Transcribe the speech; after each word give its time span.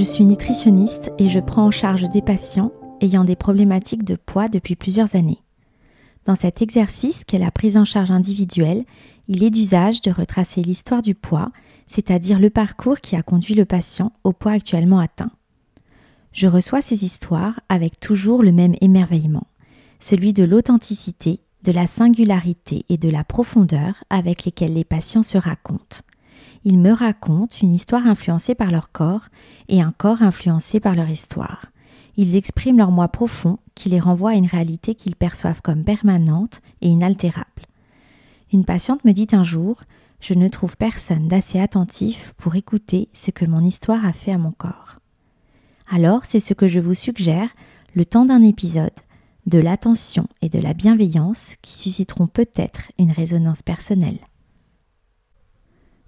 Je 0.00 0.04
suis 0.06 0.24
nutritionniste 0.24 1.12
et 1.18 1.28
je 1.28 1.40
prends 1.40 1.66
en 1.66 1.70
charge 1.70 2.08
des 2.08 2.22
patients 2.22 2.72
ayant 3.02 3.22
des 3.22 3.36
problématiques 3.36 4.02
de 4.02 4.16
poids 4.16 4.48
depuis 4.48 4.74
plusieurs 4.74 5.14
années. 5.14 5.42
Dans 6.24 6.36
cet 6.36 6.62
exercice 6.62 7.22
qu'est 7.26 7.38
la 7.38 7.50
prise 7.50 7.76
en 7.76 7.84
charge 7.84 8.10
individuelle, 8.10 8.86
il 9.28 9.44
est 9.44 9.50
d'usage 9.50 10.00
de 10.00 10.10
retracer 10.10 10.62
l'histoire 10.62 11.02
du 11.02 11.14
poids, 11.14 11.50
c'est-à-dire 11.86 12.38
le 12.38 12.48
parcours 12.48 13.00
qui 13.00 13.14
a 13.14 13.22
conduit 13.22 13.54
le 13.54 13.66
patient 13.66 14.10
au 14.24 14.32
poids 14.32 14.52
actuellement 14.52 15.00
atteint. 15.00 15.32
Je 16.32 16.46
reçois 16.46 16.80
ces 16.80 17.04
histoires 17.04 17.60
avec 17.68 18.00
toujours 18.00 18.42
le 18.42 18.52
même 18.52 18.76
émerveillement, 18.80 19.48
celui 19.98 20.32
de 20.32 20.44
l'authenticité, 20.44 21.40
de 21.62 21.72
la 21.72 21.86
singularité 21.86 22.86
et 22.88 22.96
de 22.96 23.10
la 23.10 23.22
profondeur 23.22 24.02
avec 24.08 24.46
lesquelles 24.46 24.72
les 24.72 24.84
patients 24.84 25.22
se 25.22 25.36
racontent. 25.36 25.98
Ils 26.64 26.78
me 26.78 26.92
racontent 26.92 27.56
une 27.62 27.72
histoire 27.72 28.06
influencée 28.06 28.54
par 28.54 28.70
leur 28.70 28.92
corps 28.92 29.28
et 29.68 29.80
un 29.80 29.92
corps 29.92 30.22
influencé 30.22 30.78
par 30.78 30.94
leur 30.94 31.08
histoire. 31.08 31.66
Ils 32.16 32.36
expriment 32.36 32.78
leur 32.78 32.90
moi 32.90 33.08
profond 33.08 33.58
qui 33.74 33.88
les 33.88 34.00
renvoie 34.00 34.32
à 34.32 34.34
une 34.34 34.46
réalité 34.46 34.94
qu'ils 34.94 35.16
perçoivent 35.16 35.62
comme 35.62 35.84
permanente 35.84 36.60
et 36.82 36.88
inaltérable. 36.88 37.46
Une 38.52 38.64
patiente 38.64 39.04
me 39.04 39.12
dit 39.12 39.28
un 39.32 39.44
jour 39.44 39.82
Je 40.20 40.34
ne 40.34 40.48
trouve 40.48 40.76
personne 40.76 41.28
d'assez 41.28 41.58
attentif 41.58 42.34
pour 42.36 42.56
écouter 42.56 43.08
ce 43.14 43.30
que 43.30 43.46
mon 43.46 43.64
histoire 43.64 44.04
a 44.04 44.12
fait 44.12 44.32
à 44.32 44.38
mon 44.38 44.52
corps. 44.52 44.98
Alors, 45.90 46.24
c'est 46.24 46.40
ce 46.40 46.52
que 46.52 46.68
je 46.68 46.78
vous 46.78 46.94
suggère, 46.94 47.48
le 47.94 48.04
temps 48.04 48.26
d'un 48.26 48.42
épisode, 48.42 48.90
de 49.46 49.58
l'attention 49.58 50.28
et 50.42 50.48
de 50.48 50.58
la 50.58 50.74
bienveillance 50.74 51.54
qui 51.62 51.72
susciteront 51.72 52.26
peut-être 52.26 52.92
une 52.98 53.12
résonance 53.12 53.62
personnelle. 53.62 54.18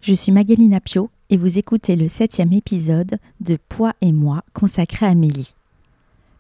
Je 0.02 0.14
suis 0.14 0.32
Magalina 0.32 0.80
Pio 0.80 1.10
et 1.30 1.36
vous 1.36 1.60
écoutez 1.60 1.94
le 1.94 2.08
septième 2.08 2.52
épisode 2.52 3.18
de 3.38 3.56
Poids 3.68 3.92
et 4.00 4.10
moi 4.10 4.42
consacré 4.52 5.06
à 5.06 5.14
Mélie. 5.14 5.54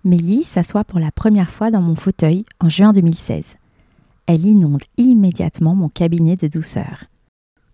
Mélie 0.02 0.42
s'assoit 0.42 0.82
pour 0.82 0.98
la 0.98 1.12
première 1.12 1.48
fois 1.48 1.70
dans 1.70 1.80
mon 1.80 1.94
fauteuil 1.94 2.44
en 2.58 2.68
juin 2.68 2.92
2016. 2.92 3.54
Elle 4.26 4.46
inonde 4.46 4.82
immédiatement 4.96 5.76
mon 5.76 5.88
cabinet 5.88 6.34
de 6.34 6.48
douceur. 6.48 7.04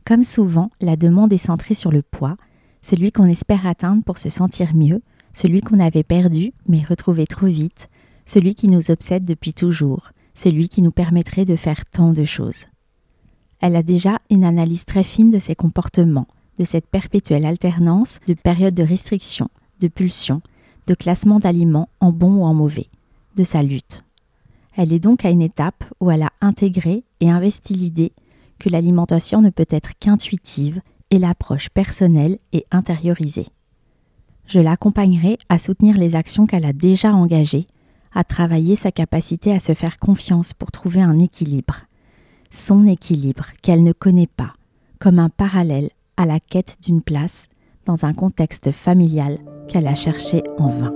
Comme 0.04 0.24
souvent, 0.24 0.70
la 0.82 0.96
demande 0.96 1.32
est 1.32 1.38
centrée 1.38 1.72
sur 1.72 1.90
le 1.90 2.02
poids, 2.02 2.36
celui 2.82 3.10
qu'on 3.10 3.24
espère 3.24 3.66
atteindre 3.66 4.04
pour 4.04 4.18
se 4.18 4.28
sentir 4.28 4.74
mieux, 4.74 5.00
celui 5.32 5.62
qu'on 5.62 5.80
avait 5.80 6.02
perdu 6.02 6.52
mais 6.66 6.84
retrouvé 6.86 7.26
trop 7.26 7.46
vite, 7.46 7.88
celui 8.26 8.54
qui 8.54 8.68
nous 8.68 8.90
obsède 8.90 9.24
depuis 9.24 9.54
toujours, 9.54 10.10
celui 10.34 10.68
qui 10.68 10.82
nous 10.82 10.92
permettrait 10.92 11.46
de 11.46 11.56
faire 11.56 11.86
tant 11.86 12.12
de 12.12 12.24
choses. 12.24 12.66
Elle 13.60 13.76
a 13.76 13.82
déjà 13.82 14.18
une 14.30 14.44
analyse 14.44 14.84
très 14.84 15.02
fine 15.02 15.30
de 15.30 15.38
ses 15.38 15.54
comportements, 15.54 16.28
de 16.58 16.64
cette 16.64 16.86
perpétuelle 16.86 17.46
alternance 17.46 18.20
de 18.26 18.34
périodes 18.34 18.74
de 18.74 18.82
restriction, 18.82 19.48
de 19.80 19.88
pulsions, 19.88 20.42
de 20.86 20.94
classement 20.94 21.38
d'aliments 21.38 21.88
en 22.00 22.12
bon 22.12 22.36
ou 22.36 22.44
en 22.44 22.54
mauvais, 22.54 22.88
de 23.36 23.44
sa 23.44 23.62
lutte. 23.62 24.04
Elle 24.76 24.92
est 24.92 25.00
donc 25.00 25.24
à 25.24 25.30
une 25.30 25.42
étape 25.42 25.84
où 26.00 26.10
elle 26.10 26.22
a 26.22 26.32
intégré 26.40 27.02
et 27.20 27.30
investi 27.30 27.74
l'idée 27.74 28.12
que 28.58 28.68
l'alimentation 28.68 29.42
ne 29.42 29.50
peut 29.50 29.66
être 29.70 29.98
qu'intuitive 29.98 30.80
et 31.10 31.18
l'approche 31.18 31.68
personnelle 31.68 32.38
et 32.52 32.64
intériorisée. 32.70 33.48
Je 34.46 34.60
l'accompagnerai 34.60 35.38
à 35.48 35.58
soutenir 35.58 35.96
les 35.96 36.16
actions 36.16 36.46
qu'elle 36.46 36.64
a 36.64 36.72
déjà 36.72 37.12
engagées, 37.12 37.66
à 38.14 38.24
travailler 38.24 38.76
sa 38.76 38.92
capacité 38.92 39.52
à 39.52 39.58
se 39.58 39.74
faire 39.74 39.98
confiance 39.98 40.54
pour 40.54 40.72
trouver 40.72 41.02
un 41.02 41.18
équilibre, 41.18 41.87
son 42.50 42.86
équilibre 42.86 43.46
qu'elle 43.62 43.82
ne 43.82 43.92
connaît 43.92 44.26
pas, 44.26 44.54
comme 44.98 45.18
un 45.18 45.28
parallèle 45.28 45.90
à 46.16 46.26
la 46.26 46.40
quête 46.40 46.78
d'une 46.82 47.02
place 47.02 47.48
dans 47.86 48.04
un 48.04 48.12
contexte 48.12 48.70
familial 48.70 49.38
qu'elle 49.68 49.86
a 49.86 49.94
cherché 49.94 50.42
en 50.58 50.68
vain. 50.68 50.92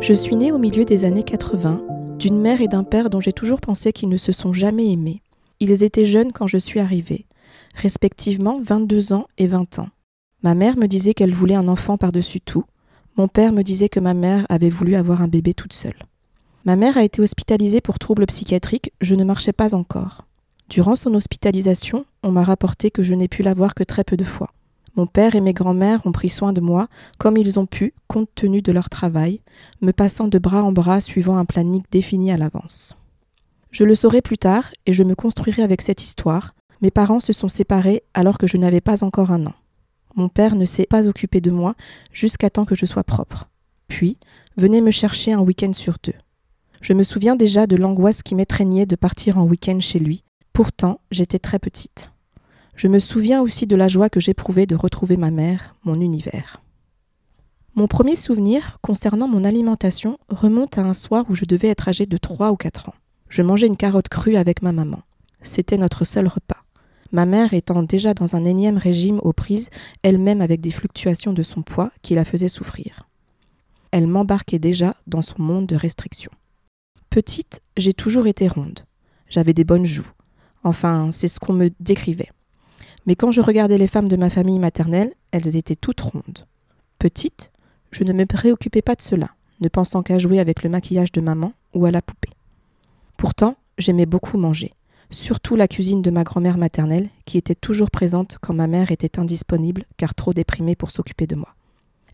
Je 0.00 0.14
suis 0.14 0.34
née 0.34 0.50
au 0.50 0.58
milieu 0.58 0.84
des 0.84 1.04
années 1.04 1.22
80, 1.22 1.80
d'une 2.18 2.40
mère 2.40 2.60
et 2.60 2.66
d'un 2.66 2.82
père 2.82 3.08
dont 3.08 3.20
j'ai 3.20 3.32
toujours 3.32 3.60
pensé 3.60 3.92
qu'ils 3.92 4.08
ne 4.08 4.16
se 4.16 4.32
sont 4.32 4.52
jamais 4.52 4.90
aimés. 4.90 5.22
Ils 5.60 5.84
étaient 5.84 6.04
jeunes 6.04 6.32
quand 6.32 6.48
je 6.48 6.58
suis 6.58 6.80
arrivée, 6.80 7.26
respectivement 7.76 8.60
22 8.60 9.12
ans 9.12 9.26
et 9.38 9.46
20 9.46 9.78
ans. 9.78 9.88
Ma 10.42 10.56
mère 10.56 10.76
me 10.76 10.88
disait 10.88 11.14
qu'elle 11.14 11.32
voulait 11.32 11.54
un 11.54 11.68
enfant 11.68 11.98
par-dessus 11.98 12.40
tout. 12.40 12.64
Mon 13.16 13.28
père 13.28 13.52
me 13.52 13.62
disait 13.62 13.88
que 13.90 14.00
ma 14.00 14.14
mère 14.14 14.46
avait 14.48 14.70
voulu 14.70 14.94
avoir 14.94 15.20
un 15.20 15.28
bébé 15.28 15.52
toute 15.52 15.74
seule. 15.74 15.98
Ma 16.64 16.76
mère 16.76 16.96
a 16.96 17.04
été 17.04 17.20
hospitalisée 17.20 17.80
pour 17.80 17.98
troubles 17.98 18.26
psychiatriques, 18.26 18.92
je 19.00 19.14
ne 19.14 19.24
marchais 19.24 19.52
pas 19.52 19.74
encore. 19.74 20.26
Durant 20.70 20.96
son 20.96 21.12
hospitalisation, 21.14 22.06
on 22.22 22.30
m'a 22.30 22.44
rapporté 22.44 22.90
que 22.90 23.02
je 23.02 23.14
n'ai 23.14 23.28
pu 23.28 23.42
la 23.42 23.52
voir 23.52 23.74
que 23.74 23.84
très 23.84 24.04
peu 24.04 24.16
de 24.16 24.24
fois. 24.24 24.52
Mon 24.96 25.06
père 25.06 25.34
et 25.34 25.40
mes 25.40 25.52
grands-mères 25.52 26.06
ont 26.06 26.12
pris 26.12 26.28
soin 26.28 26.52
de 26.52 26.60
moi 26.60 26.88
comme 27.18 27.36
ils 27.36 27.58
ont 27.58 27.66
pu, 27.66 27.92
compte 28.08 28.30
tenu 28.34 28.62
de 28.62 28.72
leur 28.72 28.88
travail, 28.88 29.40
me 29.80 29.92
passant 29.92 30.28
de 30.28 30.38
bras 30.38 30.62
en 30.62 30.72
bras 30.72 31.00
suivant 31.00 31.36
un 31.36 31.44
planning 31.44 31.82
défini 31.90 32.30
à 32.30 32.36
l'avance. 32.36 32.96
Je 33.70 33.84
le 33.84 33.94
saurai 33.94 34.22
plus 34.22 34.38
tard 34.38 34.70
et 34.86 34.92
je 34.92 35.02
me 35.02 35.14
construirai 35.14 35.62
avec 35.62 35.82
cette 35.82 36.02
histoire. 36.02 36.54
Mes 36.80 36.90
parents 36.90 37.20
se 37.20 37.32
sont 37.32 37.48
séparés 37.48 38.02
alors 38.14 38.38
que 38.38 38.46
je 38.46 38.56
n'avais 38.56 38.82
pas 38.82 39.02
encore 39.02 39.30
un 39.30 39.46
an. 39.46 39.54
Mon 40.14 40.28
père 40.28 40.54
ne 40.54 40.64
s'est 40.64 40.86
pas 40.86 41.08
occupé 41.08 41.40
de 41.40 41.50
moi 41.50 41.74
jusqu'à 42.12 42.50
temps 42.50 42.64
que 42.64 42.74
je 42.74 42.86
sois 42.86 43.04
propre. 43.04 43.48
Puis, 43.88 44.16
venez 44.56 44.80
me 44.80 44.90
chercher 44.90 45.32
un 45.32 45.40
week-end 45.40 45.72
sur 45.72 45.96
deux. 46.02 46.14
Je 46.80 46.92
me 46.92 47.04
souviens 47.04 47.36
déjà 47.36 47.66
de 47.66 47.76
l'angoisse 47.76 48.22
qui 48.22 48.34
m'étreignait 48.34 48.86
de 48.86 48.96
partir 48.96 49.38
en 49.38 49.44
week-end 49.44 49.80
chez 49.80 49.98
lui. 49.98 50.24
Pourtant, 50.52 51.00
j'étais 51.10 51.38
très 51.38 51.58
petite. 51.58 52.10
Je 52.74 52.88
me 52.88 52.98
souviens 52.98 53.40
aussi 53.40 53.66
de 53.66 53.76
la 53.76 53.88
joie 53.88 54.08
que 54.08 54.20
j'éprouvais 54.20 54.66
de 54.66 54.74
retrouver 54.74 55.16
ma 55.16 55.30
mère, 55.30 55.76
mon 55.84 56.00
univers. 56.00 56.60
Mon 57.74 57.86
premier 57.86 58.16
souvenir 58.16 58.78
concernant 58.82 59.28
mon 59.28 59.44
alimentation 59.44 60.18
remonte 60.28 60.76
à 60.76 60.82
un 60.82 60.94
soir 60.94 61.24
où 61.28 61.34
je 61.34 61.44
devais 61.44 61.68
être 61.68 61.88
âgée 61.88 62.06
de 62.06 62.16
3 62.16 62.50
ou 62.50 62.56
4 62.56 62.90
ans. 62.90 62.94
Je 63.28 63.42
mangeais 63.42 63.66
une 63.66 63.78
carotte 63.78 64.08
crue 64.08 64.36
avec 64.36 64.60
ma 64.60 64.72
maman. 64.72 65.00
C'était 65.40 65.78
notre 65.78 66.04
seul 66.04 66.26
repas. 66.26 66.61
Ma 67.12 67.26
mère 67.26 67.52
étant 67.52 67.82
déjà 67.82 68.14
dans 68.14 68.36
un 68.36 68.44
énième 68.44 68.78
régime 68.78 69.20
aux 69.22 69.34
prises, 69.34 69.68
elle-même 70.02 70.40
avec 70.40 70.60
des 70.60 70.70
fluctuations 70.70 71.34
de 71.34 71.42
son 71.42 71.62
poids 71.62 71.90
qui 72.00 72.14
la 72.14 72.24
faisaient 72.24 72.48
souffrir. 72.48 73.06
Elle 73.90 74.06
m'embarquait 74.06 74.58
déjà 74.58 74.96
dans 75.06 75.20
son 75.20 75.40
monde 75.42 75.66
de 75.66 75.76
restrictions. 75.76 76.32
Petite, 77.10 77.60
j'ai 77.76 77.92
toujours 77.92 78.26
été 78.26 78.48
ronde. 78.48 78.80
J'avais 79.28 79.52
des 79.52 79.64
bonnes 79.64 79.84
joues. 79.84 80.10
Enfin, 80.64 81.10
c'est 81.12 81.28
ce 81.28 81.38
qu'on 81.38 81.52
me 81.52 81.70
décrivait. 81.80 82.30
Mais 83.04 83.16
quand 83.16 83.30
je 83.30 83.42
regardais 83.42 83.76
les 83.76 83.88
femmes 83.88 84.08
de 84.08 84.16
ma 84.16 84.30
famille 84.30 84.58
maternelle, 84.58 85.12
elles 85.32 85.56
étaient 85.56 85.76
toutes 85.76 86.00
rondes. 86.00 86.46
Petite, 86.98 87.50
je 87.90 88.04
ne 88.04 88.14
me 88.14 88.24
préoccupais 88.24 88.80
pas 88.80 88.94
de 88.94 89.02
cela, 89.02 89.30
ne 89.60 89.68
pensant 89.68 90.02
qu'à 90.02 90.18
jouer 90.18 90.40
avec 90.40 90.62
le 90.62 90.70
maquillage 90.70 91.12
de 91.12 91.20
maman 91.20 91.52
ou 91.74 91.84
à 91.84 91.90
la 91.90 92.00
poupée. 92.00 92.32
Pourtant, 93.18 93.56
j'aimais 93.76 94.06
beaucoup 94.06 94.38
manger, 94.38 94.72
surtout 95.12 95.56
la 95.56 95.68
cuisine 95.68 96.02
de 96.02 96.10
ma 96.10 96.24
grand-mère 96.24 96.58
maternelle, 96.58 97.10
qui 97.24 97.38
était 97.38 97.54
toujours 97.54 97.90
présente 97.90 98.38
quand 98.40 98.54
ma 98.54 98.66
mère 98.66 98.90
était 98.90 99.18
indisponible 99.18 99.84
car 99.96 100.14
trop 100.14 100.32
déprimée 100.32 100.76
pour 100.76 100.90
s'occuper 100.90 101.26
de 101.26 101.36
moi. 101.36 101.54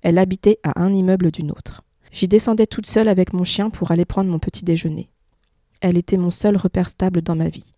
Elle 0.03 0.19
habitait 0.19 0.59
à 0.63 0.81
un 0.83 0.93
immeuble 0.93 1.31
d'une 1.31 1.51
autre. 1.51 1.83
J'y 2.13 2.29
descendais 2.29 2.67
toute 2.67 2.87
seule 2.87 3.09
avec 3.09 3.33
mon 3.33 3.45
chien 3.45 3.71
pour 3.71 3.91
aller 3.91 4.05
prendre 4.05 4.31
mon 4.31 4.39
petit 4.39 4.65
déjeuner. 4.65 5.09
Elle 5.81 5.97
était 5.97 6.17
mon 6.17 6.31
seul 6.31 6.57
repère 6.57 6.89
stable 6.89 7.23
dans 7.23 7.37
ma 7.37 7.49
vie. 7.49 7.75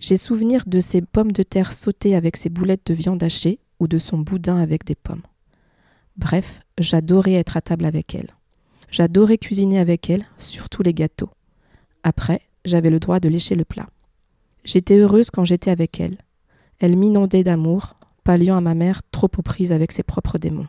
J'ai 0.00 0.16
souvenir 0.16 0.64
de 0.66 0.80
ses 0.80 1.02
pommes 1.02 1.32
de 1.32 1.42
terre 1.42 1.72
sautées 1.72 2.16
avec 2.16 2.36
ses 2.36 2.48
boulettes 2.48 2.86
de 2.86 2.94
viande 2.94 3.22
hachée 3.22 3.60
ou 3.78 3.86
de 3.86 3.98
son 3.98 4.18
boudin 4.18 4.56
avec 4.56 4.84
des 4.84 4.94
pommes. 4.94 5.22
Bref, 6.16 6.60
j'adorais 6.78 7.34
être 7.34 7.56
à 7.56 7.60
table 7.60 7.84
avec 7.84 8.14
elle. 8.14 8.30
J'adorais 8.90 9.38
cuisiner 9.38 9.78
avec 9.78 10.10
elle, 10.10 10.26
surtout 10.38 10.82
les 10.82 10.94
gâteaux. 10.94 11.30
Après, 12.02 12.42
j'avais 12.64 12.90
le 12.90 13.00
droit 13.00 13.18
de 13.18 13.28
lécher 13.28 13.54
le 13.54 13.64
plat. 13.64 13.88
J'étais 14.64 14.96
heureuse 14.96 15.30
quand 15.30 15.44
j'étais 15.44 15.70
avec 15.70 16.00
elle. 16.00 16.18
Elle 16.78 16.96
m'inondait 16.96 17.42
d'amour, 17.42 17.96
palliant 18.24 18.56
à 18.56 18.60
ma 18.60 18.74
mère 18.74 19.02
trop 19.10 19.30
aux 19.36 19.42
prises 19.42 19.72
avec 19.72 19.92
ses 19.92 20.02
propres 20.02 20.38
démons. 20.38 20.68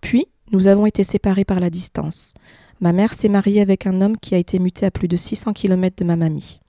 Puis, 0.00 0.26
nous 0.52 0.66
avons 0.66 0.86
été 0.86 1.02
séparés 1.02 1.44
par 1.44 1.58
la 1.58 1.70
distance. 1.70 2.34
Ma 2.80 2.92
mère 2.92 3.14
s'est 3.14 3.30
mariée 3.30 3.62
avec 3.62 3.86
un 3.86 4.02
homme 4.02 4.18
qui 4.18 4.34
a 4.34 4.38
été 4.38 4.58
muté 4.58 4.84
à 4.84 4.90
plus 4.90 5.08
de 5.08 5.16
600 5.16 5.54
km 5.54 5.96
de 5.96 6.04
ma 6.04 6.16
mamie. 6.16 6.60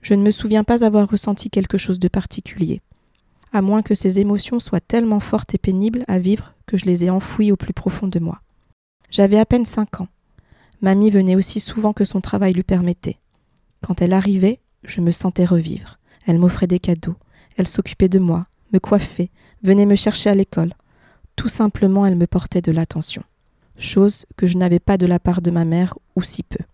Je 0.00 0.14
ne 0.14 0.22
me 0.22 0.30
souviens 0.30 0.62
pas 0.62 0.84
avoir 0.84 1.10
ressenti 1.10 1.50
quelque 1.50 1.76
chose 1.76 1.98
de 1.98 2.06
particulier, 2.06 2.80
à 3.52 3.62
moins 3.62 3.82
que 3.82 3.94
ces 3.94 4.20
émotions 4.20 4.60
soient 4.60 4.80
tellement 4.80 5.20
fortes 5.20 5.54
et 5.54 5.58
pénibles 5.58 6.04
à 6.06 6.20
vivre 6.20 6.54
que 6.66 6.76
je 6.76 6.84
les 6.84 7.04
ai 7.04 7.10
enfouies 7.10 7.50
au 7.50 7.56
plus 7.56 7.72
profond 7.72 8.06
de 8.06 8.20
moi. 8.20 8.40
J'avais 9.10 9.38
à 9.38 9.46
peine 9.46 9.66
cinq 9.66 10.00
ans. 10.00 10.08
Mamie 10.80 11.10
venait 11.10 11.34
aussi 11.34 11.58
souvent 11.58 11.92
que 11.92 12.04
son 12.04 12.20
travail 12.20 12.52
lui 12.52 12.62
permettait. 12.62 13.18
Quand 13.82 14.00
elle 14.00 14.12
arrivait, 14.12 14.60
je 14.84 15.00
me 15.00 15.10
sentais 15.10 15.44
revivre. 15.44 15.98
Elle 16.26 16.38
m'offrait 16.38 16.66
des 16.66 16.78
cadeaux, 16.78 17.16
elle 17.56 17.66
s'occupait 17.66 18.08
de 18.08 18.18
moi, 18.18 18.46
me 18.72 18.78
coiffait, 18.78 19.30
venait 19.62 19.86
me 19.86 19.94
chercher 19.94 20.30
à 20.30 20.34
l'école. 20.34 20.74
Tout 21.36 21.48
simplement, 21.48 22.04
elle 22.04 22.16
me 22.16 22.26
portait 22.26 22.60
de 22.60 22.72
l'attention, 22.72 23.22
chose 23.76 24.26
que 24.36 24.46
je 24.46 24.58
n'avais 24.58 24.80
pas 24.80 24.98
de 24.98 25.06
la 25.06 25.18
part 25.18 25.40
de 25.40 25.50
ma 25.50 25.64
mère 25.64 25.96
ou 26.16 26.22
si 26.22 26.42
peu. 26.42 26.64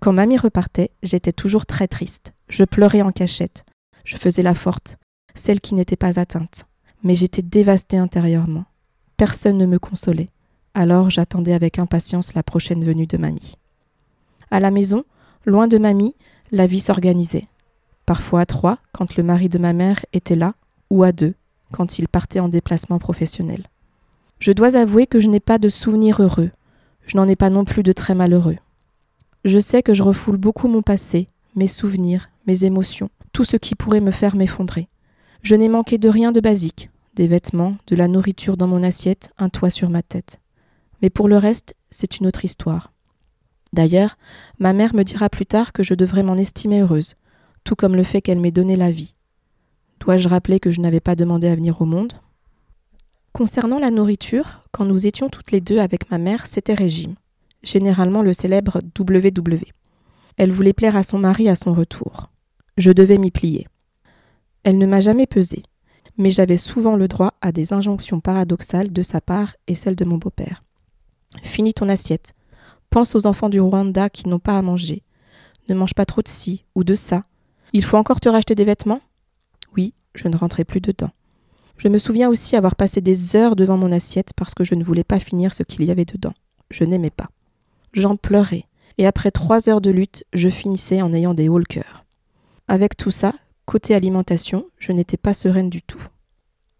Quand 0.00 0.12
mamie 0.12 0.36
repartait, 0.36 0.90
j'étais 1.02 1.32
toujours 1.32 1.64
très 1.64 1.88
triste. 1.88 2.34
Je 2.48 2.64
pleurais 2.64 3.02
en 3.02 3.10
cachette. 3.10 3.64
Je 4.04 4.16
faisais 4.16 4.42
la 4.42 4.54
forte, 4.54 4.98
celle 5.34 5.60
qui 5.60 5.74
n'était 5.74 5.96
pas 5.96 6.20
atteinte. 6.20 6.66
Mais 7.02 7.14
j'étais 7.14 7.42
dévastée 7.42 7.96
intérieurement. 7.96 8.64
Personne 9.16 9.56
ne 9.56 9.66
me 9.66 9.78
consolait. 9.78 10.28
Alors 10.74 11.08
j'attendais 11.08 11.54
avec 11.54 11.78
impatience 11.78 12.34
la 12.34 12.42
prochaine 12.42 12.84
venue 12.84 13.06
de 13.06 13.16
mamie. 13.16 13.54
À 14.50 14.60
la 14.60 14.70
maison, 14.70 15.04
loin 15.46 15.68
de 15.68 15.78
mamie, 15.78 16.14
la 16.54 16.66
vie 16.66 16.80
s'organisait. 16.80 17.48
Parfois 18.06 18.42
à 18.42 18.46
trois, 18.46 18.78
quand 18.92 19.16
le 19.16 19.22
mari 19.22 19.48
de 19.48 19.58
ma 19.58 19.72
mère 19.72 20.04
était 20.12 20.36
là, 20.36 20.54
ou 20.88 21.02
à 21.02 21.12
deux, 21.12 21.34
quand 21.72 21.98
il 21.98 22.06
partait 22.06 22.40
en 22.40 22.48
déplacement 22.48 22.98
professionnel. 22.98 23.64
Je 24.38 24.52
dois 24.52 24.76
avouer 24.76 25.06
que 25.06 25.18
je 25.18 25.28
n'ai 25.28 25.40
pas 25.40 25.58
de 25.58 25.68
souvenirs 25.68 26.22
heureux. 26.22 26.50
Je 27.06 27.16
n'en 27.16 27.28
ai 27.28 27.36
pas 27.36 27.50
non 27.50 27.64
plus 27.64 27.82
de 27.82 27.92
très 27.92 28.14
malheureux. 28.14 28.56
Je 29.44 29.58
sais 29.58 29.82
que 29.82 29.94
je 29.94 30.02
refoule 30.02 30.36
beaucoup 30.36 30.68
mon 30.68 30.82
passé, 30.82 31.28
mes 31.56 31.66
souvenirs, 31.66 32.30
mes 32.46 32.64
émotions, 32.64 33.10
tout 33.32 33.44
ce 33.44 33.56
qui 33.56 33.74
pourrait 33.74 34.00
me 34.00 34.12
faire 34.12 34.36
m'effondrer. 34.36 34.88
Je 35.42 35.56
n'ai 35.56 35.68
manqué 35.68 35.98
de 35.98 36.08
rien 36.08 36.30
de 36.30 36.40
basique, 36.40 36.88
des 37.14 37.26
vêtements, 37.26 37.76
de 37.88 37.96
la 37.96 38.08
nourriture 38.08 38.56
dans 38.56 38.68
mon 38.68 38.82
assiette, 38.82 39.32
un 39.38 39.48
toit 39.48 39.70
sur 39.70 39.90
ma 39.90 40.02
tête. 40.02 40.40
Mais 41.02 41.10
pour 41.10 41.28
le 41.28 41.36
reste, 41.36 41.74
c'est 41.90 42.18
une 42.18 42.26
autre 42.26 42.44
histoire. 42.44 42.93
D'ailleurs, 43.74 44.16
ma 44.60 44.72
mère 44.72 44.94
me 44.94 45.02
dira 45.02 45.28
plus 45.28 45.46
tard 45.46 45.72
que 45.72 45.82
je 45.82 45.94
devrais 45.94 46.22
m'en 46.22 46.36
estimer 46.36 46.82
heureuse, 46.82 47.16
tout 47.64 47.74
comme 47.74 47.96
le 47.96 48.04
fait 48.04 48.22
qu'elle 48.22 48.38
m'ait 48.38 48.52
donné 48.52 48.76
la 48.76 48.92
vie. 48.92 49.16
Dois-je 49.98 50.28
rappeler 50.28 50.60
que 50.60 50.70
je 50.70 50.80
n'avais 50.80 51.00
pas 51.00 51.16
demandé 51.16 51.48
à 51.48 51.56
venir 51.56 51.82
au 51.82 51.84
monde? 51.84 52.12
Concernant 53.32 53.80
la 53.80 53.90
nourriture, 53.90 54.62
quand 54.70 54.84
nous 54.84 55.08
étions 55.08 55.28
toutes 55.28 55.50
les 55.50 55.60
deux 55.60 55.80
avec 55.80 56.08
ma 56.12 56.18
mère, 56.18 56.46
c'était 56.46 56.74
régime, 56.74 57.16
généralement 57.64 58.22
le 58.22 58.32
célèbre 58.32 58.80
WW. 58.96 59.64
Elle 60.36 60.52
voulait 60.52 60.72
plaire 60.72 60.94
à 60.94 61.02
son 61.02 61.18
mari 61.18 61.48
à 61.48 61.56
son 61.56 61.74
retour. 61.74 62.30
Je 62.76 62.92
devais 62.92 63.18
m'y 63.18 63.32
plier. 63.32 63.66
Elle 64.62 64.78
ne 64.78 64.86
m'a 64.86 65.00
jamais 65.00 65.26
pesé, 65.26 65.64
mais 66.16 66.30
j'avais 66.30 66.56
souvent 66.56 66.94
le 66.94 67.08
droit 67.08 67.34
à 67.40 67.50
des 67.50 67.72
injonctions 67.72 68.20
paradoxales 68.20 68.92
de 68.92 69.02
sa 69.02 69.20
part 69.20 69.56
et 69.66 69.74
celle 69.74 69.96
de 69.96 70.04
mon 70.04 70.18
beau-père. 70.18 70.62
Finis 71.42 71.74
ton 71.74 71.88
assiette. 71.88 72.34
Pense 72.94 73.16
aux 73.16 73.26
enfants 73.26 73.48
du 73.48 73.60
Rwanda 73.60 74.08
qui 74.08 74.28
n'ont 74.28 74.38
pas 74.38 74.56
à 74.56 74.62
manger. 74.62 75.02
Ne 75.68 75.74
mange 75.74 75.94
pas 75.94 76.06
trop 76.06 76.22
de 76.22 76.28
ci 76.28 76.64
ou 76.76 76.84
de 76.84 76.94
ça. 76.94 77.24
Il 77.72 77.82
faut 77.82 77.96
encore 77.96 78.20
te 78.20 78.28
racheter 78.28 78.54
des 78.54 78.64
vêtements? 78.64 79.00
Oui, 79.76 79.94
je 80.14 80.28
ne 80.28 80.36
rentrais 80.36 80.62
plus 80.62 80.80
dedans. 80.80 81.10
Je 81.76 81.88
me 81.88 81.98
souviens 81.98 82.28
aussi 82.28 82.54
avoir 82.54 82.76
passé 82.76 83.00
des 83.00 83.34
heures 83.34 83.56
devant 83.56 83.76
mon 83.76 83.90
assiette 83.90 84.30
parce 84.36 84.54
que 84.54 84.62
je 84.62 84.76
ne 84.76 84.84
voulais 84.84 85.02
pas 85.02 85.18
finir 85.18 85.52
ce 85.52 85.64
qu'il 85.64 85.82
y 85.82 85.90
avait 85.90 86.04
dedans. 86.04 86.34
Je 86.70 86.84
n'aimais 86.84 87.10
pas. 87.10 87.30
J'en 87.94 88.14
pleurais, 88.14 88.66
et 88.96 89.08
après 89.08 89.32
trois 89.32 89.68
heures 89.68 89.80
de 89.80 89.90
lutte, 89.90 90.22
je 90.32 90.48
finissais 90.48 91.02
en 91.02 91.12
ayant 91.12 91.34
des 91.34 91.48
hauts 91.48 91.58
cœur. 91.68 92.04
Avec 92.68 92.96
tout 92.96 93.10
ça, 93.10 93.32
côté 93.66 93.96
alimentation, 93.96 94.66
je 94.78 94.92
n'étais 94.92 95.16
pas 95.16 95.34
sereine 95.34 95.68
du 95.68 95.82
tout. 95.82 96.06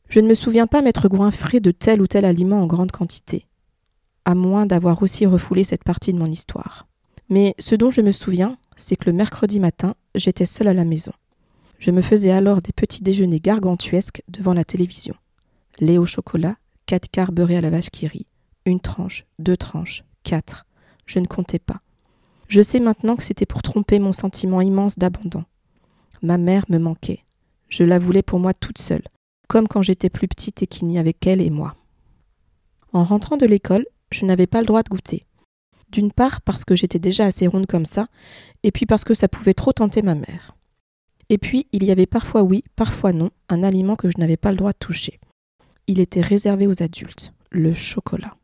Je 0.08 0.20
ne 0.20 0.28
me 0.28 0.34
souviens 0.34 0.68
pas 0.68 0.80
m'être 0.80 1.08
goinfré 1.08 1.58
de 1.58 1.72
tel 1.72 2.00
ou 2.00 2.06
tel 2.06 2.24
aliment 2.24 2.62
en 2.62 2.68
grande 2.68 2.92
quantité, 2.92 3.48
à 4.24 4.34
moins 4.34 4.66
d'avoir 4.66 5.02
aussi 5.02 5.26
refoulé 5.26 5.64
cette 5.64 5.84
partie 5.84 6.12
de 6.12 6.18
mon 6.18 6.26
histoire. 6.26 6.86
Mais 7.28 7.54
ce 7.58 7.74
dont 7.74 7.90
je 7.90 8.00
me 8.00 8.12
souviens, 8.12 8.56
c'est 8.76 8.96
que 8.96 9.06
le 9.06 9.16
mercredi 9.16 9.60
matin, 9.60 9.94
j'étais 10.14 10.44
seule 10.46 10.68
à 10.68 10.74
la 10.74 10.84
maison. 10.84 11.12
Je 11.78 11.90
me 11.90 12.02
faisais 12.02 12.30
alors 12.30 12.62
des 12.62 12.72
petits 12.72 13.02
déjeuners 13.02 13.40
gargantuesques 13.40 14.22
devant 14.28 14.54
la 14.54 14.64
télévision. 14.64 15.14
Lait 15.80 15.98
au 15.98 16.06
chocolat, 16.06 16.56
quatre 16.86 17.10
quarts 17.10 17.32
à 17.36 17.60
la 17.60 17.70
vache 17.70 17.90
qui 17.90 18.06
rit, 18.06 18.26
une 18.64 18.80
tranche, 18.80 19.24
deux 19.38 19.56
tranches, 19.56 20.04
quatre. 20.22 20.66
Je 21.06 21.18
ne 21.18 21.26
comptais 21.26 21.58
pas. 21.58 21.80
Je 22.48 22.62
sais 22.62 22.80
maintenant 22.80 23.16
que 23.16 23.22
c'était 23.22 23.46
pour 23.46 23.62
tromper 23.62 23.98
mon 23.98 24.12
sentiment 24.12 24.60
immense 24.60 24.98
d'abandon. 24.98 25.44
Ma 26.22 26.38
mère 26.38 26.64
me 26.68 26.78
manquait. 26.78 27.24
Je 27.68 27.84
la 27.84 27.98
voulais 27.98 28.22
pour 28.22 28.38
moi 28.38 28.54
toute 28.54 28.78
seule, 28.78 29.04
comme 29.48 29.68
quand 29.68 29.82
j'étais 29.82 30.10
plus 30.10 30.28
petite 30.28 30.62
et 30.62 30.66
qu'il 30.66 30.86
n'y 30.86 30.98
avait 30.98 31.12
qu'elle 31.12 31.40
et 31.40 31.50
moi. 31.50 31.74
En 32.92 33.04
rentrant 33.04 33.36
de 33.36 33.46
l'école, 33.46 33.86
je 34.14 34.24
n'avais 34.24 34.46
pas 34.46 34.60
le 34.60 34.66
droit 34.66 34.82
de 34.82 34.88
goûter. 34.88 35.26
D'une 35.90 36.12
part 36.12 36.40
parce 36.40 36.64
que 36.64 36.74
j'étais 36.74 36.98
déjà 36.98 37.26
assez 37.26 37.46
ronde 37.46 37.66
comme 37.66 37.86
ça, 37.86 38.08
et 38.62 38.70
puis 38.70 38.86
parce 38.86 39.04
que 39.04 39.14
ça 39.14 39.28
pouvait 39.28 39.54
trop 39.54 39.72
tenter 39.72 40.02
ma 40.02 40.14
mère. 40.14 40.56
Et 41.28 41.38
puis, 41.38 41.66
il 41.72 41.84
y 41.84 41.90
avait 41.90 42.06
parfois 42.06 42.42
oui, 42.42 42.64
parfois 42.76 43.12
non, 43.12 43.30
un 43.48 43.62
aliment 43.62 43.96
que 43.96 44.10
je 44.10 44.18
n'avais 44.18 44.36
pas 44.36 44.50
le 44.50 44.56
droit 44.56 44.72
de 44.72 44.78
toucher. 44.78 45.20
Il 45.86 46.00
était 46.00 46.20
réservé 46.20 46.66
aux 46.66 46.82
adultes, 46.82 47.32
le 47.50 47.72
chocolat. 47.72 48.36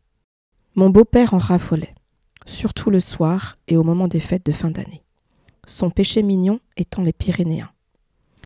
Mon 0.75 0.91
beau-père 0.91 1.35
en 1.35 1.39
raffolait, 1.39 1.95
surtout 2.47 2.91
le 2.91 3.01
soir 3.01 3.59
et 3.69 3.77
au 3.77 3.83
moment 3.83 4.09
des 4.09 4.21
fêtes 4.21 4.47
de 4.47 4.53
fin 4.53 4.71
d'année. 4.71 5.03
Son 5.67 5.91
péché 5.91 6.23
mignon 6.23 6.61
étant 6.77 7.03
les 7.03 7.13
Pyrénéens. 7.13 7.71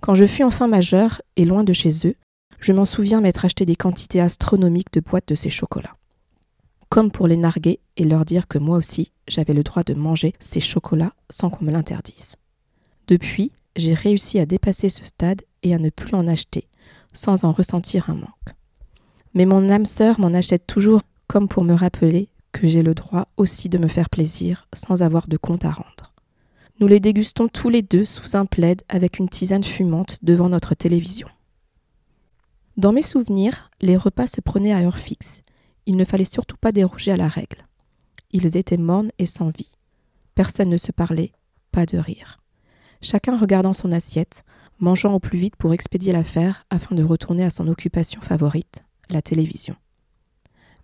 Quand 0.00 0.14
je 0.14 0.26
fus 0.26 0.44
enfin 0.44 0.66
majeur 0.66 1.22
et 1.36 1.44
loin 1.44 1.64
de 1.64 1.72
chez 1.72 2.06
eux, 2.06 2.16
je 2.60 2.72
m'en 2.72 2.84
souviens 2.84 3.20
m'être 3.20 3.44
acheté 3.44 3.66
des 3.66 3.76
quantités 3.76 4.20
astronomiques 4.20 4.92
de 4.92 5.00
boîtes 5.00 5.28
de 5.28 5.34
ces 5.34 5.50
chocolats. 5.50 5.96
Comme 6.94 7.10
pour 7.10 7.26
les 7.26 7.36
narguer 7.36 7.80
et 7.96 8.04
leur 8.04 8.24
dire 8.24 8.46
que 8.46 8.56
moi 8.56 8.76
aussi, 8.76 9.10
j'avais 9.26 9.52
le 9.52 9.64
droit 9.64 9.82
de 9.82 9.94
manger 9.94 10.32
ces 10.38 10.60
chocolats 10.60 11.12
sans 11.28 11.50
qu'on 11.50 11.64
me 11.64 11.72
l'interdise. 11.72 12.36
Depuis, 13.08 13.50
j'ai 13.74 13.94
réussi 13.94 14.38
à 14.38 14.46
dépasser 14.46 14.88
ce 14.88 15.04
stade 15.04 15.42
et 15.64 15.74
à 15.74 15.78
ne 15.78 15.90
plus 15.90 16.14
en 16.14 16.28
acheter, 16.28 16.68
sans 17.12 17.42
en 17.42 17.50
ressentir 17.50 18.10
un 18.10 18.14
manque. 18.14 18.54
Mais 19.34 19.44
mon 19.44 19.70
âme 19.70 19.86
sœur 19.86 20.20
m'en 20.20 20.28
achète 20.28 20.68
toujours 20.68 21.00
comme 21.26 21.48
pour 21.48 21.64
me 21.64 21.74
rappeler 21.74 22.28
que 22.52 22.68
j'ai 22.68 22.84
le 22.84 22.94
droit 22.94 23.26
aussi 23.36 23.68
de 23.68 23.78
me 23.78 23.88
faire 23.88 24.08
plaisir 24.08 24.68
sans 24.72 25.02
avoir 25.02 25.26
de 25.26 25.36
compte 25.36 25.64
à 25.64 25.72
rendre. 25.72 26.14
Nous 26.78 26.86
les 26.86 27.00
dégustons 27.00 27.48
tous 27.48 27.70
les 27.70 27.82
deux 27.82 28.04
sous 28.04 28.36
un 28.36 28.46
plaid 28.46 28.82
avec 28.88 29.18
une 29.18 29.28
tisane 29.28 29.64
fumante 29.64 30.20
devant 30.22 30.48
notre 30.48 30.76
télévision. 30.76 31.26
Dans 32.76 32.92
mes 32.92 33.02
souvenirs, 33.02 33.68
les 33.80 33.96
repas 33.96 34.28
se 34.28 34.40
prenaient 34.40 34.72
à 34.72 34.82
heure 34.82 34.98
fixe. 35.00 35.42
Il 35.86 35.96
ne 35.96 36.04
fallait 36.04 36.24
surtout 36.24 36.56
pas 36.56 36.72
déroger 36.72 37.12
à 37.12 37.16
la 37.16 37.28
règle. 37.28 37.66
Ils 38.30 38.56
étaient 38.56 38.76
mornes 38.76 39.10
et 39.18 39.26
sans 39.26 39.50
vie. 39.50 39.76
Personne 40.34 40.70
ne 40.70 40.76
se 40.76 40.92
parlait, 40.92 41.32
pas 41.70 41.86
de 41.86 41.98
rire 41.98 42.40
chacun 43.04 43.36
regardant 43.36 43.72
son 43.72 43.92
assiette, 43.92 44.44
mangeant 44.80 45.14
au 45.14 45.20
plus 45.20 45.38
vite 45.38 45.56
pour 45.56 45.72
expédier 45.72 46.12
l'affaire 46.12 46.64
afin 46.70 46.94
de 46.94 47.04
retourner 47.04 47.44
à 47.44 47.50
son 47.50 47.68
occupation 47.68 48.20
favorite, 48.20 48.84
la 49.10 49.22
télévision. 49.22 49.76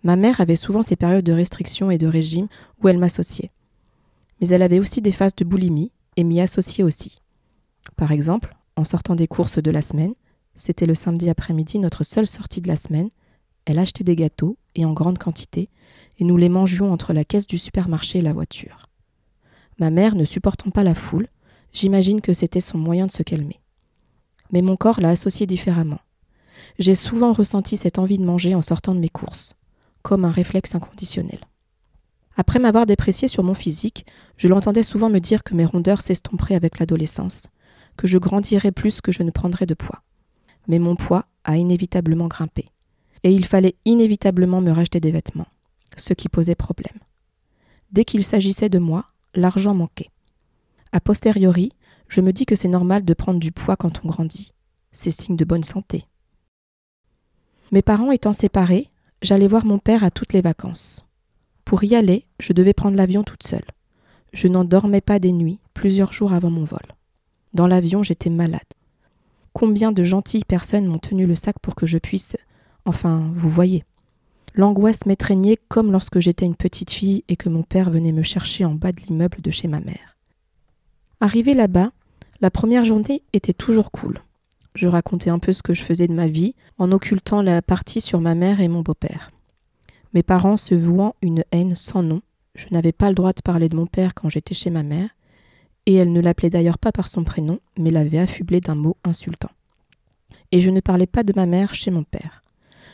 Ma 0.03 0.15
mère 0.15 0.39
avait 0.39 0.55
souvent 0.55 0.83
ses 0.83 0.95
périodes 0.95 1.25
de 1.25 1.33
restriction 1.33 1.91
et 1.91 1.97
de 1.97 2.07
régime 2.07 2.47
où 2.81 2.87
elle 2.87 2.97
m'associait. 2.97 3.51
Mais 4.39 4.47
elle 4.49 4.61
avait 4.61 4.79
aussi 4.79 5.01
des 5.01 5.11
phases 5.11 5.35
de 5.35 5.43
boulimie 5.43 5.91
et 6.15 6.23
m'y 6.23 6.39
associait 6.41 6.83
aussi. 6.83 7.19
Par 7.97 8.11
exemple, 8.11 8.55
en 8.75 8.83
sortant 8.83 9.15
des 9.15 9.27
courses 9.27 9.61
de 9.61 9.71
la 9.71 9.81
semaine, 9.81 10.13
c'était 10.55 10.85
le 10.85 10.95
samedi 10.95 11.29
après-midi 11.29 11.79
notre 11.79 12.03
seule 12.03 12.27
sortie 12.27 12.61
de 12.61 12.67
la 12.67 12.75
semaine, 12.75 13.09
elle 13.65 13.79
achetait 13.79 14.03
des 14.03 14.15
gâteaux, 14.15 14.57
et 14.75 14.85
en 14.85 14.93
grande 14.93 15.17
quantité, 15.17 15.69
et 16.19 16.23
nous 16.23 16.37
les 16.37 16.49
mangions 16.49 16.93
entre 16.93 17.13
la 17.13 17.25
caisse 17.25 17.47
du 17.47 17.57
supermarché 17.57 18.19
et 18.19 18.23
la 18.23 18.33
voiture. 18.33 18.87
Ma 19.79 19.89
mère, 19.89 20.15
ne 20.15 20.25
supportant 20.25 20.69
pas 20.69 20.83
la 20.83 20.95
foule, 20.95 21.27
J'imagine 21.73 22.19
que 22.19 22.33
c'était 22.33 22.61
son 22.61 22.77
moyen 22.77 23.05
de 23.05 23.11
se 23.11 23.23
calmer. 23.23 23.59
Mais 24.51 24.61
mon 24.61 24.75
corps 24.75 24.99
l'a 24.99 25.09
associé 25.09 25.45
différemment. 25.45 25.99
J'ai 26.79 26.95
souvent 26.95 27.31
ressenti 27.31 27.77
cette 27.77 27.97
envie 27.97 28.17
de 28.17 28.25
manger 28.25 28.55
en 28.55 28.61
sortant 28.61 28.93
de 28.93 28.99
mes 28.99 29.09
courses, 29.09 29.55
comme 30.01 30.25
un 30.25 30.31
réflexe 30.31 30.75
inconditionnel. 30.75 31.39
Après 32.35 32.59
m'avoir 32.59 32.85
déprécié 32.85 33.27
sur 33.27 33.43
mon 33.43 33.53
physique, 33.53 34.05
je 34.37 34.47
l'entendais 34.47 34.83
souvent 34.83 35.09
me 35.09 35.19
dire 35.19 35.43
que 35.43 35.55
mes 35.55 35.65
rondeurs 35.65 36.01
s'estomperaient 36.01 36.55
avec 36.55 36.79
l'adolescence, 36.79 37.47
que 37.97 38.07
je 38.07 38.17
grandirais 38.17 38.71
plus 38.71 38.99
que 39.01 39.11
je 39.11 39.23
ne 39.23 39.31
prendrais 39.31 39.65
de 39.65 39.73
poids. 39.73 40.01
Mais 40.67 40.79
mon 40.79 40.95
poids 40.95 41.25
a 41.43 41.57
inévitablement 41.57 42.27
grimpé, 42.27 42.65
et 43.23 43.31
il 43.31 43.45
fallait 43.45 43.75
inévitablement 43.85 44.61
me 44.61 44.71
racheter 44.71 44.99
des 44.99 45.11
vêtements, 45.11 45.47
ce 45.95 46.13
qui 46.13 46.29
posait 46.29 46.55
problème. 46.55 46.99
Dès 47.91 48.05
qu'il 48.05 48.23
s'agissait 48.23 48.69
de 48.69 48.79
moi, 48.79 49.05
l'argent 49.35 49.73
manquait. 49.73 50.09
A 50.91 50.99
posteriori, 50.99 51.71
je 52.07 52.21
me 52.21 52.33
dis 52.33 52.45
que 52.45 52.55
c'est 52.55 52.67
normal 52.67 53.05
de 53.05 53.13
prendre 53.13 53.39
du 53.39 53.51
poids 53.51 53.77
quand 53.77 54.03
on 54.03 54.07
grandit. 54.07 54.53
C'est 54.91 55.11
signe 55.11 55.37
de 55.37 55.45
bonne 55.45 55.63
santé. 55.63 56.05
Mes 57.71 57.81
parents 57.81 58.11
étant 58.11 58.33
séparés, 58.33 58.89
j'allais 59.21 59.47
voir 59.47 59.65
mon 59.65 59.79
père 59.79 60.03
à 60.03 60.11
toutes 60.11 60.33
les 60.33 60.41
vacances. 60.41 61.05
Pour 61.63 61.83
y 61.85 61.95
aller, 61.95 62.25
je 62.39 62.51
devais 62.51 62.73
prendre 62.73 62.97
l'avion 62.97 63.23
toute 63.23 63.43
seule. 63.43 63.65
Je 64.33 64.49
n'en 64.49 64.65
dormais 64.65 64.99
pas 64.99 65.19
des 65.19 65.31
nuits, 65.31 65.59
plusieurs 65.73 66.11
jours 66.11 66.33
avant 66.33 66.49
mon 66.49 66.65
vol. 66.65 66.85
Dans 67.53 67.67
l'avion, 67.67 68.03
j'étais 68.03 68.29
malade. 68.29 68.59
Combien 69.53 69.91
de 69.91 70.03
gentilles 70.03 70.43
personnes 70.45 70.87
m'ont 70.87 70.99
tenu 70.99 71.25
le 71.25 71.35
sac 71.35 71.59
pour 71.61 71.75
que 71.75 71.85
je 71.85 71.97
puisse. 71.97 72.35
Enfin, 72.85 73.29
vous 73.33 73.49
voyez. 73.49 73.83
L'angoisse 74.53 75.05
m'étreignait 75.05 75.57
comme 75.69 75.91
lorsque 75.91 76.19
j'étais 76.19 76.45
une 76.45 76.55
petite 76.55 76.91
fille 76.91 77.23
et 77.29 77.35
que 77.35 77.49
mon 77.49 77.63
père 77.63 77.89
venait 77.89 78.11
me 78.11 78.23
chercher 78.23 78.65
en 78.65 78.73
bas 78.73 78.91
de 78.91 79.01
l'immeuble 79.01 79.41
de 79.41 79.51
chez 79.51 79.67
ma 79.67 79.79
mère. 79.79 80.17
Arrivé 81.21 81.53
là-bas, 81.53 81.91
la 82.41 82.51
première 82.51 82.83
journée 82.83 83.23
était 83.33 83.53
toujours 83.53 83.91
cool. 83.91 84.21
Je 84.75 84.87
racontais 84.87 85.29
un 85.29 85.39
peu 85.39 85.53
ce 85.53 85.63
que 85.63 85.73
je 85.73 85.83
faisais 85.83 86.07
de 86.07 86.13
ma 86.13 86.27
vie, 86.27 86.55
en 86.77 86.91
occultant 86.91 87.41
la 87.41 87.61
partie 87.61 88.01
sur 88.01 88.19
ma 88.19 88.35
mère 88.35 88.61
et 88.61 88.67
mon 88.67 88.81
beau-père. 88.81 89.31
Mes 90.13 90.23
parents 90.23 90.57
se 90.57 90.75
vouant 90.75 91.15
une 91.21 91.43
haine 91.51 91.75
sans 91.75 92.03
nom, 92.03 92.21
je 92.55 92.65
n'avais 92.71 92.91
pas 92.91 93.09
le 93.09 93.15
droit 93.15 93.33
de 93.33 93.41
parler 93.41 93.69
de 93.69 93.75
mon 93.75 93.85
père 93.85 94.13
quand 94.13 94.29
j'étais 94.29 94.53
chez 94.53 94.69
ma 94.69 94.83
mère, 94.83 95.09
Et 95.87 95.95
elle 95.95 96.13
ne 96.13 96.21
l'appelait 96.21 96.51
d'ailleurs 96.51 96.77
pas 96.77 96.91
par 96.91 97.07
son 97.07 97.23
prénom, 97.23 97.59
mais 97.75 97.89
l'avait 97.89 98.19
affublé 98.19 98.61
d'un 98.61 98.75
mot 98.75 98.97
insultant. 99.03 99.49
Et 100.51 100.61
je 100.61 100.69
ne 100.69 100.79
parlais 100.79 101.07
pas 101.07 101.23
de 101.23 101.33
ma 101.35 101.47
mère 101.47 101.73
chez 101.73 101.89
mon 101.89 102.03
père. 102.03 102.43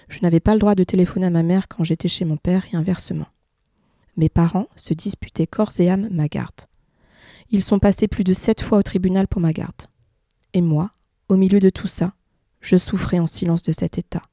Je 0.08 0.20
n'avais 0.22 0.40
pas 0.40 0.54
le 0.54 0.60
droit 0.60 0.76
de 0.76 0.84
téléphoner 0.84 1.28
à 1.28 1.32
ma 1.32 1.44
mère 1.44 1.68
quand 1.68 1.84
j'étais 1.84 2.08
chez 2.08 2.26
mon 2.26 2.38
père 2.38 2.66
et 2.72 2.78
inversement. 2.78 3.28
Mes 4.16 4.30
parents 4.30 4.68
se 4.76 4.94
disputaient 4.94 5.48
corps 5.48 5.72
et 5.80 5.90
âme 5.90 6.10
ma 6.12 6.28
garde. 6.28 6.66
Ils 7.52 7.64
sont 7.64 7.80
passés 7.80 8.08
plus 8.08 8.24
de 8.24 8.34
sept 8.34 8.62
fois 8.62 8.80
au 8.80 8.84
tribunal 8.84 9.28
pour 9.28 9.42
ma 9.42 9.54
garde. 9.54 9.88
Et 10.54 10.62
moi, 10.62 10.92
au 11.30 11.38
milieu 11.38 11.60
de 11.60 11.70
tout 11.70 11.88
ça, 11.88 12.14
je 12.62 12.78
souffrais 12.78 13.20
en 13.20 13.28
silence 13.28 13.64
de 13.64 13.72
cet 13.72 13.98
état, 13.98 14.24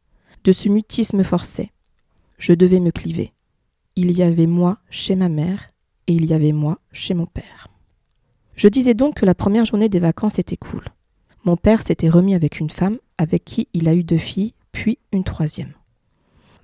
de 0.44 0.52
ce 0.52 0.68
mutisme 0.68 1.22
forcé. 1.22 1.72
Je 2.38 2.52
devais 2.52 2.80
me 2.80 2.90
cliver. 2.90 3.32
Il 3.96 4.10
y 4.12 4.22
avait 4.22 4.46
moi 4.46 4.78
chez 4.90 5.14
ma 5.14 5.28
mère 5.28 5.70
et 6.06 6.14
il 6.14 6.26
y 6.26 6.34
avait 6.34 6.52
moi 6.52 6.80
chez 6.92 7.14
mon 7.14 7.26
père. 7.26 7.68
Je 8.56 8.68
disais 8.68 8.94
donc 8.94 9.16
que 9.16 9.26
la 9.26 9.34
première 9.34 9.64
journée 9.64 9.88
des 9.88 10.00
vacances 10.00 10.38
était 10.38 10.56
cool. 10.56 10.84
Mon 11.44 11.56
père 11.56 11.82
s'était 11.82 12.08
remis 12.08 12.34
avec 12.34 12.58
une 12.58 12.70
femme 12.70 12.98
avec 13.18 13.44
qui 13.44 13.68
il 13.74 13.88
a 13.88 13.94
eu 13.94 14.02
deux 14.02 14.18
filles, 14.18 14.54
puis 14.74 14.98
une 15.12 15.24
troisième. 15.24 15.72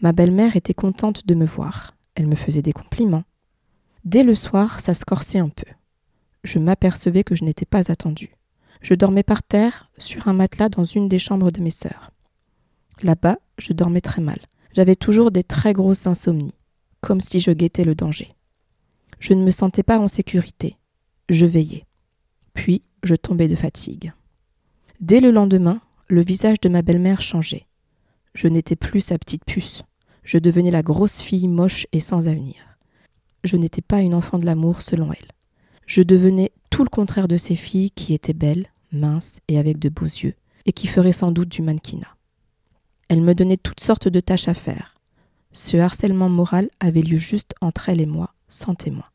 Ma 0.00 0.12
belle-mère 0.12 0.56
était 0.56 0.74
contente 0.74 1.26
de 1.26 1.34
me 1.34 1.46
voir. 1.46 1.96
Elle 2.16 2.26
me 2.26 2.34
faisait 2.34 2.60
des 2.60 2.72
compliments. 2.72 3.22
Dès 4.04 4.24
le 4.24 4.34
soir, 4.34 4.80
ça 4.80 4.94
se 4.94 5.04
un 5.38 5.48
peu. 5.48 5.70
Je 6.42 6.58
m'apercevais 6.58 7.22
que 7.22 7.36
je 7.36 7.44
n'étais 7.44 7.66
pas 7.66 7.90
attendue. 7.90 8.34
Je 8.82 8.94
dormais 8.94 9.22
par 9.22 9.42
terre, 9.42 9.90
sur 9.96 10.26
un 10.26 10.32
matelas 10.32 10.68
dans 10.68 10.84
une 10.84 11.08
des 11.08 11.18
chambres 11.20 11.52
de 11.52 11.60
mes 11.60 11.70
sœurs. 11.70 12.10
Là-bas, 13.02 13.38
je 13.58 13.72
dormais 13.72 14.00
très 14.00 14.22
mal. 14.22 14.40
J'avais 14.74 14.96
toujours 14.96 15.30
des 15.30 15.44
très 15.44 15.72
grosses 15.72 16.06
insomnies, 16.06 16.54
comme 17.00 17.20
si 17.20 17.38
je 17.38 17.52
guettais 17.52 17.84
le 17.84 17.94
danger. 17.94 18.34
Je 19.20 19.34
ne 19.34 19.44
me 19.44 19.50
sentais 19.52 19.84
pas 19.84 20.00
en 20.00 20.08
sécurité. 20.08 20.76
Je 21.28 21.46
veillais. 21.46 21.86
Puis, 22.54 22.82
je 23.04 23.14
tombais 23.14 23.48
de 23.48 23.56
fatigue. 23.56 24.12
Dès 25.00 25.20
le 25.20 25.30
lendemain, 25.30 25.80
le 26.08 26.22
visage 26.22 26.60
de 26.60 26.68
ma 26.68 26.82
belle-mère 26.82 27.20
changeait. 27.20 27.66
Je 28.34 28.48
n'étais 28.48 28.76
plus 28.76 29.00
sa 29.00 29.18
petite 29.18 29.44
puce. 29.44 29.82
Je 30.22 30.38
devenais 30.38 30.70
la 30.70 30.82
grosse 30.82 31.20
fille 31.20 31.48
moche 31.48 31.86
et 31.92 32.00
sans 32.00 32.28
avenir. 32.28 32.56
Je 33.44 33.56
n'étais 33.56 33.82
pas 33.82 34.00
une 34.00 34.14
enfant 34.14 34.38
de 34.38 34.46
l'amour 34.46 34.82
selon 34.82 35.12
elle. 35.12 35.28
Je 35.86 36.02
devenais 36.02 36.52
tout 36.68 36.84
le 36.84 36.90
contraire 36.90 37.26
de 37.26 37.36
ces 37.36 37.56
filles 37.56 37.90
qui 37.90 38.14
étaient 38.14 38.32
belles, 38.32 38.68
minces 38.92 39.40
et 39.48 39.58
avec 39.58 39.78
de 39.78 39.88
beaux 39.88 40.04
yeux, 40.04 40.34
et 40.66 40.72
qui 40.72 40.86
feraient 40.86 41.12
sans 41.12 41.32
doute 41.32 41.48
du 41.48 41.62
mannequinat. 41.62 42.16
Elle 43.08 43.22
me 43.22 43.34
donnait 43.34 43.56
toutes 43.56 43.80
sortes 43.80 44.08
de 44.08 44.20
tâches 44.20 44.48
à 44.48 44.54
faire. 44.54 44.94
Ce 45.52 45.76
harcèlement 45.76 46.28
moral 46.28 46.70
avait 46.78 47.02
lieu 47.02 47.18
juste 47.18 47.54
entre 47.60 47.88
elle 47.88 48.00
et 48.00 48.06
moi, 48.06 48.34
sans 48.46 48.74
témoin. 48.74 49.06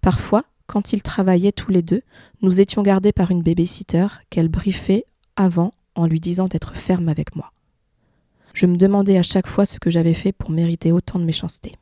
Parfois, 0.00 0.44
quand 0.66 0.92
ils 0.92 1.02
travaillaient 1.02 1.52
tous 1.52 1.70
les 1.70 1.82
deux, 1.82 2.02
nous 2.42 2.60
étions 2.60 2.82
gardés 2.82 3.12
par 3.12 3.30
une 3.30 3.42
babysitter 3.42 4.08
qu'elle 4.30 4.48
briefait 4.48 5.04
avant 5.36 5.72
en 5.94 6.06
lui 6.06 6.18
disant 6.18 6.46
d'être 6.46 6.74
ferme 6.74 7.08
avec 7.08 7.36
moi. 7.36 7.52
Je 8.56 8.64
me 8.64 8.78
demandais 8.78 9.18
à 9.18 9.22
chaque 9.22 9.48
fois 9.48 9.66
ce 9.66 9.78
que 9.78 9.90
j'avais 9.90 10.14
fait 10.14 10.32
pour 10.32 10.48
mériter 10.48 10.90
autant 10.90 11.18
de 11.18 11.26
méchanceté. 11.26 11.74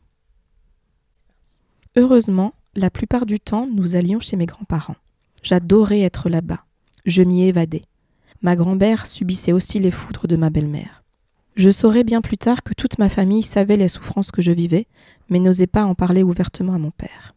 Heureusement, 1.95 2.53
la 2.75 2.91
plupart 2.91 3.27
du 3.27 3.39
temps, 3.39 3.69
nous 3.73 3.95
allions 3.95 4.19
chez 4.19 4.37
mes 4.37 4.47
grands-parents. 4.47 4.97
J'adorais 5.45 6.01
être 6.01 6.29
là-bas. 6.29 6.65
Je 7.07 7.23
m'y 7.23 7.45
évadais. 7.45 7.83
Ma 8.43 8.57
grand-mère 8.57 9.07
subissait 9.07 9.53
aussi 9.53 9.79
les 9.79 9.93
foudres 9.93 10.27
de 10.27 10.35
ma 10.35 10.51
belle-mère. 10.51 11.05
Je 11.55 11.71
saurais 11.71 12.03
bien 12.03 12.21
plus 12.21 12.39
tard 12.39 12.65
que 12.65 12.75
toute 12.75 12.99
ma 12.99 13.09
famille 13.09 13.45
savait 13.45 13.77
les 13.77 13.87
souffrances 13.87 14.33
que 14.33 14.43
je 14.43 14.51
vivais, 14.51 14.89
mais 15.29 15.39
n'osait 15.39 15.69
pas 15.69 15.85
en 15.85 15.95
parler 15.95 16.25
ouvertement 16.25 16.75
à 16.75 16.79
mon 16.79 16.91
père. 16.91 17.37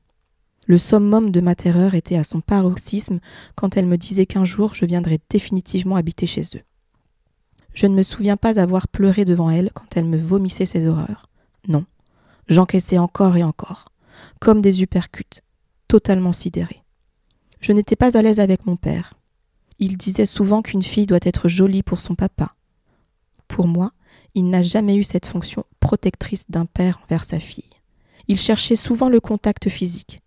Le 0.65 0.79
summum 0.79 1.29
de 1.29 1.41
ma 1.41 1.53
terreur 1.53 1.94
était 1.94 2.17
à 2.17 2.24
son 2.24 2.41
paroxysme 2.41 3.20
quand 3.53 3.77
elle 3.77 3.86
me 3.86 3.98
disait 3.98 4.25
qu'un 4.25 4.46
jour 4.46 4.74
je 4.74 4.86
viendrais 4.86 5.20
définitivement 5.29 5.96
habiter 5.96 6.25
chez 6.25 6.41
eux. 6.56 6.63
Je 7.77 7.86
ne 7.86 7.93
me 7.93 8.01
souviens 8.01 8.38
pas 8.38 8.60
avoir 8.60 8.88
pleuré 8.88 9.24
devant 9.24 9.51
elle 9.51 9.69
quand 9.72 9.96
elle 9.96 10.05
me 10.05 10.17
vomissait 10.17 10.65
ses 10.65 10.88
horreurs. 10.88 11.29
Non, 11.67 11.86
j'encaissais 12.48 12.98
encore 12.98 13.38
et 13.38 13.43
encore, 13.43 13.89
comme 14.39 14.62
des 14.62 14.81
uppercuts, 14.81 15.43
totalement 15.88 16.34
sidérés. 16.34 16.81
Je 17.60 17.74
n'étais 17.74 17.96
pas 17.96 18.17
à 18.17 18.24
l'aise 18.24 18.39
avec 18.39 18.65
mon 18.65 18.77
père. 18.77 19.13
Il 19.77 19.96
disait 19.96 20.25
souvent 20.25 20.63
qu'une 20.63 20.81
fille 20.81 21.05
doit 21.05 21.19
être 21.22 21.50
jolie 21.50 21.84
pour 21.84 22.01
son 22.01 22.15
papa. 22.15 22.55
Pour 23.48 23.67
moi, 23.67 23.91
il 24.34 24.50
n'a 24.50 24.63
jamais 24.63 24.96
eu 24.96 25.03
cette 25.03 25.27
fonction 25.27 25.63
protectrice 25.79 26.50
d'un 26.50 26.65
père 26.65 27.00
envers 27.03 27.25
sa 27.25 27.39
fille. 27.39 27.69
Il 28.27 28.39
cherchait 28.39 28.75
souvent 28.75 29.07
le 29.07 29.19
contact 29.19 29.69
physique, 29.69 30.24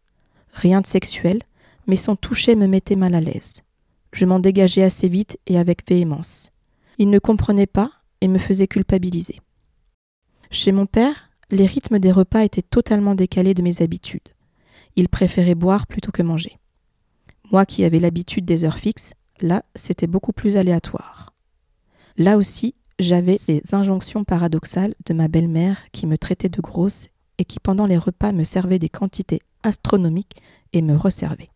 Rien 0.52 0.82
de 0.82 0.86
sexuel, 0.86 1.40
mais 1.88 1.96
son 1.96 2.14
toucher 2.14 2.54
me 2.54 2.68
mettait 2.68 2.94
mal 2.94 3.16
à 3.16 3.20
l'aise. 3.20 3.64
Je 4.12 4.24
m'en 4.24 4.38
dégageais 4.38 4.84
assez 4.84 5.08
vite 5.08 5.36
et 5.48 5.58
avec 5.58 5.88
véhémence. 5.88 6.52
Il 7.00 7.08
ne 7.08 7.18
comprenait 7.18 7.66
pas 7.66 7.90
et 8.20 8.28
me 8.28 8.36
faisait 8.36 8.66
culpabiliser. 8.66 9.40
Chez 10.50 10.70
mon 10.70 10.84
père, 10.84 11.30
les 11.50 11.64
rythmes 11.64 11.98
des 11.98 12.12
repas 12.12 12.44
étaient 12.44 12.60
totalement 12.60 13.14
décalés 13.14 13.54
de 13.54 13.62
mes 13.62 13.80
habitudes. 13.80 14.28
Il 14.96 15.08
préférait 15.08 15.54
boire 15.54 15.86
plutôt 15.86 16.12
que 16.12 16.22
manger. 16.22 16.58
Moi 17.50 17.64
qui 17.64 17.84
avais 17.84 18.00
l'habitude 18.00 18.44
des 18.44 18.66
heures 18.66 18.76
fixes, 18.76 19.14
là, 19.40 19.62
c'était 19.74 20.06
beaucoup 20.06 20.34
plus 20.34 20.58
aléatoire. 20.58 21.32
Là 22.18 22.36
aussi, 22.36 22.74
j'avais 22.98 23.38
ces 23.38 23.62
injonctions 23.72 24.24
paradoxales 24.24 24.94
de 25.06 25.14
ma 25.14 25.28
belle-mère 25.28 25.78
qui 25.92 26.06
me 26.06 26.18
traitait 26.18 26.50
de 26.50 26.60
grosse 26.60 27.08
et 27.38 27.46
qui 27.46 27.60
pendant 27.60 27.86
les 27.86 27.96
repas 27.96 28.32
me 28.32 28.44
servait 28.44 28.78
des 28.78 28.90
quantités 28.90 29.40
astronomiques 29.62 30.42
et 30.74 30.82
me 30.82 30.96
resservait. 30.96 31.48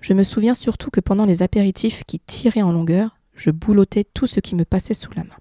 Je 0.00 0.12
me 0.12 0.22
souviens 0.22 0.54
surtout 0.54 0.90
que 0.90 1.00
pendant 1.00 1.24
les 1.24 1.42
apéritifs 1.42 2.04
qui 2.04 2.20
tiraient 2.20 2.62
en 2.62 2.70
longueur, 2.70 3.17
je 3.38 3.50
boulottais 3.50 4.04
tout 4.04 4.26
ce 4.26 4.40
qui 4.40 4.54
me 4.54 4.64
passait 4.64 4.94
sous 4.94 5.12
la 5.14 5.24
main. 5.24 5.36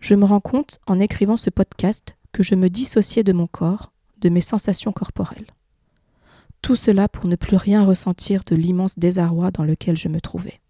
Je 0.00 0.14
me 0.14 0.24
rends 0.24 0.40
compte, 0.40 0.78
en 0.86 1.00
écrivant 1.00 1.36
ce 1.36 1.50
podcast, 1.50 2.16
que 2.32 2.42
je 2.42 2.54
me 2.54 2.68
dissociais 2.68 3.22
de 3.22 3.32
mon 3.32 3.46
corps, 3.46 3.92
de 4.18 4.28
mes 4.28 4.40
sensations 4.40 4.92
corporelles. 4.92 5.46
Tout 6.62 6.76
cela 6.76 7.08
pour 7.08 7.26
ne 7.26 7.36
plus 7.36 7.56
rien 7.56 7.84
ressentir 7.84 8.42
de 8.44 8.56
l'immense 8.56 8.98
désarroi 8.98 9.50
dans 9.52 9.64
lequel 9.64 9.96
je 9.96 10.08
me 10.08 10.20
trouvais. 10.20 10.60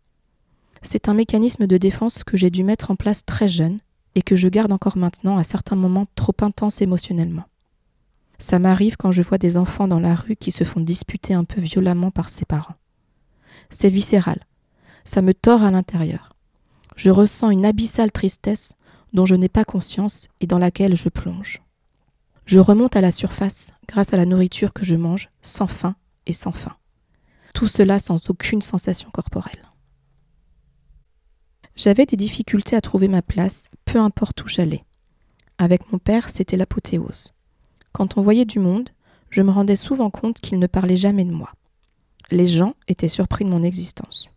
C'est 0.83 1.09
un 1.09 1.15
mécanisme 1.15 1.67
de 1.67 1.79
défense 1.79 2.23
que 2.23 2.37
j'ai 2.37 2.51
dû 2.51 2.63
mettre 2.65 2.91
en 2.91 2.97
place 2.97 3.25
très 3.25 3.49
jeune 3.49 3.79
et 4.15 4.23
que 4.23 4.37
je 4.37 4.49
garde 4.49 4.73
encore 4.73 4.97
maintenant 4.97 5.39
à 5.39 5.45
certains 5.45 5.77
moments 5.77 6.07
trop 6.15 6.37
intenses 6.43 6.83
émotionnellement. 6.83 7.45
Ça 8.39 8.59
m'arrive 8.59 8.97
quand 8.97 9.13
je 9.13 9.23
vois 9.23 9.39
des 9.39 9.57
enfants 9.57 9.89
dans 9.89 10.01
la 10.01 10.15
rue 10.15 10.37
qui 10.37 10.51
se 10.51 10.65
font 10.65 10.81
disputer 10.81 11.33
un 11.33 11.45
peu 11.45 11.61
violemment 11.61 12.11
par 12.11 12.29
ses 12.29 12.45
parents. 12.45 12.77
C'est 13.71 13.89
viscéral. 13.89 14.41
Ça 15.07 15.23
me 15.23 15.33
tord 15.33 15.63
à 15.63 15.71
l'intérieur. 15.71 16.33
Je 16.97 17.11
ressens 17.11 17.51
une 17.51 17.65
abyssale 17.65 18.11
tristesse 18.11 18.73
dont 19.13 19.25
je 19.25 19.37
n'ai 19.37 19.49
pas 19.49 19.65
conscience 19.65 20.27
et 20.41 20.49
dans 20.49 20.59
laquelle 20.59 20.97
je 20.97 21.09
plonge. 21.09 21.63
Je 22.45 22.59
remonte 22.59 22.97
à 22.97 23.01
la 23.01 23.13
surface 23.13 23.73
grâce 23.87 24.13
à 24.13 24.17
la 24.17 24.27
nourriture 24.27 24.73
que 24.73 24.85
je 24.85 24.97
mange, 24.97 25.31
sans 25.43 25.69
faim 25.69 25.95
et 26.27 26.33
sans 26.33 26.51
faim. 26.51 26.75
Tout 27.55 27.69
cela 27.69 28.01
sans 28.01 28.31
aucune 28.31 28.63
sensation 28.63 29.09
corporelle. 29.11 29.71
J'avais 31.77 32.07
des 32.07 32.17
difficultés 32.17 32.75
à 32.75 32.81
trouver 32.81 33.07
ma 33.07 33.23
place, 33.23 33.69
peu 33.85 34.01
importe 34.01 34.43
où 34.43 34.49
j'allais. 34.49 34.85
Avec 35.59 35.93
mon 35.93 35.99
père, 35.99 36.29
c'était 36.29 36.57
l'apothéose. 36.57 37.33
Quand 37.93 38.19
on 38.19 38.23
voyait 38.23 38.45
du 38.45 38.59
monde, 38.59 38.91
je 39.31 39.43
me 39.43 39.53
rendais 39.53 39.77
souvent 39.77 40.11
compte 40.11 40.41
qu'il 40.41 40.59
ne 40.59 40.67
parlait 40.67 40.97
jamais 40.97 41.25
de 41.25 41.33
moi. 41.33 41.53
Les 42.33 42.49
gens 42.49 42.75
étaient 42.89 43.07
surpris 43.07 43.45
de 43.45 43.51
mon 43.51 43.63
existence. 43.63 44.31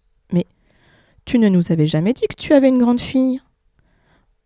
Tu 1.29 1.38
ne 1.38 1.48
nous 1.48 1.71
avais 1.71 1.86
jamais 1.86 2.13
dit 2.13 2.25
que 2.27 2.36
tu 2.36 2.53
avais 2.53 2.69
une 2.69 2.79
grande 2.79 3.00
fille? 3.00 3.39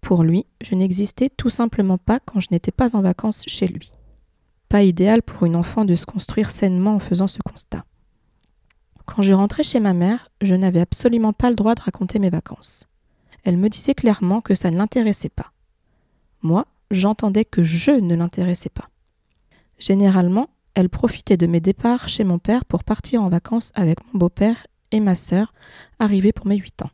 Pour 0.02 0.22
lui, 0.22 0.46
je 0.62 0.76
n'existais 0.76 1.30
tout 1.30 1.50
simplement 1.50 1.98
pas 1.98 2.20
quand 2.20 2.42
je 2.42 2.50
n'étais 2.52 2.74
pas 2.74 2.94
en 2.94 3.00
vacances 3.00 3.46
chez 3.48 3.68
lui. 3.68 3.94
Pas 4.68 4.84
idéal 4.84 5.22
pour 5.22 5.46
une 5.46 5.56
enfant 5.56 5.86
de 5.86 5.96
se 5.96 6.06
construire 6.06 6.52
sainement 6.52 6.96
en 6.96 7.00
faisant 7.00 7.28
ce 7.28 7.42
constat. 7.42 7.86
Quand 9.06 9.22
je 9.22 9.32
rentrais 9.32 9.64
chez 9.64 9.80
ma 9.80 9.94
mère, 9.94 10.30
je 10.42 10.56
n'avais 10.56 10.82
absolument 10.82 11.32
pas 11.32 11.50
le 11.50 11.56
droit 11.56 11.74
de 11.74 11.82
raconter 11.82 12.20
mes 12.20 12.30
vacances. 12.30 12.84
Elle 13.46 13.56
me 13.56 13.70
disait 13.70 13.96
clairement 13.96 14.42
que 14.42 14.54
ça 14.54 14.70
ne 14.70 14.76
l'intéressait 14.76 15.30
pas. 15.30 15.54
Moi, 16.42 16.66
j'entendais 16.92 17.46
que 17.46 17.64
je 17.64 17.92
ne 17.92 18.14
l'intéressais 18.14 18.68
pas. 18.68 18.90
Généralement, 19.80 20.50
elle 20.74 20.90
profitait 20.90 21.38
de 21.38 21.48
mes 21.48 21.62
départs 21.62 22.10
chez 22.10 22.26
mon 22.26 22.40
père 22.40 22.66
pour 22.66 22.84
partir 22.84 23.24
en 23.24 23.30
vacances 23.30 23.72
avec 23.74 24.00
mon 24.08 24.20
beau-père 24.20 24.68
et 24.94 25.02
ma 25.02 25.16
sœur, 25.16 25.54
arrivés 26.00 26.32
pour 26.32 26.48
mes 26.48 26.56
huit 26.56 26.82
ans. 26.84 26.92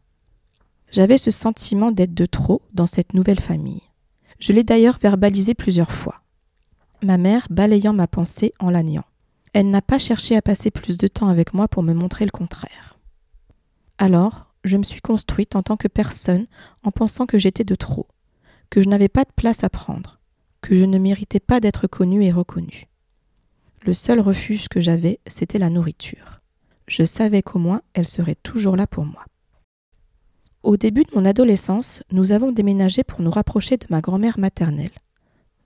J'avais 0.92 1.20
ce 1.20 1.30
sentiment 1.30 1.92
d'être 1.92 2.16
de 2.16 2.26
trop 2.26 2.64
dans 2.74 2.88
cette 2.88 3.14
nouvelle 3.14 3.40
famille. 3.40 3.84
Je 4.40 4.54
l'ai 4.54 4.64
d'ailleurs 4.64 4.98
verbalisé 5.00 5.54
plusieurs 5.54 5.92
fois. 5.92 6.22
Ma 7.04 7.18
mère 7.18 7.46
balayant 7.52 7.94
ma 7.94 8.08
pensée 8.08 8.54
en 8.60 8.72
la 8.72 8.82
niant. 8.82 9.06
Elle 9.54 9.70
n'a 9.70 9.82
pas 9.82 10.00
cherché 10.00 10.36
à 10.36 10.42
passer 10.42 10.72
plus 10.72 10.98
de 10.98 11.08
temps 11.08 11.28
avec 11.28 11.54
moi 11.54 11.68
pour 11.68 11.84
me 11.84 11.94
montrer 11.94 12.26
le 12.26 12.32
contraire. 12.32 12.98
Alors, 13.98 14.48
je 14.64 14.78
me 14.78 14.84
suis 14.84 15.02
construite 15.02 15.56
en 15.56 15.64
tant 15.64 15.78
que 15.78 15.88
personne 15.88 16.48
en 16.84 16.92
pensant 16.92 17.26
que 17.26 17.38
j'étais 17.38 17.64
de 17.64 17.76
trop, 17.76 18.08
que 18.70 18.82
je 18.82 18.90
n'avais 18.90 19.10
pas 19.10 19.24
de 19.24 19.32
place 19.36 19.64
à 19.64 19.70
prendre, 19.70 20.20
que 20.62 20.76
je 20.76 20.86
ne 20.86 20.98
méritais 20.98 21.40
pas 21.40 21.60
d'être 21.60 21.88
connue 21.88 22.24
et 22.24 22.32
reconnue. 22.32 22.88
Le 23.86 23.94
seul 23.94 24.20
refuge 24.20 24.68
que 24.68 24.80
j'avais, 24.80 25.20
c'était 25.28 25.60
la 25.60 25.70
nourriture. 25.70 26.39
Je 26.90 27.04
savais 27.04 27.42
qu'au 27.42 27.60
moins 27.60 27.82
elle 27.94 28.08
serait 28.08 28.36
toujours 28.36 28.76
là 28.76 28.88
pour 28.88 29.06
moi. 29.06 29.24
Au 30.64 30.76
début 30.76 31.04
de 31.04 31.12
mon 31.16 31.24
adolescence, 31.24 32.04
nous 32.12 32.34
avons 32.34 32.52
déménagé 32.52 33.04
pour 33.04 33.22
nous 33.22 33.32
rapprocher 33.32 33.78
de 33.78 33.86
ma 33.90 34.02
grand-mère 34.02 34.38
maternelle. 34.38 34.92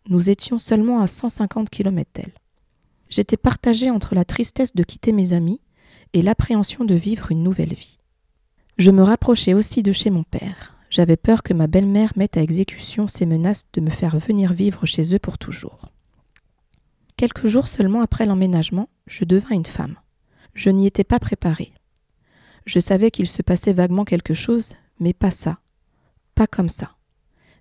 Nous 0.09 0.29
étions 0.29 0.59
seulement 0.59 1.01
à 1.01 1.07
150 1.07 1.69
km 1.69 2.11
d'elle. 2.13 2.33
J'étais 3.09 3.37
partagée 3.37 3.89
entre 3.89 4.15
la 4.15 4.25
tristesse 4.25 4.75
de 4.75 4.83
quitter 4.83 5.13
mes 5.13 5.33
amis 5.33 5.61
et 6.13 6.21
l'appréhension 6.21 6.83
de 6.83 6.93
vivre 6.93 7.31
une 7.31 7.41
nouvelle 7.41 7.73
vie. 7.73 7.97
Je 8.77 8.91
me 8.91 9.01
rapprochais 9.01 9.53
aussi 9.53 9.81
de 9.81 9.93
chez 9.93 10.09
mon 10.09 10.23
père. 10.23 10.75
J'avais 10.89 11.17
peur 11.17 11.41
que 11.41 11.53
ma 11.53 11.67
belle-mère 11.67 12.11
mette 12.15 12.37
à 12.37 12.41
exécution 12.41 13.07
ses 13.07 13.25
menaces 13.25 13.65
de 13.73 13.81
me 13.81 13.89
faire 13.89 14.17
venir 14.17 14.53
vivre 14.53 14.85
chez 14.85 15.15
eux 15.15 15.19
pour 15.19 15.37
toujours. 15.37 15.85
Quelques 17.17 17.47
jours 17.47 17.67
seulement 17.67 18.01
après 18.01 18.25
l'emménagement, 18.25 18.89
je 19.07 19.23
devins 19.25 19.55
une 19.55 19.65
femme. 19.65 19.95
Je 20.53 20.69
n'y 20.69 20.87
étais 20.87 21.03
pas 21.03 21.19
préparée. 21.19 21.73
Je 22.65 22.79
savais 22.79 23.11
qu'il 23.11 23.27
se 23.27 23.41
passait 23.41 23.73
vaguement 23.73 24.05
quelque 24.05 24.33
chose, 24.33 24.73
mais 24.99 25.13
pas 25.13 25.31
ça. 25.31 25.59
Pas 26.35 26.47
comme 26.47 26.69
ça. 26.69 26.95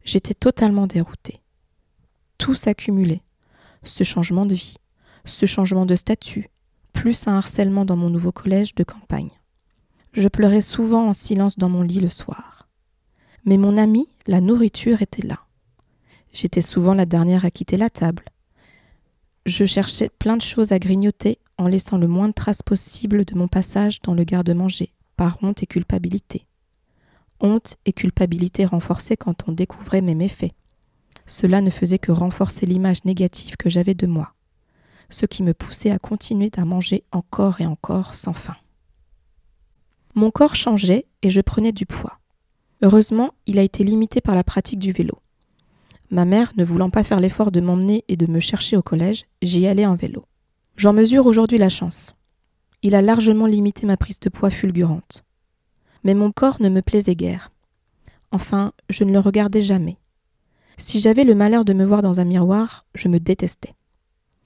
J'étais 0.04 0.34
totalement 0.34 0.86
déroutée. 0.86 1.40
Tout 2.38 2.54
s'accumulait. 2.54 3.22
Ce 3.82 4.04
changement 4.04 4.46
de 4.46 4.54
vie, 4.54 4.76
ce 5.24 5.46
changement 5.46 5.86
de 5.86 5.96
statut, 5.96 6.50
plus 6.92 7.26
un 7.26 7.36
harcèlement 7.36 7.84
dans 7.84 7.96
mon 7.96 8.10
nouveau 8.10 8.32
collège 8.32 8.74
de 8.74 8.84
campagne. 8.84 9.30
Je 10.12 10.28
pleurais 10.28 10.60
souvent 10.60 11.08
en 11.08 11.14
silence 11.14 11.58
dans 11.58 11.68
mon 11.68 11.82
lit 11.82 12.00
le 12.00 12.10
soir. 12.10 12.68
Mais 13.44 13.56
mon 13.56 13.76
ami, 13.76 14.08
la 14.26 14.40
nourriture 14.40 15.02
était 15.02 15.26
là. 15.26 15.40
J'étais 16.32 16.60
souvent 16.60 16.94
la 16.94 17.06
dernière 17.06 17.44
à 17.44 17.50
quitter 17.50 17.76
la 17.76 17.90
table. 17.90 18.24
Je 19.46 19.64
cherchais 19.64 20.10
plein 20.18 20.36
de 20.36 20.42
choses 20.42 20.72
à 20.72 20.78
grignoter 20.78 21.38
en 21.58 21.68
laissant 21.68 21.98
le 21.98 22.08
moins 22.08 22.28
de 22.28 22.32
traces 22.32 22.62
possible 22.62 23.24
de 23.24 23.36
mon 23.36 23.48
passage 23.48 24.00
dans 24.02 24.14
le 24.14 24.24
garde-manger, 24.24 24.92
par 25.16 25.38
honte 25.42 25.62
et 25.62 25.66
culpabilité. 25.66 26.46
Honte 27.40 27.76
et 27.86 27.92
culpabilité 27.92 28.64
renforcées 28.64 29.16
quand 29.16 29.48
on 29.48 29.52
découvrait 29.52 30.00
mes 30.00 30.14
méfaits. 30.14 30.52
Cela 31.26 31.60
ne 31.60 31.70
faisait 31.70 31.98
que 31.98 32.12
renforcer 32.12 32.66
l'image 32.66 33.04
négative 33.04 33.56
que 33.56 33.70
j'avais 33.70 33.94
de 33.94 34.06
moi, 34.06 34.34
ce 35.10 35.26
qui 35.26 35.42
me 35.42 35.54
poussait 35.54 35.90
à 35.90 35.98
continuer 35.98 36.50
à 36.56 36.64
manger 36.64 37.04
encore 37.12 37.60
et 37.60 37.66
encore 37.66 38.14
sans 38.14 38.32
fin. 38.32 38.56
Mon 40.14 40.30
corps 40.30 40.56
changeait 40.56 41.06
et 41.22 41.30
je 41.30 41.40
prenais 41.40 41.72
du 41.72 41.86
poids. 41.86 42.18
Heureusement, 42.82 43.32
il 43.46 43.58
a 43.58 43.62
été 43.62 43.84
limité 43.84 44.20
par 44.20 44.34
la 44.34 44.44
pratique 44.44 44.80
du 44.80 44.92
vélo. 44.92 45.18
Ma 46.10 46.24
mère, 46.24 46.52
ne 46.56 46.64
voulant 46.64 46.90
pas 46.90 47.04
faire 47.04 47.20
l'effort 47.20 47.50
de 47.50 47.60
m'emmener 47.60 48.04
et 48.08 48.16
de 48.16 48.26
me 48.26 48.40
chercher 48.40 48.76
au 48.76 48.82
collège, 48.82 49.24
j'y 49.40 49.66
allais 49.66 49.86
en 49.86 49.94
vélo. 49.94 50.26
J'en 50.76 50.92
mesure 50.92 51.26
aujourd'hui 51.26 51.58
la 51.58 51.68
chance. 51.68 52.14
Il 52.82 52.94
a 52.94 53.02
largement 53.02 53.46
limité 53.46 53.86
ma 53.86 53.96
prise 53.96 54.18
de 54.20 54.28
poids 54.28 54.50
fulgurante. 54.50 55.22
Mais 56.02 56.14
mon 56.14 56.32
corps 56.32 56.60
ne 56.60 56.68
me 56.68 56.82
plaisait 56.82 57.14
guère. 57.14 57.52
Enfin, 58.32 58.72
je 58.88 59.04
ne 59.04 59.12
le 59.12 59.18
regardais 59.18 59.62
jamais. 59.62 59.98
Si 60.78 60.98
j'avais 60.98 61.24
le 61.24 61.34
malheur 61.34 61.64
de 61.64 61.74
me 61.74 61.84
voir 61.84 62.02
dans 62.02 62.20
un 62.20 62.24
miroir, 62.24 62.86
je 62.94 63.08
me 63.08 63.20
détestais. 63.20 63.74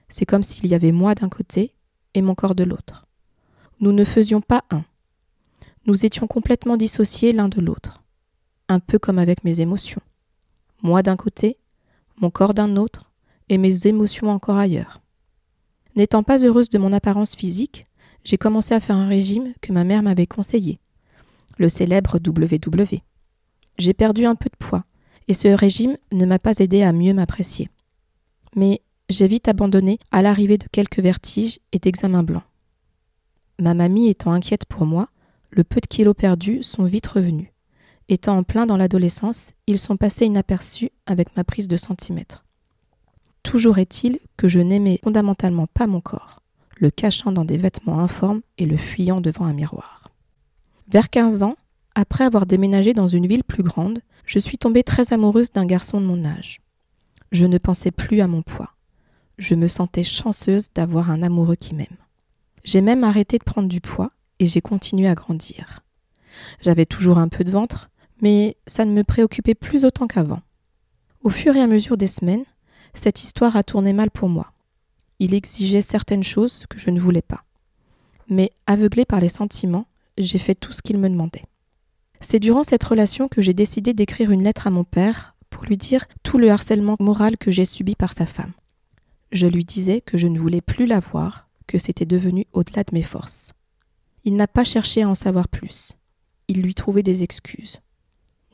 C'est 0.08 0.26
comme 0.26 0.42
s'il 0.42 0.66
y 0.66 0.74
avait 0.74 0.92
moi 0.92 1.14
d'un 1.14 1.28
côté 1.28 1.72
et 2.14 2.22
mon 2.22 2.34
corps 2.34 2.54
de 2.54 2.64
l'autre. 2.64 3.06
Nous 3.80 3.92
ne 3.92 4.04
faisions 4.04 4.40
pas 4.40 4.64
un. 4.70 4.84
Nous 5.86 6.04
étions 6.04 6.26
complètement 6.26 6.76
dissociés 6.76 7.32
l'un 7.32 7.48
de 7.48 7.60
l'autre, 7.60 8.02
un 8.68 8.80
peu 8.80 8.98
comme 8.98 9.18
avec 9.18 9.44
mes 9.44 9.60
émotions. 9.60 10.02
Moi 10.82 11.02
d'un 11.02 11.16
côté, 11.16 11.58
mon 12.16 12.30
corps 12.30 12.54
d'un 12.54 12.76
autre, 12.76 13.12
et 13.48 13.58
mes 13.58 13.86
émotions 13.86 14.30
encore 14.30 14.56
ailleurs. 14.56 15.00
N'étant 15.96 16.22
pas 16.22 16.44
heureuse 16.44 16.68
de 16.68 16.78
mon 16.78 16.92
apparence 16.92 17.34
physique, 17.34 17.86
j'ai 18.24 18.36
commencé 18.36 18.74
à 18.74 18.80
faire 18.80 18.96
un 18.96 19.08
régime 19.08 19.54
que 19.62 19.72
ma 19.72 19.84
mère 19.84 20.02
m'avait 20.02 20.26
conseillé, 20.26 20.78
le 21.58 21.68
célèbre 21.68 22.18
WW. 22.18 23.00
J'ai 23.78 23.94
perdu 23.94 24.26
un 24.26 24.34
peu 24.34 24.50
de 24.50 24.56
poids, 24.56 24.84
et 25.28 25.34
ce 25.34 25.48
régime 25.48 25.96
ne 26.12 26.26
m'a 26.26 26.38
pas 26.38 26.58
aidé 26.58 26.82
à 26.82 26.92
mieux 26.92 27.14
m'apprécier. 27.14 27.70
Mais 28.54 28.82
j'ai 29.08 29.26
vite 29.26 29.48
abandonné 29.48 29.98
à 30.10 30.22
l'arrivée 30.22 30.58
de 30.58 30.66
quelques 30.70 31.00
vertiges 31.00 31.60
et 31.72 31.78
d'examens 31.78 32.22
blancs. 32.22 32.44
Ma 33.58 33.74
mamie 33.74 34.08
étant 34.08 34.32
inquiète 34.32 34.66
pour 34.66 34.84
moi, 34.84 35.08
le 35.50 35.64
peu 35.64 35.80
de 35.80 35.86
kilos 35.86 36.14
perdus 36.16 36.62
sont 36.62 36.84
vite 36.84 37.06
revenus. 37.06 37.48
Étant 38.08 38.38
en 38.38 38.42
plein 38.42 38.66
dans 38.66 38.76
l'adolescence, 38.76 39.52
ils 39.66 39.78
sont 39.78 39.96
passés 39.96 40.26
inaperçus 40.26 40.90
avec 41.06 41.36
ma 41.36 41.44
prise 41.44 41.68
de 41.68 41.76
centimètres. 41.76 42.45
Toujours 43.46 43.78
est-il 43.78 44.18
que 44.36 44.48
je 44.48 44.58
n'aimais 44.58 44.98
fondamentalement 45.04 45.68
pas 45.68 45.86
mon 45.86 46.00
corps, 46.00 46.42
le 46.78 46.90
cachant 46.90 47.30
dans 47.30 47.44
des 47.44 47.58
vêtements 47.58 48.00
informes 48.00 48.40
et 48.58 48.66
le 48.66 48.76
fuyant 48.76 49.20
devant 49.20 49.44
un 49.44 49.52
miroir. 49.52 50.10
Vers 50.88 51.10
15 51.10 51.44
ans, 51.44 51.54
après 51.94 52.24
avoir 52.24 52.46
déménagé 52.46 52.92
dans 52.92 53.06
une 53.06 53.28
ville 53.28 53.44
plus 53.44 53.62
grande, 53.62 54.00
je 54.24 54.40
suis 54.40 54.58
tombée 54.58 54.82
très 54.82 55.12
amoureuse 55.12 55.52
d'un 55.52 55.64
garçon 55.64 56.00
de 56.00 56.06
mon 56.06 56.24
âge. 56.24 56.60
Je 57.30 57.46
ne 57.46 57.56
pensais 57.58 57.92
plus 57.92 58.20
à 58.20 58.26
mon 58.26 58.42
poids. 58.42 58.74
Je 59.38 59.54
me 59.54 59.68
sentais 59.68 60.02
chanceuse 60.02 60.66
d'avoir 60.74 61.12
un 61.12 61.22
amoureux 61.22 61.54
qui 61.54 61.76
m'aime. 61.76 61.86
J'ai 62.64 62.80
même 62.80 63.04
arrêté 63.04 63.38
de 63.38 63.44
prendre 63.44 63.68
du 63.68 63.80
poids 63.80 64.10
et 64.40 64.48
j'ai 64.48 64.60
continué 64.60 65.06
à 65.06 65.14
grandir. 65.14 65.84
J'avais 66.62 66.84
toujours 66.84 67.18
un 67.18 67.28
peu 67.28 67.44
de 67.44 67.52
ventre, 67.52 67.90
mais 68.20 68.56
ça 68.66 68.84
ne 68.84 68.92
me 68.92 69.04
préoccupait 69.04 69.54
plus 69.54 69.84
autant 69.84 70.08
qu'avant. 70.08 70.42
Au 71.22 71.30
fur 71.30 71.54
et 71.54 71.60
à 71.60 71.68
mesure 71.68 71.96
des 71.96 72.08
semaines, 72.08 72.44
cette 72.94 73.22
histoire 73.22 73.56
a 73.56 73.62
tourné 73.62 73.92
mal 73.92 74.10
pour 74.10 74.28
moi. 74.28 74.52
Il 75.18 75.34
exigeait 75.34 75.82
certaines 75.82 76.24
choses 76.24 76.66
que 76.68 76.78
je 76.78 76.90
ne 76.90 77.00
voulais 77.00 77.22
pas. 77.22 77.44
Mais 78.28 78.52
aveuglé 78.66 79.04
par 79.04 79.20
les 79.20 79.28
sentiments, 79.28 79.86
j'ai 80.18 80.38
fait 80.38 80.54
tout 80.54 80.72
ce 80.72 80.82
qu'il 80.82 80.98
me 80.98 81.08
demandait. 81.08 81.44
C'est 82.20 82.40
durant 82.40 82.64
cette 82.64 82.84
relation 82.84 83.28
que 83.28 83.42
j'ai 83.42 83.54
décidé 83.54 83.92
d'écrire 83.92 84.30
une 84.30 84.42
lettre 84.42 84.66
à 84.66 84.70
mon 84.70 84.84
père 84.84 85.34
pour 85.50 85.64
lui 85.64 85.76
dire 85.76 86.04
tout 86.22 86.38
le 86.38 86.50
harcèlement 86.50 86.96
moral 86.98 87.38
que 87.38 87.50
j'ai 87.50 87.64
subi 87.64 87.94
par 87.94 88.12
sa 88.12 88.26
femme. 88.26 88.52
Je 89.32 89.46
lui 89.46 89.64
disais 89.64 90.00
que 90.00 90.18
je 90.18 90.28
ne 90.28 90.38
voulais 90.38 90.60
plus 90.60 90.86
la 90.86 91.00
voir, 91.00 91.48
que 91.66 91.78
c'était 91.78 92.06
devenu 92.06 92.46
au-delà 92.52 92.84
de 92.84 92.94
mes 92.94 93.02
forces. 93.02 93.52
Il 94.24 94.36
n'a 94.36 94.46
pas 94.46 94.64
cherché 94.64 95.02
à 95.02 95.08
en 95.08 95.14
savoir 95.14 95.48
plus. 95.48 95.92
Il 96.48 96.62
lui 96.62 96.74
trouvait 96.74 97.02
des 97.02 97.22
excuses. 97.22 97.80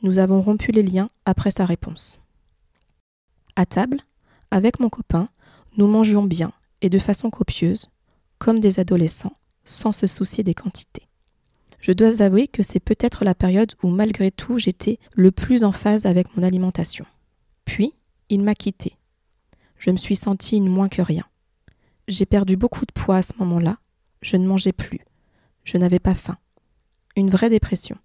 Nous 0.03 0.19
avons 0.19 0.41
rompu 0.41 0.73
les 0.73 0.83
liens 0.83 1.11
après 1.25 1.51
sa 1.51 1.65
réponse. 1.65 2.19
À 3.55 3.67
table, 3.67 3.99
avec 4.53 4.81
mon 4.81 4.91
copain, 4.91 5.29
nous 5.79 5.87
mangions 5.87 6.23
bien 6.23 6.53
et 6.83 6.91
de 6.91 6.99
façon 6.99 7.31
copieuse, 7.31 7.89
comme 8.39 8.61
des 8.61 8.81
adolescents, 8.81 9.37
sans 9.65 9.93
se 9.93 10.07
soucier 10.07 10.45
des 10.45 10.53
quantités. 10.53 11.09
Je 11.81 11.93
dois 11.93 12.23
avouer 12.23 12.49
que 12.49 12.63
c'est 12.63 12.79
peut-être 12.79 13.25
la 13.25 13.35
période 13.35 13.73
où 13.83 13.89
malgré 13.89 14.31
tout 14.31 14.59
j'étais 14.59 14.99
le 15.15 15.33
plus 15.33 15.65
en 15.65 15.73
phase 15.73 16.05
avec 16.07 16.37
mon 16.37 16.43
alimentation. 16.43 17.07
Puis, 17.65 17.95
il 18.29 18.43
m'a 18.43 18.55
quitté. 18.55 18.97
Je 19.79 19.91
me 19.91 19.97
suis 19.97 20.17
sentie 20.17 20.61
moins 20.61 20.89
que 20.89 21.03
rien. 21.03 21.25
J'ai 22.07 22.27
perdu 22.27 22.57
beaucoup 22.57 22.85
de 22.85 22.93
poids 22.93 23.17
à 23.17 23.23
ce 23.23 23.33
moment-là, 23.39 23.79
je 24.21 24.37
ne 24.37 24.47
mangeais 24.47 24.73
plus, 24.73 25.01
je 25.65 25.79
n'avais 25.79 25.99
pas 25.99 26.15
faim. 26.15 26.37
Une 27.17 27.31
vraie 27.31 27.51
dépression. 27.51 27.97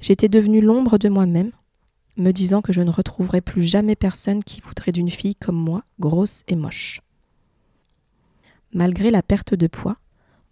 J'étais 0.00 0.28
devenue 0.28 0.60
l'ombre 0.60 0.98
de 0.98 1.08
moi-même, 1.08 1.52
me 2.20 2.32
disant 2.32 2.62
que 2.62 2.72
je 2.72 2.82
ne 2.82 2.90
retrouverais 2.90 3.40
plus 3.40 3.62
jamais 3.62 3.96
personne 3.96 4.44
qui 4.44 4.60
voudrait 4.60 4.92
d'une 4.92 5.10
fille 5.10 5.34
comme 5.34 5.56
moi, 5.56 5.82
grosse 5.98 6.42
et 6.48 6.56
moche. 6.56 7.00
Malgré 8.72 9.10
la 9.10 9.22
perte 9.22 9.54
de 9.54 9.66
poids, 9.66 9.96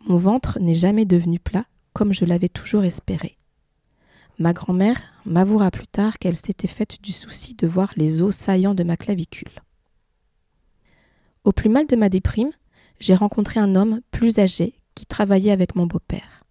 mon 0.07 0.17
ventre 0.17 0.59
n'est 0.59 0.75
jamais 0.75 1.05
devenu 1.05 1.39
plat 1.39 1.67
comme 1.93 2.13
je 2.13 2.25
l'avais 2.25 2.49
toujours 2.49 2.85
espéré. 2.85 3.37
Ma 4.39 4.53
grand-mère 4.53 5.01
m'avouera 5.25 5.71
plus 5.71 5.87
tard 5.87 6.19
qu'elle 6.19 6.37
s'était 6.37 6.69
faite 6.69 7.03
du 7.03 7.13
souci 7.13 7.55
de 7.55 7.67
voir 7.67 7.93
les 7.97 8.23
os 8.23 8.35
saillants 8.35 8.75
de 8.75 8.85
ma 8.85 8.97
clavicule. 8.97 9.63
Au 11.45 11.53
plus 11.53 11.69
mal 11.69 11.87
de 11.87 11.97
ma 11.97 12.09
déprime, 12.09 12.53
j'ai 13.01 13.15
rencontré 13.15 13.59
un 13.59 13.75
homme 13.75 14.01
plus 14.11 14.39
âgé 14.39 14.75
qui 14.95 15.07
travaillait 15.07 15.53
avec 15.53 15.75
mon 15.75 15.87
beau-père. 15.87 16.45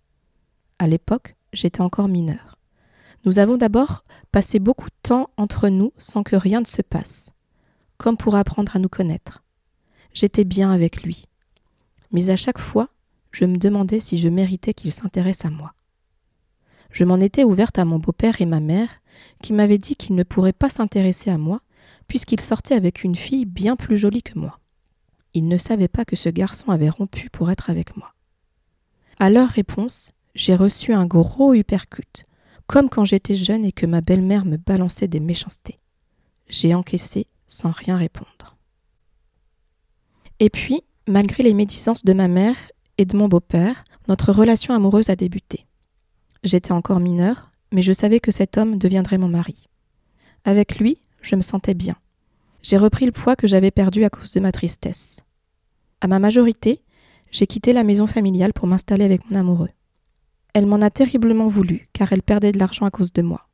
À 0.80 0.88
l'époque, 0.88 1.36
j'étais 1.54 1.82
encore 1.82 2.08
mineure. 2.08 2.57
Nous 3.28 3.40
avons 3.40 3.58
d'abord 3.58 4.06
passé 4.32 4.58
beaucoup 4.58 4.88
de 4.88 4.96
temps 5.04 5.30
entre 5.36 5.68
nous 5.68 5.92
sans 5.98 6.24
que 6.24 6.38
rien 6.38 6.62
ne 6.62 6.66
se 6.66 6.82
passe, 6.82 7.34
comme 7.98 8.16
pour 8.16 8.36
apprendre 8.36 8.74
à 8.74 8.80
nous 8.80 8.88
connaître. 8.88 9.44
J'étais 10.13 10.46
bien 10.46 10.72
avec 10.72 11.04
lui. 11.04 11.26
Mais 12.13 12.30
à 12.30 12.38
chaque 12.38 12.58
fois, 12.58 12.88
je 13.34 13.44
me 13.44 13.58
demandais 13.58 14.00
si 14.00 14.18
je 14.18 14.30
méritais 14.30 14.74
qu'il 14.74 14.94
s'intéresse 14.94 15.44
à 15.44 15.50
moi. 15.50 15.74
Je 16.90 17.04
m'en 17.04 17.18
étais 17.18 17.44
ouverte 17.44 17.78
à 17.78 17.84
mon 17.84 18.00
beau-père 18.00 18.40
et 18.40 18.46
ma 18.46 18.62
mère, 18.62 18.88
qui 19.44 19.52
m'avaient 19.52 19.78
dit 19.78 19.98
qu'il 19.98 20.16
ne 20.16 20.24
pourrait 20.24 20.54
pas 20.54 20.70
s'intéresser 20.70 21.30
à 21.30 21.38
moi, 21.38 21.60
puisqu'il 22.08 22.40
sortait 22.40 22.76
avec 22.76 23.04
une 23.04 23.18
fille 23.18 23.44
bien 23.44 23.76
plus 23.76 23.98
jolie 23.98 24.24
que 24.24 24.40
moi. 24.40 24.62
Ils 25.34 25.50
ne 25.50 25.58
savaient 25.58 25.90
pas 25.90 26.06
que 26.06 26.16
ce 26.16 26.30
garçon 26.30 26.72
avait 26.72 26.90
rompu 26.90 27.30
pour 27.30 27.52
être 27.52 27.70
avec 27.70 27.98
moi. 27.98 28.13
À 29.20 29.30
leur 29.30 29.50
réponse, 29.50 30.13
j'ai 30.34 30.56
reçu 30.56 30.94
un 30.94 31.06
gros 31.06 31.54
uppercut, 31.54 32.27
comme 32.68 32.90
quand 32.90 33.06
j'étais 33.06 33.36
jeune 33.36 33.66
et 33.66 33.72
que 33.72 33.86
ma 33.86 34.02
belle-mère 34.02 34.46
me 34.46 34.58
balançait 34.58 35.08
des 35.08 35.20
méchancetés. 35.20 35.80
J'ai 36.48 36.76
encaissé 36.76 37.28
sans 37.48 37.72
rien 37.72 37.98
répondre. 37.98 38.58
Et 40.40 40.50
puis, 40.50 40.82
malgré 41.08 41.44
les 41.44 41.54
médisances 41.54 42.04
de 42.06 42.14
ma 42.14 42.28
mère 42.28 42.56
et 42.98 43.06
de 43.06 43.18
mon 43.18 43.28
beau-père, 43.28 43.84
Notre 44.08 44.32
relation 44.32 44.74
amoureuse 44.74 45.10
a 45.10 45.18
débuté. 45.18 45.66
J'étais 46.44 46.72
encore 46.72 47.02
mineure, 47.02 47.52
mais 47.74 47.82
je 47.82 47.92
savais 47.92 48.22
que 48.22 48.32
cet 48.32 48.58
homme 48.58 48.78
deviendrait 48.78 49.18
mon 49.18 49.28
mari. 49.28 49.68
Avec 50.46 50.80
lui, 50.80 51.02
je 51.22 51.36
me 51.36 51.42
sentais 51.42 51.74
bien. 51.74 51.98
J'ai 52.62 52.78
repris 52.78 53.06
le 53.06 53.12
poids 53.12 53.36
que 53.36 53.48
j'avais 53.48 53.72
perdu 53.72 54.06
à 54.06 54.10
cause 54.10 54.32
de 54.32 54.40
ma 54.40 54.54
tristesse. 54.54 55.26
À 56.00 56.08
ma 56.08 56.20
majorité, 56.20 56.82
j'ai 57.32 57.48
quitté 57.48 57.74
la 57.74 57.84
maison 57.84 58.08
familiale 58.08 58.54
pour 58.54 58.68
m'installer 58.68 59.04
avec 59.04 59.30
mon 59.30 59.38
amoureux. 59.38 59.70
Elle 60.54 60.66
m'en 60.66 60.82
a 60.82 60.90
terriblement 60.90 61.48
voulu, 61.48 61.88
car 61.94 62.12
elle 62.14 62.24
perdait 62.24 62.52
de 62.52 62.60
l'argent 62.60 62.86
à 62.86 62.92
cause 62.92 63.14
de 63.14 63.22
moi. 63.22 63.48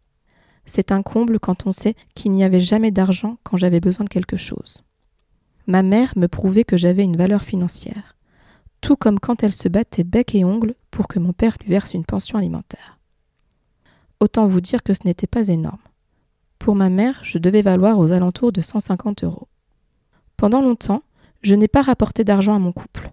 C'est 0.66 0.92
un 0.92 1.02
comble 1.02 1.40
quand 1.40 1.68
on 1.68 1.72
sait 1.72 1.96
qu'il 2.16 2.32
n'y 2.32 2.44
avait 2.44 2.62
jamais 2.62 2.92
d'argent 2.92 3.38
quand 3.44 3.58
j'avais 3.58 3.80
besoin 3.80 4.06
de 4.06 4.10
quelque 4.10 4.38
chose. 4.38 4.84
Ma 5.68 5.82
mère 5.82 6.14
me 6.16 6.28
prouvait 6.28 6.64
que 6.64 6.78
j'avais 6.78 7.04
une 7.04 7.18
valeur 7.18 7.42
financière, 7.42 8.16
tout 8.82 8.96
comme 8.96 9.20
quand 9.20 9.44
elle 9.44 9.54
se 9.54 9.68
battait 9.70 10.04
bec 10.04 10.36
et 10.36 10.44
ongle 10.44 10.76
pour 10.92 11.08
que 11.08 11.20
mon 11.20 11.34
père 11.34 11.58
lui 11.62 11.70
verse 11.70 11.94
une 11.94 12.06
pension 12.06 12.38
alimentaire. 12.38 13.00
Autant 14.20 14.46
vous 14.46 14.62
dire 14.62 14.84
que 14.84 14.94
ce 14.94 15.06
n'était 15.06 15.28
pas 15.28 15.48
énorme. 15.48 15.80
Pour 16.60 16.76
ma 16.76 16.90
mère, 16.90 17.20
je 17.24 17.38
devais 17.38 17.62
valoir 17.62 18.00
aux 18.00 18.12
alentours 18.12 18.54
de 18.54 18.62
150 18.62 19.24
euros. 19.24 19.48
Pendant 20.38 20.62
longtemps, 20.62 21.04
je 21.42 21.56
n'ai 21.56 21.68
pas 21.68 21.82
rapporté 21.82 22.24
d'argent 22.24 22.56
à 22.56 22.60
mon 22.60 22.72
couple. 22.72 23.12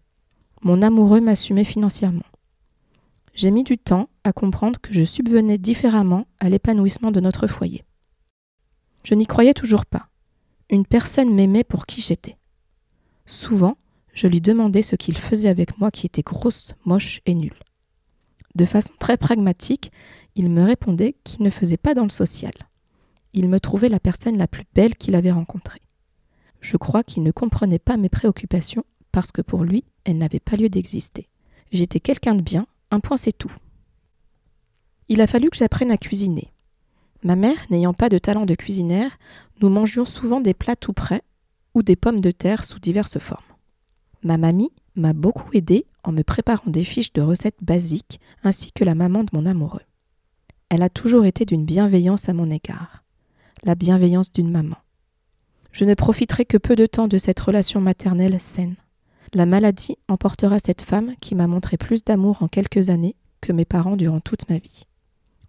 Mon 0.62 0.82
amoureux 0.82 1.20
m'assumait 1.20 1.64
financièrement. 1.64 2.22
J'ai 3.34 3.50
mis 3.50 3.64
du 3.64 3.78
temps 3.78 4.08
à 4.24 4.32
comprendre 4.32 4.80
que 4.80 4.92
je 4.92 5.04
subvenais 5.04 5.58
différemment 5.58 6.26
à 6.40 6.48
l'épanouissement 6.48 7.10
de 7.10 7.20
notre 7.20 7.46
foyer. 7.46 7.84
Je 9.04 9.14
n'y 9.14 9.26
croyais 9.26 9.54
toujours 9.54 9.86
pas. 9.86 10.08
Une 10.68 10.86
personne 10.86 11.34
m'aimait 11.34 11.64
pour 11.64 11.86
qui 11.86 12.00
j'étais. 12.00 12.36
Souvent, 13.26 13.76
je 14.12 14.26
lui 14.26 14.40
demandais 14.40 14.82
ce 14.82 14.96
qu'il 14.96 15.16
faisait 15.16 15.48
avec 15.48 15.78
moi 15.78 15.90
qui 15.90 16.06
était 16.06 16.22
grosse, 16.22 16.74
moche 16.84 17.20
et 17.26 17.34
nulle. 17.34 17.58
De 18.54 18.64
façon 18.64 18.92
très 18.98 19.16
pragmatique, 19.16 19.92
il 20.34 20.50
me 20.50 20.64
répondait 20.64 21.14
qu'il 21.24 21.42
ne 21.42 21.50
faisait 21.50 21.76
pas 21.76 21.94
dans 21.94 22.02
le 22.02 22.10
social. 22.10 22.52
Il 23.32 23.48
me 23.48 23.60
trouvait 23.60 23.88
la 23.88 24.00
personne 24.00 24.36
la 24.36 24.48
plus 24.48 24.64
belle 24.74 24.96
qu'il 24.96 25.14
avait 25.14 25.30
rencontrée. 25.30 25.80
Je 26.60 26.76
crois 26.76 27.04
qu'il 27.04 27.22
ne 27.22 27.30
comprenait 27.30 27.78
pas 27.78 27.96
mes 27.96 28.08
préoccupations 28.08 28.84
parce 29.12 29.32
que 29.32 29.42
pour 29.42 29.64
lui, 29.64 29.84
elles 30.04 30.18
n'avaient 30.18 30.40
pas 30.40 30.56
lieu 30.56 30.68
d'exister. 30.68 31.28
J'étais 31.72 32.00
quelqu'un 32.00 32.34
de 32.34 32.42
bien, 32.42 32.66
un 32.90 33.00
point 33.00 33.16
c'est 33.16 33.36
tout. 33.36 33.52
Il 35.08 35.20
a 35.20 35.26
fallu 35.26 35.50
que 35.50 35.56
j'apprenne 35.56 35.90
à 35.90 35.96
cuisiner. 35.96 36.52
Ma 37.22 37.36
mère, 37.36 37.66
n'ayant 37.70 37.92
pas 37.94 38.08
de 38.08 38.18
talent 38.18 38.46
de 38.46 38.54
cuisinière, 38.54 39.18
nous 39.60 39.68
mangions 39.68 40.04
souvent 40.04 40.40
des 40.40 40.54
plats 40.54 40.76
tout 40.76 40.92
prêts 40.92 41.22
ou 41.74 41.82
des 41.82 41.96
pommes 41.96 42.20
de 42.20 42.30
terre 42.30 42.64
sous 42.64 42.78
diverses 42.78 43.18
formes. 43.18 43.44
Ma 44.22 44.36
mamie 44.36 44.72
m'a 44.96 45.12
beaucoup 45.12 45.50
aidé 45.52 45.86
en 46.02 46.12
me 46.12 46.22
préparant 46.22 46.70
des 46.70 46.84
fiches 46.84 47.12
de 47.12 47.22
recettes 47.22 47.62
basiques 47.62 48.20
ainsi 48.42 48.72
que 48.72 48.84
la 48.84 48.94
maman 48.94 49.24
de 49.24 49.30
mon 49.32 49.46
amoureux. 49.46 49.82
Elle 50.68 50.82
a 50.82 50.88
toujours 50.88 51.24
été 51.24 51.44
d'une 51.44 51.64
bienveillance 51.64 52.28
à 52.28 52.32
mon 52.32 52.50
égard, 52.50 53.02
la 53.64 53.74
bienveillance 53.74 54.32
d'une 54.32 54.50
maman. 54.50 54.76
Je 55.72 55.84
ne 55.84 55.94
profiterai 55.94 56.44
que 56.44 56.56
peu 56.56 56.76
de 56.76 56.86
temps 56.86 57.08
de 57.08 57.18
cette 57.18 57.40
relation 57.40 57.80
maternelle 57.80 58.40
saine. 58.40 58.76
La 59.32 59.46
maladie 59.46 59.96
emportera 60.08 60.58
cette 60.58 60.82
femme 60.82 61.14
qui 61.20 61.36
m'a 61.36 61.46
montré 61.46 61.76
plus 61.76 62.02
d'amour 62.02 62.42
en 62.42 62.48
quelques 62.48 62.90
années 62.90 63.14
que 63.40 63.52
mes 63.52 63.64
parents 63.64 63.96
durant 63.96 64.18
toute 64.18 64.50
ma 64.50 64.58
vie. 64.58 64.86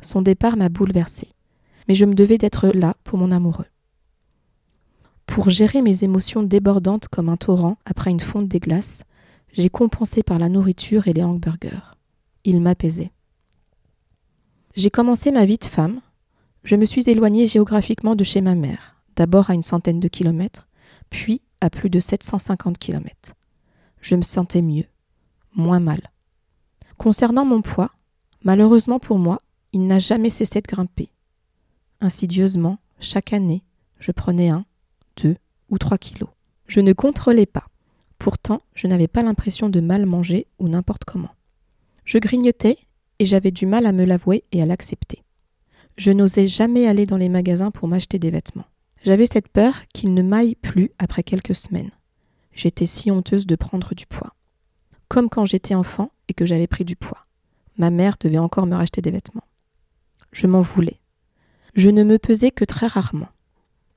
Son 0.04 0.22
départ 0.22 0.56
m'a 0.56 0.70
bouleversée, 0.70 1.30
mais 1.88 1.96
je 1.96 2.06
me 2.06 2.14
devais 2.14 2.38
d'être 2.38 2.68
là 2.68 2.96
pour 3.04 3.18
mon 3.18 3.32
amoureux. 3.32 3.66
Pour 5.26 5.50
gérer 5.50 5.82
mes 5.82 6.04
émotions 6.04 6.44
débordantes 6.44 7.08
comme 7.08 7.30
un 7.30 7.38
torrent 7.38 7.78
après 7.86 8.12
une 8.12 8.20
fonte 8.20 8.48
des 8.48 8.60
glaces, 8.60 9.04
j'ai 9.52 9.70
compensé 9.70 10.22
par 10.22 10.38
la 10.38 10.50
nourriture 10.50 11.08
et 11.08 11.14
les 11.14 11.24
hamburgers. 11.24 11.98
Il 12.44 12.62
m'apaisait. 12.62 13.12
J'ai 14.76 14.92
commencé 14.92 15.32
ma 15.32 15.46
vie 15.46 15.58
de 15.58 15.66
femme. 15.66 16.02
Je 16.64 16.76
me 16.76 16.86
suis 16.86 17.10
éloignée 17.10 17.48
géographiquement 17.48 18.16
de 18.16 18.24
chez 18.24 18.42
ma 18.42 18.54
mère, 18.54 19.02
d'abord 19.16 19.50
à 19.50 19.56
une 19.56 19.64
centaine 19.64 20.00
de 20.00 20.08
kilomètres, 20.08 20.68
puis 21.10 21.42
à 21.62 21.72
plus 21.72 21.90
de 21.90 22.00
750 22.00 22.78
kilomètres 22.78 23.34
je 24.02 24.16
me 24.16 24.24
sentais 24.24 24.62
mieux, 24.62 24.86
moins 25.56 25.80
mal. 25.80 26.12
Concernant 26.98 27.46
mon 27.46 27.62
poids, 27.62 27.92
malheureusement 28.44 29.00
pour 29.00 29.18
moi, 29.18 29.42
il 29.74 29.88
n'a 29.88 30.00
jamais 30.00 30.30
cessé 30.30 30.62
de 30.62 30.68
grimper. 30.68 31.10
Insidieusement, 32.02 32.80
chaque 33.00 33.34
année, 33.34 33.64
je 34.00 34.12
prenais 34.12 34.50
un, 34.50 34.66
deux 35.18 35.36
ou 35.70 35.78
trois 35.78 35.98
kilos. 35.98 36.30
Je 36.68 36.80
ne 36.80 36.94
contrôlais 36.94 37.46
pas. 37.46 37.68
Pourtant, 38.18 38.62
je 38.76 38.88
n'avais 38.88 39.08
pas 39.08 39.24
l'impression 39.24 39.70
de 39.70 39.80
mal 39.80 40.06
manger 40.06 40.48
ou 40.60 40.68
n'importe 40.68 41.06
comment. 41.06 41.32
Je 42.06 42.18
grignotais 42.18 42.78
et 43.20 43.26
j'avais 43.26 43.52
du 43.52 43.66
mal 43.66 43.86
à 43.86 43.92
me 43.92 44.06
l'avouer 44.06 44.44
et 44.52 44.62
à 44.62 44.66
l'accepter. 44.66 45.24
Je 45.98 46.12
n'osais 46.12 46.48
jamais 46.48 46.88
aller 46.88 47.06
dans 47.06 47.18
les 47.18 47.30
magasins 47.30 47.72
pour 47.72 47.88
m'acheter 47.88 48.20
des 48.20 48.32
vêtements. 48.32 48.66
J'avais 49.04 49.26
cette 49.26 49.50
peur 49.50 49.88
qu'ils 49.94 50.14
ne 50.14 50.22
m'aillent 50.22 50.56
plus 50.56 50.92
après 51.00 51.24
quelques 51.24 51.56
semaines. 51.56 51.92
J'étais 52.54 52.86
si 52.86 53.12
honteuse 53.12 53.46
de 53.46 53.56
prendre 53.56 53.96
du 53.96 54.06
poids. 54.06 54.36
Comme 55.08 55.30
quand 55.30 55.46
j'étais 55.46 55.76
enfant 55.76 56.12
et 56.28 56.34
que 56.34 56.46
j'avais 56.46 56.68
pris 56.68 56.86
du 56.86 56.96
poids. 56.96 57.26
Ma 57.78 57.90
mère 57.90 58.16
devait 58.20 58.38
encore 58.38 58.66
me 58.66 58.76
racheter 58.76 59.02
des 59.02 59.12
vêtements. 59.12 59.48
Je 60.32 60.48
m'en 60.48 60.62
voulais. 60.62 61.00
Je 61.74 61.90
ne 61.90 62.04
me 62.04 62.18
pesais 62.18 62.52
que 62.52 62.66
très 62.66 62.88
rarement. 62.88 63.30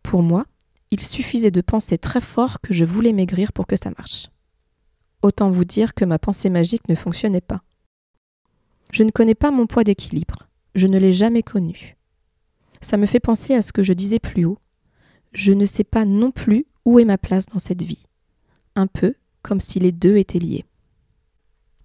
Pour 0.03 0.23
moi, 0.23 0.47
il 0.91 1.01
suffisait 1.01 1.51
de 1.51 1.61
penser 1.61 1.99
très 1.99 2.21
fort 2.21 2.61
que 2.61 2.73
je 2.73 2.85
voulais 2.85 3.13
maigrir 3.13 3.53
pour 3.53 3.67
que 3.67 3.77
ça 3.77 3.91
marche. 3.97 4.29
Autant 5.23 5.51
vous 5.51 5.65
dire 5.65 5.95
que 5.95 6.05
ma 6.05 6.19
pensée 6.19 6.51
magique 6.51 6.89
ne 6.89 6.95
fonctionnait 6.95 7.41
pas. 7.41 7.63
Je 8.93 9.03
ne 9.03 9.11
connais 9.11 9.35
pas 9.35 9.51
mon 9.51 9.67
poids 9.67 9.85
d'équilibre. 9.85 10.49
Je 10.75 10.87
ne 10.87 10.99
l'ai 10.99 11.13
jamais 11.13 11.43
connu. 11.43 11.97
Ça 12.81 12.97
me 12.97 13.07
fait 13.07 13.21
penser 13.21 13.55
à 13.55 13.63
ce 13.63 13.73
que 13.73 13.83
je 13.83 13.93
disais 13.93 14.19
plus 14.19 14.45
haut. 14.45 14.59
Je 15.33 15.53
ne 15.53 15.65
sais 15.65 15.85
pas 15.85 16.05
non 16.05 16.31
plus 16.31 16.67
où 16.85 16.99
est 16.99 17.05
ma 17.05 17.19
place 17.19 17.47
dans 17.47 17.59
cette 17.59 17.83
vie 17.83 18.05
un 18.77 18.87
peu 18.87 19.15
comme 19.43 19.61
si 19.61 19.79
les 19.79 19.93
deux 19.93 20.17
étaient 20.17 20.39
liés. 20.39 20.65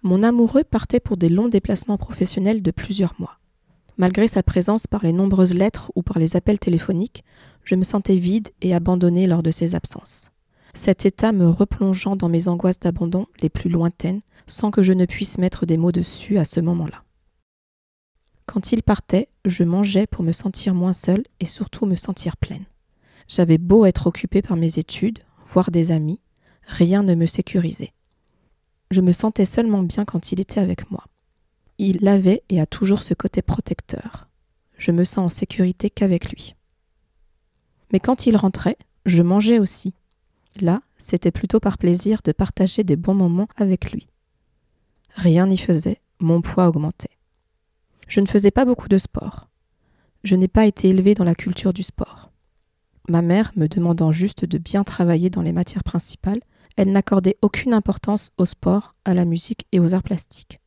Mon 0.02 0.22
amoureux 0.22 0.64
partait 0.64 1.00
pour 1.00 1.16
des 1.16 1.28
longs 1.28 1.48
déplacements 1.48 1.98
professionnels 1.98 2.62
de 2.62 2.70
plusieurs 2.70 3.14
mois. 3.18 3.38
Malgré 3.98 4.28
sa 4.28 4.42
présence 4.42 4.86
par 4.86 5.02
les 5.02 5.12
nombreuses 5.12 5.54
lettres 5.54 5.92
ou 5.94 6.02
par 6.02 6.18
les 6.18 6.36
appels 6.36 6.58
téléphoniques, 6.58 7.22
je 7.64 7.74
me 7.74 7.82
sentais 7.82 8.16
vide 8.16 8.48
et 8.62 8.74
abandonnée 8.74 9.26
lors 9.26 9.42
de 9.42 9.50
ses 9.50 9.74
absences. 9.74 10.30
Cet 10.72 11.04
état 11.04 11.32
me 11.32 11.48
replongeant 11.48 12.16
dans 12.16 12.28
mes 12.28 12.48
angoisses 12.48 12.80
d'abandon 12.80 13.26
les 13.42 13.50
plus 13.50 13.68
lointaines 13.68 14.20
sans 14.46 14.70
que 14.70 14.82
je 14.82 14.94
ne 14.94 15.04
puisse 15.04 15.36
mettre 15.36 15.66
des 15.66 15.76
mots 15.76 15.92
dessus 15.92 16.38
à 16.38 16.46
ce 16.46 16.60
moment-là. 16.60 17.02
Quand 18.46 18.72
il 18.72 18.82
partait, 18.82 19.28
je 19.44 19.64
mangeais 19.64 20.06
pour 20.06 20.24
me 20.24 20.32
sentir 20.32 20.74
moins 20.74 20.92
seule 20.92 21.24
et 21.38 21.44
surtout 21.44 21.86
me 21.86 21.94
sentir 21.94 22.36
pleine. 22.36 22.64
J'avais 23.28 23.58
beau 23.58 23.84
être 23.84 24.06
occupée 24.06 24.42
par 24.42 24.56
mes 24.56 24.78
études, 24.78 25.20
voir 25.46 25.70
des 25.70 25.92
amis, 25.92 26.18
rien 26.70 27.02
ne 27.02 27.14
me 27.14 27.26
sécurisait. 27.26 27.92
Je 28.90 29.00
me 29.00 29.12
sentais 29.12 29.44
seulement 29.44 29.82
bien 29.82 30.04
quand 30.04 30.32
il 30.32 30.40
était 30.40 30.60
avec 30.60 30.90
moi. 30.90 31.04
Il 31.78 32.06
avait 32.08 32.42
et 32.48 32.60
a 32.60 32.66
toujours 32.66 33.02
ce 33.02 33.14
côté 33.14 33.42
protecteur. 33.42 34.28
Je 34.76 34.92
me 34.92 35.04
sens 35.04 35.18
en 35.18 35.28
sécurité 35.28 35.90
qu'avec 35.90 36.30
lui. 36.30 36.54
Mais 37.92 38.00
quand 38.00 38.26
il 38.26 38.36
rentrait, 38.36 38.76
je 39.04 39.22
mangeais 39.22 39.58
aussi. 39.58 39.94
Là, 40.60 40.82
c'était 40.98 41.30
plutôt 41.30 41.60
par 41.60 41.78
plaisir 41.78 42.20
de 42.24 42.32
partager 42.32 42.84
des 42.84 42.96
bons 42.96 43.14
moments 43.14 43.48
avec 43.56 43.92
lui. 43.92 44.08
Rien 45.14 45.46
n'y 45.46 45.58
faisait, 45.58 46.00
mon 46.18 46.40
poids 46.40 46.68
augmentait. 46.68 47.16
Je 48.08 48.20
ne 48.20 48.26
faisais 48.26 48.50
pas 48.50 48.64
beaucoup 48.64 48.88
de 48.88 48.98
sport. 48.98 49.48
Je 50.22 50.36
n'ai 50.36 50.48
pas 50.48 50.66
été 50.66 50.88
élevée 50.88 51.14
dans 51.14 51.24
la 51.24 51.34
culture 51.34 51.72
du 51.72 51.82
sport. 51.82 52.30
Ma 53.08 53.22
mère 53.22 53.52
me 53.56 53.68
demandant 53.68 54.12
juste 54.12 54.44
de 54.44 54.58
bien 54.58 54.84
travailler 54.84 55.30
dans 55.30 55.42
les 55.42 55.52
matières 55.52 55.84
principales, 55.84 56.40
elle 56.76 56.92
n'accordait 56.92 57.36
aucune 57.42 57.74
importance 57.74 58.30
au 58.38 58.44
sport, 58.44 58.94
à 59.04 59.14
la 59.14 59.24
musique 59.24 59.66
et 59.72 59.80
aux 59.80 59.94
arts 59.94 60.02
plastiques. 60.02 60.60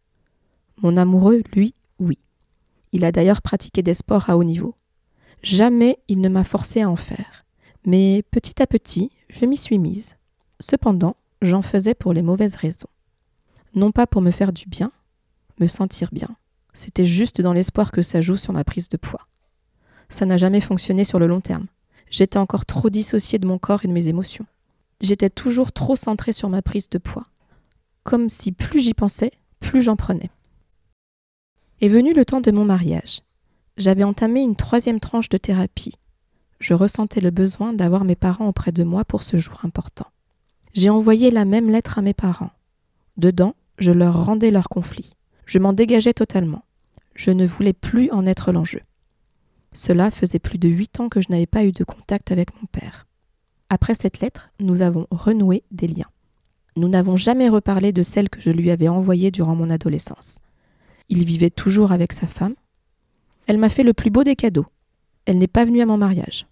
Mon 0.81 0.97
amoureux, 0.97 1.41
lui, 1.53 1.73
oui. 1.99 2.19
Il 2.91 3.05
a 3.05 3.11
d'ailleurs 3.11 3.41
pratiqué 3.41 3.81
des 3.81 3.93
sports 3.93 4.29
à 4.29 4.37
haut 4.37 4.43
niveau. 4.43 4.75
Jamais 5.41 5.97
il 6.07 6.21
ne 6.21 6.29
m'a 6.29 6.43
forcé 6.43 6.81
à 6.81 6.89
en 6.89 6.95
faire. 6.95 7.45
Mais 7.85 8.23
petit 8.31 8.61
à 8.61 8.67
petit, 8.67 9.11
je 9.29 9.45
m'y 9.45 9.57
suis 9.57 9.77
mise. 9.77 10.15
Cependant, 10.59 11.15
j'en 11.41 11.61
faisais 11.61 11.93
pour 11.93 12.13
les 12.13 12.21
mauvaises 12.21 12.55
raisons. 12.55 12.87
Non 13.75 13.91
pas 13.91 14.07
pour 14.07 14.21
me 14.21 14.31
faire 14.31 14.53
du 14.53 14.67
bien, 14.67 14.91
me 15.59 15.67
sentir 15.67 16.09
bien. 16.11 16.29
C'était 16.73 17.05
juste 17.05 17.41
dans 17.41 17.53
l'espoir 17.53 17.91
que 17.91 18.01
ça 18.01 18.21
joue 18.21 18.37
sur 18.37 18.53
ma 18.53 18.63
prise 18.63 18.89
de 18.89 18.97
poids. 18.97 19.27
Ça 20.09 20.25
n'a 20.25 20.37
jamais 20.37 20.61
fonctionné 20.61 21.03
sur 21.03 21.19
le 21.19 21.27
long 21.27 21.41
terme. 21.41 21.67
J'étais 22.09 22.37
encore 22.37 22.65
trop 22.65 22.89
dissociée 22.89 23.39
de 23.39 23.47
mon 23.47 23.57
corps 23.57 23.83
et 23.83 23.87
de 23.87 23.93
mes 23.93 24.07
émotions 24.07 24.45
j'étais 25.03 25.29
toujours 25.29 25.71
trop 25.71 25.95
centrée 25.95 26.33
sur 26.33 26.49
ma 26.49 26.63
prise 26.63 26.89
de 26.89 26.97
poids. 26.97 27.25
Comme 28.03 28.29
si 28.29 28.51
plus 28.51 28.81
j'y 28.81 28.93
pensais, 28.93 29.31
plus 29.59 29.81
j'en 29.81 29.95
prenais. 29.95 30.31
Est 31.81 31.89
venu 31.89 32.13
le 32.13 32.25
temps 32.25 32.41
de 32.41 32.51
mon 32.51 32.65
mariage. 32.65 33.19
J'avais 33.77 34.03
entamé 34.03 34.41
une 34.41 34.55
troisième 34.55 34.99
tranche 34.99 35.29
de 35.29 35.37
thérapie. 35.37 35.95
Je 36.59 36.73
ressentais 36.73 37.19
le 37.19 37.31
besoin 37.31 37.73
d'avoir 37.73 38.05
mes 38.05 38.15
parents 38.15 38.47
auprès 38.47 38.71
de 38.71 38.83
moi 38.83 39.03
pour 39.03 39.21
ce 39.23 39.37
jour 39.37 39.59
important. 39.63 40.07
J'ai 40.73 40.89
envoyé 40.89 41.29
la 41.29 41.45
même 41.45 41.69
lettre 41.69 41.99
à 41.99 42.01
mes 42.01 42.13
parents. 42.13 42.51
Dedans, 43.17 43.55
je 43.77 43.91
leur 43.91 44.25
rendais 44.25 44.51
leur 44.51 44.69
conflit. 44.69 45.11
Je 45.45 45.59
m'en 45.59 45.73
dégageais 45.73 46.13
totalement. 46.13 46.63
Je 47.15 47.31
ne 47.31 47.45
voulais 47.45 47.73
plus 47.73 48.09
en 48.11 48.25
être 48.25 48.51
l'enjeu. 48.51 48.81
Cela 49.73 50.11
faisait 50.11 50.39
plus 50.39 50.57
de 50.57 50.69
huit 50.69 50.99
ans 50.99 51.09
que 51.09 51.19
je 51.19 51.27
n'avais 51.29 51.45
pas 51.45 51.65
eu 51.65 51.71
de 51.71 51.83
contact 51.83 52.31
avec 52.31 52.55
mon 52.59 52.67
père. 52.67 53.05
Après 53.69 53.95
cette 53.95 54.19
lettre, 54.19 54.49
nous 54.59 54.81
avons 54.81 55.07
renoué 55.11 55.63
des 55.71 55.87
liens. 55.87 56.09
Nous 56.75 56.87
n'avons 56.87 57.17
jamais 57.17 57.49
reparlé 57.49 57.91
de 57.91 58.01
celle 58.01 58.29
que 58.29 58.41
je 58.41 58.49
lui 58.49 58.71
avais 58.71 58.87
envoyée 58.87 59.31
durant 59.31 59.55
mon 59.55 59.69
adolescence. 59.69 60.39
Il 61.09 61.25
vivait 61.25 61.49
toujours 61.49 61.91
avec 61.91 62.13
sa 62.13 62.27
femme. 62.27 62.55
Elle 63.45 63.57
m'a 63.57 63.69
fait 63.69 63.83
le 63.83 63.93
plus 63.93 64.09
beau 64.09 64.23
des 64.23 64.35
cadeaux. 64.35 64.65
Elle 65.25 65.37
n'est 65.37 65.47
pas 65.47 65.65
venue 65.65 65.81
à 65.81 65.85
mon 65.85 65.97
mariage. 65.97 66.47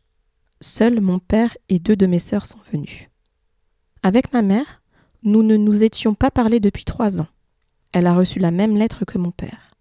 Seuls 0.60 1.02
mon 1.02 1.20
père 1.20 1.58
et 1.70 1.80
deux 1.80 1.96
de 1.96 2.06
mes 2.06 2.20
sœurs 2.20 2.46
sont 2.46 2.60
venus. 2.72 3.10
Avec 4.04 4.32
ma 4.34 4.42
mère, 4.42 4.82
nous 5.24 5.44
ne 5.44 5.58
nous 5.58 5.84
étions 5.84 6.14
pas 6.14 6.32
parlé 6.32 6.60
depuis 6.60 6.86
trois 6.86 7.22
ans. 7.22 7.28
Elle 7.92 8.08
a 8.08 8.14
reçu 8.14 8.40
la 8.40 8.52
même 8.52 8.78
lettre 8.78 9.06
que 9.06 9.18
mon 9.18 9.32
père. 9.32 9.72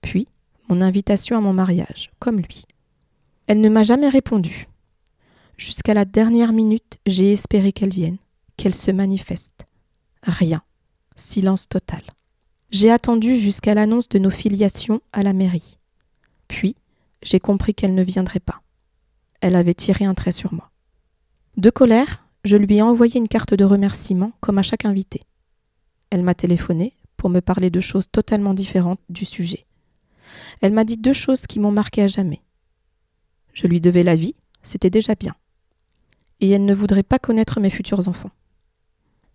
Puis, 0.00 0.26
mon 0.68 0.80
invitation 0.80 1.36
à 1.36 1.40
mon 1.40 1.52
mariage, 1.52 2.10
comme 2.18 2.38
lui. 2.38 2.64
Elle 3.46 3.60
ne 3.60 3.68
m'a 3.68 3.82
jamais 3.82 4.08
répondu. 4.08 4.68
Jusqu'à 5.56 5.94
la 5.94 6.04
dernière 6.04 6.52
minute, 6.52 6.98
j'ai 7.06 7.32
espéré 7.32 7.72
qu'elle 7.72 7.94
vienne, 7.94 8.18
qu'elle 8.56 8.74
se 8.74 8.90
manifeste. 8.90 9.66
Rien. 10.22 10.62
Silence 11.16 11.68
total. 11.68 12.02
J'ai 12.70 12.90
attendu 12.90 13.36
jusqu'à 13.36 13.74
l'annonce 13.74 14.08
de 14.08 14.18
nos 14.18 14.30
filiations 14.30 15.00
à 15.12 15.22
la 15.22 15.32
mairie. 15.32 15.78
Puis, 16.48 16.74
j'ai 17.22 17.38
compris 17.38 17.74
qu'elle 17.74 17.94
ne 17.94 18.02
viendrait 18.02 18.40
pas. 18.40 18.62
Elle 19.40 19.56
avait 19.56 19.74
tiré 19.74 20.04
un 20.04 20.14
trait 20.14 20.32
sur 20.32 20.54
moi. 20.54 20.70
De 21.56 21.70
colère, 21.70 22.24
je 22.44 22.56
lui 22.56 22.76
ai 22.76 22.82
envoyé 22.82 23.18
une 23.18 23.28
carte 23.28 23.54
de 23.54 23.64
remerciement 23.64 24.32
comme 24.40 24.58
à 24.58 24.62
chaque 24.62 24.84
invité. 24.84 25.22
Elle 26.10 26.22
m'a 26.22 26.34
téléphoné 26.34 26.94
pour 27.16 27.30
me 27.30 27.40
parler 27.40 27.70
de 27.70 27.80
choses 27.80 28.10
totalement 28.10 28.54
différentes 28.54 29.00
du 29.08 29.24
sujet. 29.24 29.66
Elle 30.60 30.72
m'a 30.72 30.84
dit 30.84 30.96
deux 30.96 31.12
choses 31.12 31.46
qui 31.46 31.60
m'ont 31.60 31.70
marqué 31.70 32.02
à 32.02 32.08
jamais. 32.08 32.42
Je 33.52 33.66
lui 33.66 33.80
devais 33.80 34.02
la 34.02 34.16
vie, 34.16 34.34
c'était 34.62 34.90
déjà 34.90 35.14
bien. 35.14 35.34
Et 36.42 36.50
elle 36.50 36.66
ne 36.66 36.74
voudrait 36.74 37.02
pas 37.02 37.18
connaître 37.18 37.58
mes 37.58 37.70
futurs 37.70 38.06
enfants. 38.08 38.32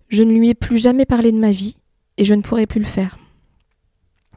Je 0.10 0.22
ne 0.22 0.34
lui 0.34 0.50
ai 0.50 0.54
plus 0.54 0.78
jamais 0.78 1.06
parlé 1.06 1.32
de 1.32 1.40
ma 1.40 1.52
vie 1.52 1.78
et 2.18 2.26
je 2.26 2.36
ne 2.36 2.44
pourrai 2.44 2.68
plus 2.68 2.80
le 2.80 2.86
faire. 2.86 3.18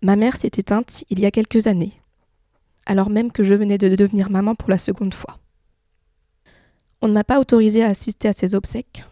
Ma 0.00 0.16
mère 0.16 0.36
s'est 0.36 0.52
éteinte 0.56 1.04
il 1.10 1.20
y 1.20 1.26
a 1.26 1.30
quelques 1.30 1.66
années, 1.66 1.92
alors 2.86 3.10
même 3.10 3.32
que 3.32 3.44
je 3.44 3.54
venais 3.54 3.76
de 3.76 3.94
devenir 3.94 4.30
maman 4.30 4.54
pour 4.54 4.70
la 4.70 4.78
seconde 4.78 5.12
fois. 5.12 5.38
On 7.02 7.08
ne 7.08 7.12
m'a 7.12 7.24
pas 7.24 7.40
autorisé 7.40 7.82
à 7.82 7.88
assister 7.88 8.28
à 8.28 8.32
ses 8.32 8.54
obsèques. 8.54 9.04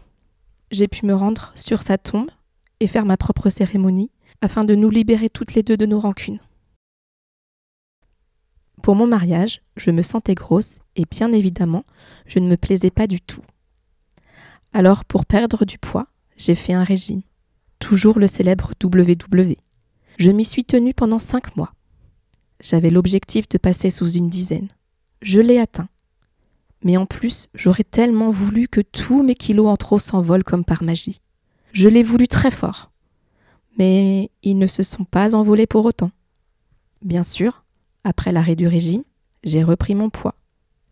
J'ai 0.71 0.87
pu 0.87 1.05
me 1.05 1.13
rendre 1.13 1.51
sur 1.53 1.81
sa 1.81 1.97
tombe 1.97 2.31
et 2.79 2.87
faire 2.87 3.05
ma 3.05 3.17
propre 3.17 3.49
cérémonie 3.49 4.09
afin 4.41 4.63
de 4.63 4.75
nous 4.75 4.89
libérer 4.89 5.29
toutes 5.29 5.53
les 5.53 5.63
deux 5.63 5.77
de 5.77 5.85
nos 5.85 5.99
rancunes. 5.99 6.39
Pour 8.81 8.95
mon 8.95 9.07
mariage, 9.07 9.61
je 9.77 9.91
me 9.91 10.01
sentais 10.01 10.35
grosse 10.35 10.79
et 10.95 11.05
bien 11.09 11.31
évidemment, 11.31 11.83
je 12.25 12.39
ne 12.39 12.47
me 12.47 12.57
plaisais 12.57 12.91
pas 12.91 13.07
du 13.07 13.21
tout. 13.21 13.41
Alors, 14.73 15.05
pour 15.05 15.25
perdre 15.25 15.65
du 15.65 15.77
poids, 15.77 16.07
j'ai 16.37 16.55
fait 16.55 16.73
un 16.73 16.83
régime. 16.83 17.21
Toujours 17.79 18.19
le 18.19 18.27
célèbre 18.27 18.71
WW. 18.83 19.53
Je 20.17 20.31
m'y 20.31 20.43
suis 20.43 20.63
tenue 20.63 20.93
pendant 20.93 21.19
cinq 21.19 21.55
mois. 21.55 21.73
J'avais 22.61 22.89
l'objectif 22.89 23.47
de 23.49 23.57
passer 23.57 23.89
sous 23.89 24.11
une 24.11 24.29
dizaine. 24.29 24.67
Je 25.21 25.39
l'ai 25.39 25.59
atteint. 25.59 25.89
Mais 26.83 26.97
en 26.97 27.05
plus, 27.05 27.47
j'aurais 27.53 27.83
tellement 27.83 28.29
voulu 28.29 28.67
que 28.67 28.81
tous 28.81 29.23
mes 29.23 29.35
kilos 29.35 29.67
en 29.67 29.77
trop 29.77 29.99
s'envolent 29.99 30.43
comme 30.43 30.65
par 30.65 30.83
magie. 30.83 31.21
Je 31.73 31.89
l'ai 31.89 32.03
voulu 32.03 32.27
très 32.27 32.51
fort. 32.51 32.91
Mais 33.77 34.29
ils 34.43 34.57
ne 34.57 34.67
se 34.67 34.83
sont 34.83 35.05
pas 35.05 35.35
envolés 35.35 35.67
pour 35.67 35.85
autant. 35.85 36.11
Bien 37.01 37.23
sûr, 37.23 37.63
après 38.03 38.31
l'arrêt 38.31 38.55
du 38.55 38.67
régime, 38.67 39.03
j'ai 39.43 39.63
repris 39.63 39.95
mon 39.95 40.09
poids, 40.09 40.35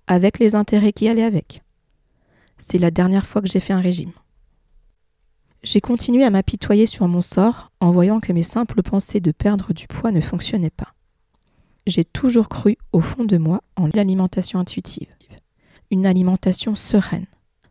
avec 0.07 0.39
les 0.39 0.55
intérêts 0.55 0.93
qui 0.93 1.07
allaient 1.07 1.23
avec. 1.23 1.63
C'est 2.57 2.77
la 2.77 2.91
dernière 2.91 3.27
fois 3.27 3.41
que 3.41 3.47
j'ai 3.47 3.59
fait 3.59 3.73
un 3.73 3.81
régime. 3.81 4.11
J'ai 5.63 5.81
continué 5.81 6.23
à 6.23 6.29
m'apitoyer 6.29 6.85
sur 6.85 7.07
mon 7.07 7.21
sort 7.21 7.71
en 7.79 7.91
voyant 7.91 8.19
que 8.19 8.31
mes 8.31 8.43
simples 8.43 8.83
pensées 8.83 9.19
de 9.19 9.31
perdre 9.31 9.73
du 9.73 9.87
poids 9.87 10.11
ne 10.11 10.21
fonctionnaient 10.21 10.69
pas. 10.69 10.93
J'ai 11.85 12.05
toujours 12.05 12.49
cru 12.49 12.77
au 12.91 13.01
fond 13.01 13.23
de 13.23 13.37
moi 13.37 13.61
en 13.75 13.87
l'alimentation 13.93 14.59
intuitive. 14.59 15.07
Une 15.89 16.05
alimentation 16.05 16.75
sereine. 16.75 17.25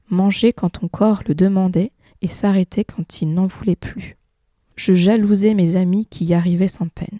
Manger 0.08 0.52
quand 0.52 0.70
ton 0.70 0.88
corps 0.88 1.22
le 1.26 1.34
demandait 1.34 1.92
et 2.22 2.28
s'arrêter 2.28 2.84
quand 2.84 3.20
il 3.20 3.34
n'en 3.34 3.46
voulait 3.46 3.76
plus. 3.76 4.16
Je 4.74 4.94
jalousais 4.94 5.54
mes 5.54 5.76
amis 5.76 6.06
qui 6.06 6.24
y 6.26 6.34
arrivaient 6.34 6.68
sans 6.68 6.88
peine. 6.88 7.18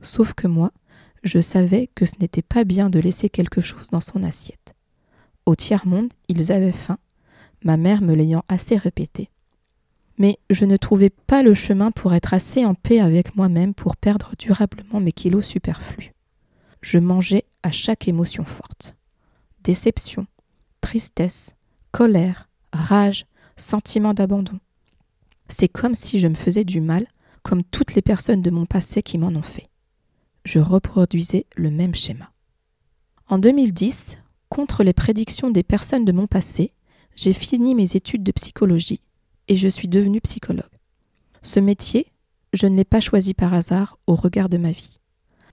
Sauf 0.00 0.34
que 0.34 0.46
moi, 0.46 0.72
je 1.22 1.40
savais 1.40 1.88
que 1.94 2.04
ce 2.04 2.16
n'était 2.20 2.42
pas 2.42 2.64
bien 2.64 2.90
de 2.90 2.98
laisser 2.98 3.28
quelque 3.28 3.60
chose 3.60 3.88
dans 3.90 4.00
son 4.00 4.22
assiette. 4.22 4.74
Au 5.46 5.54
tiers-monde, 5.54 6.12
ils 6.28 6.52
avaient 6.52 6.72
faim, 6.72 6.98
ma 7.64 7.76
mère 7.76 8.02
me 8.02 8.14
l'ayant 8.14 8.44
assez 8.48 8.76
répété. 8.76 9.30
Mais 10.18 10.38
je 10.50 10.64
ne 10.64 10.76
trouvais 10.76 11.10
pas 11.10 11.42
le 11.42 11.54
chemin 11.54 11.90
pour 11.90 12.14
être 12.14 12.34
assez 12.34 12.64
en 12.64 12.74
paix 12.74 13.00
avec 13.00 13.34
moi-même 13.36 13.74
pour 13.74 13.96
perdre 13.96 14.32
durablement 14.38 15.00
mes 15.00 15.12
kilos 15.12 15.46
superflus. 15.46 16.12
Je 16.80 16.98
mangeais 16.98 17.44
à 17.62 17.70
chaque 17.70 18.08
émotion 18.08 18.44
forte. 18.44 18.94
Déception, 19.62 20.26
tristesse, 20.80 21.54
colère, 21.92 22.48
rage, 22.72 23.26
sentiment 23.56 24.14
d'abandon. 24.14 24.58
C'est 25.48 25.68
comme 25.68 25.94
si 25.94 26.18
je 26.18 26.28
me 26.28 26.34
faisais 26.34 26.64
du 26.64 26.80
mal, 26.80 27.06
comme 27.42 27.62
toutes 27.62 27.94
les 27.94 28.02
personnes 28.02 28.42
de 28.42 28.50
mon 28.50 28.66
passé 28.66 29.02
qui 29.02 29.18
m'en 29.18 29.28
ont 29.28 29.42
fait 29.42 29.71
je 30.44 30.58
reproduisais 30.58 31.46
le 31.56 31.70
même 31.70 31.94
schéma. 31.94 32.30
En 33.28 33.38
2010, 33.38 34.18
contre 34.48 34.82
les 34.82 34.92
prédictions 34.92 35.50
des 35.50 35.62
personnes 35.62 36.04
de 36.04 36.12
mon 36.12 36.26
passé, 36.26 36.72
j'ai 37.16 37.32
fini 37.32 37.74
mes 37.74 37.96
études 37.96 38.22
de 38.22 38.32
psychologie 38.32 39.00
et 39.48 39.56
je 39.56 39.68
suis 39.68 39.88
devenue 39.88 40.20
psychologue. 40.20 40.64
Ce 41.42 41.60
métier, 41.60 42.06
je 42.52 42.66
ne 42.66 42.76
l'ai 42.76 42.84
pas 42.84 43.00
choisi 43.00 43.34
par 43.34 43.54
hasard 43.54 43.98
au 44.06 44.14
regard 44.14 44.48
de 44.48 44.58
ma 44.58 44.72
vie. 44.72 45.00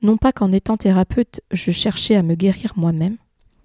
Non 0.01 0.17
pas 0.17 0.31
qu'en 0.31 0.51
étant 0.51 0.77
thérapeute, 0.77 1.41
je 1.51 1.71
cherchais 1.71 2.15
à 2.15 2.23
me 2.23 2.35
guérir 2.35 2.73
moi-même, 2.75 3.17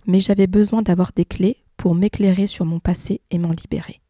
mais 0.07 0.21
j'avais 0.21 0.47
besoin 0.47 0.83
d'avoir 0.83 1.13
des 1.15 1.25
clés 1.25 1.59
pour 1.77 1.95
m'éclairer 1.95 2.47
sur 2.47 2.65
mon 2.65 2.81
passé 2.81 3.21
et 3.31 3.39
m'en 3.39 3.51
libérer. 3.53 4.01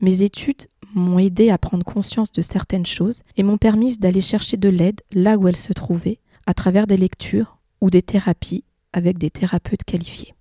Mes 0.00 0.22
études 0.22 0.66
m'ont 0.94 1.18
aidé 1.18 1.50
à 1.50 1.58
prendre 1.58 1.84
conscience 1.84 2.32
de 2.32 2.42
certaines 2.42 2.86
choses 2.86 3.22
et 3.36 3.42
m'ont 3.42 3.58
permis 3.58 3.96
d'aller 3.96 4.20
chercher 4.20 4.56
de 4.56 4.68
l'aide 4.68 5.00
là 5.12 5.38
où 5.38 5.48
elles 5.48 5.56
se 5.56 5.72
trouvaient 5.72 6.18
à 6.46 6.54
travers 6.54 6.86
des 6.86 6.96
lectures 6.96 7.58
ou 7.80 7.90
des 7.90 8.02
thérapies 8.02 8.64
avec 8.92 9.18
des 9.18 9.30
thérapeutes 9.30 9.84
qualifiés. 9.84 10.34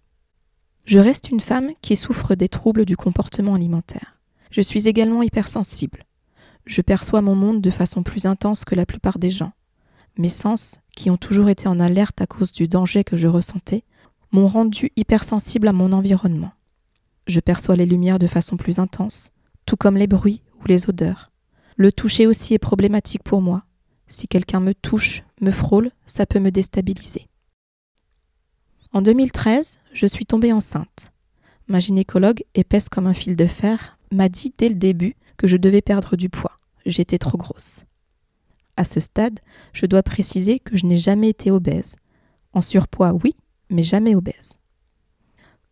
Je 0.85 0.99
reste 0.99 1.29
une 1.29 1.39
femme 1.39 1.71
qui 1.81 1.95
souffre 1.95 2.35
des 2.35 2.49
troubles 2.49 2.85
du 2.85 2.97
comportement 2.97 3.55
alimentaire. 3.55 4.19
Je 4.49 4.61
suis 4.61 4.87
également 4.87 5.23
hypersensible. 5.23 6.05
Je 6.65 6.81
perçois 6.81 7.21
mon 7.21 7.35
monde 7.35 7.61
de 7.61 7.71
façon 7.71 8.03
plus 8.03 8.25
intense 8.25 8.65
que 8.65 8.75
la 8.75 8.85
plupart 8.85 9.19
des 9.19 9.31
gens. 9.31 9.53
Mes 10.17 10.29
sens, 10.29 10.79
qui 10.95 11.09
ont 11.09 11.17
toujours 11.17 11.49
été 11.49 11.67
en 11.67 11.79
alerte 11.79 12.19
à 12.21 12.27
cause 12.27 12.51
du 12.51 12.67
danger 12.67 13.03
que 13.03 13.15
je 13.15 13.27
ressentais, 13.27 13.83
m'ont 14.31 14.47
rendu 14.47 14.91
hypersensible 14.95 15.67
à 15.67 15.73
mon 15.73 15.93
environnement. 15.93 16.51
Je 17.27 17.39
perçois 17.39 17.75
les 17.75 17.85
lumières 17.85 18.19
de 18.19 18.27
façon 18.27 18.57
plus 18.57 18.79
intense, 18.79 19.31
tout 19.65 19.77
comme 19.77 19.97
les 19.97 20.07
bruits 20.07 20.41
ou 20.59 20.67
les 20.67 20.89
odeurs. 20.89 21.31
Le 21.77 21.91
toucher 21.91 22.27
aussi 22.27 22.53
est 22.53 22.59
problématique 22.59 23.23
pour 23.23 23.41
moi, 23.41 23.63
si 24.12 24.28
quelqu'un 24.28 24.60
me 24.60 24.74
touche, 24.74 25.24
me 25.39 25.52
frôle, 25.52 25.91
ça 26.06 26.26
peut 26.26 26.39
me 26.39 26.52
déstabiliser. 26.52 27.28
En 28.93 29.02
2013, 29.02 29.80
je 29.93 30.06
suis 30.06 30.26
tombée 30.26 30.52
enceinte. 30.52 31.12
Ma 31.67 31.80
gynécologue, 31.80 32.43
épaisse 32.54 32.89
comme 32.89 33.08
un 33.08 33.13
fil 33.13 33.36
de 33.36 33.45
fer, 33.45 33.97
m'a 34.12 34.28
dit 34.28 34.54
dès 34.58 34.69
le 34.69 34.76
début 34.76 35.15
que 35.38 35.47
je 35.47 35.58
devais 35.58 35.82
perdre 35.82 36.17
du 36.17 36.30
poids. 36.30 36.60
J'étais 36.86 37.17
trop 37.17 37.38
grosse. 37.38 37.86
À 38.76 38.84
ce 38.84 39.00
stade, 39.00 39.39
je 39.74 39.86
dois 39.86 40.04
préciser 40.04 40.60
que 40.60 40.76
je 40.76 40.86
n'ai 40.86 40.97
jamais 40.97 41.30
été 41.30 41.52
obèse. 41.52 41.95
En 42.54 42.62
surpoids, 42.62 43.13
oui, 43.24 43.36
mais 43.69 43.84
jamais 43.84 44.15
obèse. 44.15 44.58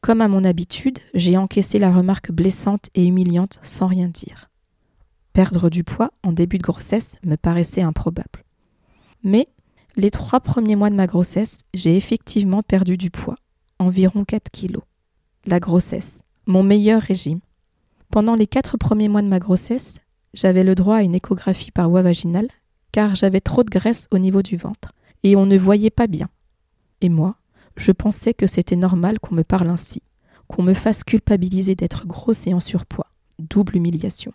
Comme 0.01 0.21
à 0.21 0.29
mon 0.29 0.45
habitude, 0.45 0.99
j'ai 1.13 1.35
encaissé 1.35 1.77
la 1.77 1.91
remarque 1.91 2.31
blessante 2.31 2.89
et 2.95 3.05
humiliante 3.05 3.59
sans 3.61 3.87
rien 3.87 4.07
dire. 4.07 4.48
Perdre 5.39 5.69
du 5.69 5.85
poids 5.85 6.11
en 6.21 6.33
début 6.33 6.57
de 6.57 6.63
grossesse 6.63 7.15
me 7.23 7.37
paraissait 7.37 7.81
improbable. 7.81 8.43
Mais 9.23 9.47
les 9.95 10.11
trois 10.11 10.41
premiers 10.41 10.75
mois 10.75 10.89
de 10.89 10.95
ma 10.95 11.07
grossesse, 11.07 11.59
j'ai 11.73 11.95
effectivement 11.95 12.61
perdu 12.61 12.97
du 12.97 13.09
poids, 13.09 13.37
environ 13.79 14.25
4 14.25 14.51
kilos. 14.51 14.83
La 15.45 15.61
grossesse, 15.61 16.19
mon 16.45 16.61
meilleur 16.61 17.01
régime. 17.01 17.39
Pendant 18.11 18.35
les 18.35 18.47
quatre 18.47 18.75
premiers 18.75 19.07
mois 19.07 19.21
de 19.21 19.29
ma 19.29 19.39
grossesse, 19.39 20.01
j'avais 20.33 20.65
le 20.65 20.75
droit 20.75 20.97
à 20.97 21.03
une 21.03 21.15
échographie 21.15 21.71
par 21.71 21.89
voie 21.89 22.01
vaginale, 22.01 22.49
car 22.91 23.15
j'avais 23.15 23.39
trop 23.39 23.63
de 23.63 23.69
graisse 23.69 24.09
au 24.11 24.19
niveau 24.19 24.41
du 24.41 24.57
ventre, 24.57 24.91
et 25.23 25.37
on 25.37 25.45
ne 25.45 25.57
voyait 25.57 25.89
pas 25.89 26.07
bien. 26.07 26.27
Et 26.99 27.07
moi, 27.07 27.37
je 27.77 27.93
pensais 27.93 28.33
que 28.33 28.45
c'était 28.45 28.75
normal 28.75 29.21
qu'on 29.21 29.35
me 29.35 29.45
parle 29.45 29.69
ainsi, 29.69 30.01
qu'on 30.49 30.63
me 30.63 30.73
fasse 30.73 31.05
culpabiliser 31.05 31.75
d'être 31.75 32.05
grosse 32.05 32.45
et 32.45 32.53
en 32.53 32.59
surpoids. 32.59 33.07
Double 33.39 33.77
humiliation. 33.77 34.33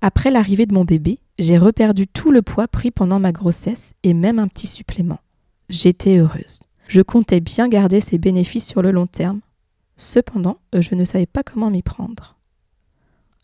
Après 0.00 0.30
l'arrivée 0.30 0.66
de 0.66 0.74
mon 0.74 0.84
bébé, 0.84 1.18
J'ai 1.38 1.56
reperdu 1.56 2.08
tout 2.08 2.32
le 2.32 2.42
poids 2.42 2.66
pris 2.66 2.90
pendant 2.90 3.20
ma 3.20 3.30
grossesse 3.30 3.94
et 4.02 4.12
même 4.12 4.40
un 4.40 4.48
petit 4.48 4.66
supplément. 4.66 5.20
J'étais 5.68 6.18
heureuse. 6.18 6.60
Je 6.88 7.00
comptais 7.00 7.38
bien 7.38 7.68
garder 7.68 8.00
ces 8.00 8.18
bénéfices 8.18 8.66
sur 8.66 8.82
le 8.82 8.90
long 8.90 9.06
terme. 9.06 9.40
Cependant, 9.96 10.58
je 10.74 10.96
ne 10.96 11.04
savais 11.04 11.26
pas 11.26 11.44
comment 11.44 11.70
m'y 11.70 11.82
prendre. 11.82 12.36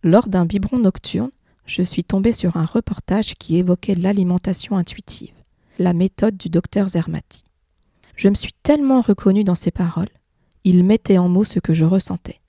Lors 0.02 0.26
d'un 0.26 0.44
biberon 0.44 0.78
nocturne, 0.78 1.30
je 1.66 1.82
suis 1.82 2.02
tombée 2.02 2.32
sur 2.32 2.56
un 2.56 2.64
reportage 2.64 3.34
qui 3.34 3.58
évoquait 3.58 3.94
l'alimentation 3.94 4.76
intuitive, 4.76 5.34
la 5.78 5.92
méthode 5.92 6.36
du 6.36 6.48
docteur 6.48 6.88
Zermati. 6.88 7.44
Je 8.16 8.28
me 8.28 8.34
suis 8.34 8.54
tellement 8.64 9.02
reconnue 9.02 9.44
dans 9.44 9.54
ses 9.54 9.70
paroles. 9.70 10.10
Il 10.64 10.82
mettait 10.82 11.18
en 11.18 11.28
mots 11.28 11.44
ce 11.44 11.60
que 11.60 11.74
je 11.74 11.84
ressentais. 11.84 12.40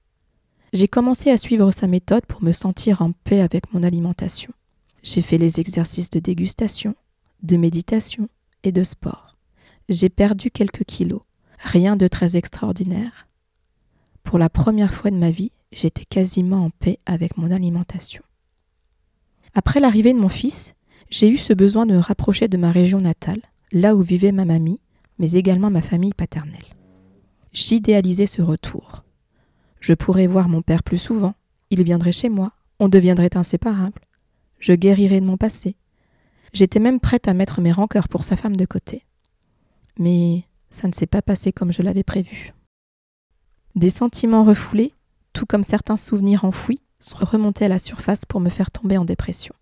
J'ai 0.75 0.89
commencé 0.89 1.31
à 1.31 1.37
suivre 1.37 1.71
sa 1.71 1.87
méthode 1.87 2.25
pour 2.25 2.43
me 2.43 2.51
sentir 2.51 3.01
en 3.01 3.13
paix 3.13 3.39
avec 3.39 3.73
mon 3.73 3.81
alimentation. 3.81 4.51
J'ai 5.03 5.21
fait 5.21 5.37
les 5.37 5.61
exercices 5.61 6.09
de 6.09 6.19
dégustation, 6.19 6.95
de 7.43 7.55
méditation 7.55 8.27
et 8.65 8.73
de 8.73 8.83
sport. 8.83 9.37
J'ai 9.87 10.09
perdu 10.09 10.51
quelques 10.51 10.83
kilos, 10.83 11.21
rien 11.59 11.95
de 11.95 12.09
très 12.09 12.35
extraordinaire. 12.35 13.29
Pour 14.25 14.37
la 14.37 14.49
première 14.49 14.93
fois 14.93 15.11
de 15.11 15.15
ma 15.15 15.31
vie, 15.31 15.53
j'étais 15.71 16.03
quasiment 16.03 16.65
en 16.65 16.71
paix 16.71 16.99
avec 17.05 17.37
mon 17.37 17.51
alimentation. 17.51 18.23
Après 19.53 19.79
l'arrivée 19.79 20.11
de 20.11 20.19
mon 20.19 20.27
fils, 20.27 20.73
j'ai 21.09 21.29
eu 21.29 21.37
ce 21.37 21.53
besoin 21.53 21.85
de 21.85 21.93
me 21.93 21.99
rapprocher 21.99 22.49
de 22.49 22.57
ma 22.57 22.71
région 22.73 22.99
natale, 22.99 23.43
là 23.71 23.95
où 23.95 24.01
vivait 24.01 24.33
ma 24.33 24.43
mamie, 24.43 24.81
mais 25.19 25.35
également 25.35 25.71
ma 25.71 25.81
famille 25.81 26.13
paternelle. 26.13 26.75
J'idéalisais 27.53 28.25
ce 28.25 28.41
retour. 28.41 29.04
Je 29.85 29.93
pourrais 29.93 30.25
voir 30.25 30.49
mon 30.49 30.63
père 30.63 30.81
plus 30.81 30.97
souvent, 30.97 31.35
il 31.69 31.83
viendrait 31.83 32.11
chez 32.11 32.27
moi, 32.27 32.53
on 32.79 32.89
deviendrait 32.89 33.37
inséparables. 33.37 34.01
Je 34.57 34.73
guérirais 34.73 35.21
de 35.21 35.27
mon 35.27 35.37
passé. 35.37 35.75
J'étais 36.53 36.79
même 36.79 36.99
prête 36.99 37.27
à 37.27 37.35
mettre 37.35 37.61
mes 37.61 37.71
rancœurs 37.71 38.07
pour 38.07 38.23
sa 38.23 38.35
femme 38.35 38.55
de 38.55 38.65
côté. 38.65 39.05
Mais 39.99 40.45
ça 40.71 40.87
ne 40.87 40.91
s'est 40.91 41.05
pas 41.05 41.21
passé 41.21 41.53
comme 41.53 41.71
je 41.71 41.83
l'avais 41.83 42.01
prévu. 42.01 42.55
Des 43.75 43.91
sentiments 43.91 44.43
refoulés, 44.43 44.91
tout 45.33 45.45
comme 45.45 45.63
certains 45.63 45.97
souvenirs 45.97 46.45
enfouis, 46.45 46.81
sont 46.97 47.17
remontés 47.23 47.65
à 47.65 47.69
la 47.69 47.77
surface 47.77 48.25
pour 48.25 48.39
me 48.39 48.49
faire 48.49 48.71
tomber 48.71 48.97
en 48.97 49.05
dépression. 49.05 49.53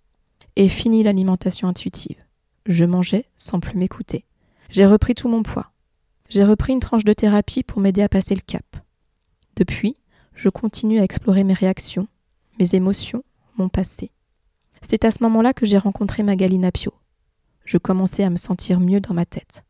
Et 0.56 0.70
fini 0.70 1.04
l'alimentation 1.04 1.68
intuitive. 1.68 2.24
Je 2.66 2.86
mangeais 2.86 3.26
sans 3.36 3.60
plus 3.60 3.78
m'écouter. 3.78 4.24
J'ai 4.70 4.86
repris 4.86 5.16
tout 5.16 5.28
mon 5.28 5.44
poids. 5.44 5.74
J'ai 6.30 6.46
repris 6.46 6.72
une 6.72 6.80
tranche 6.80 7.04
de 7.04 7.12
thérapie 7.12 7.64
pour 7.64 7.82
m'aider 7.82 8.04
à 8.04 8.08
passer 8.08 8.36
le 8.36 8.42
cap. 8.48 8.78
Depuis, 9.58 9.98
je 10.36 10.50
continue 10.50 11.00
à 11.00 11.04
explorer 11.04 11.43
mes 11.43 11.54
réactions, 11.54 12.08
mes 12.60 12.76
émotions, 12.76 13.24
mon 13.58 13.69
passé. 13.69 14.12
C'est 14.82 15.06
à 15.06 15.12
ce 15.12 15.24
moment-là 15.24 15.54
que 15.54 15.65
j'ai 15.65 15.78
rencontré 15.78 16.24
Magali 16.24 16.58
Napio. 16.58 16.93
Je 17.65 17.78
commençais 17.78 18.24
à 18.24 18.30
me 18.30 18.38
sentir 18.38 18.80
mieux 18.80 19.00
dans 19.00 19.13
ma 19.13 19.26
tête. 19.26 19.63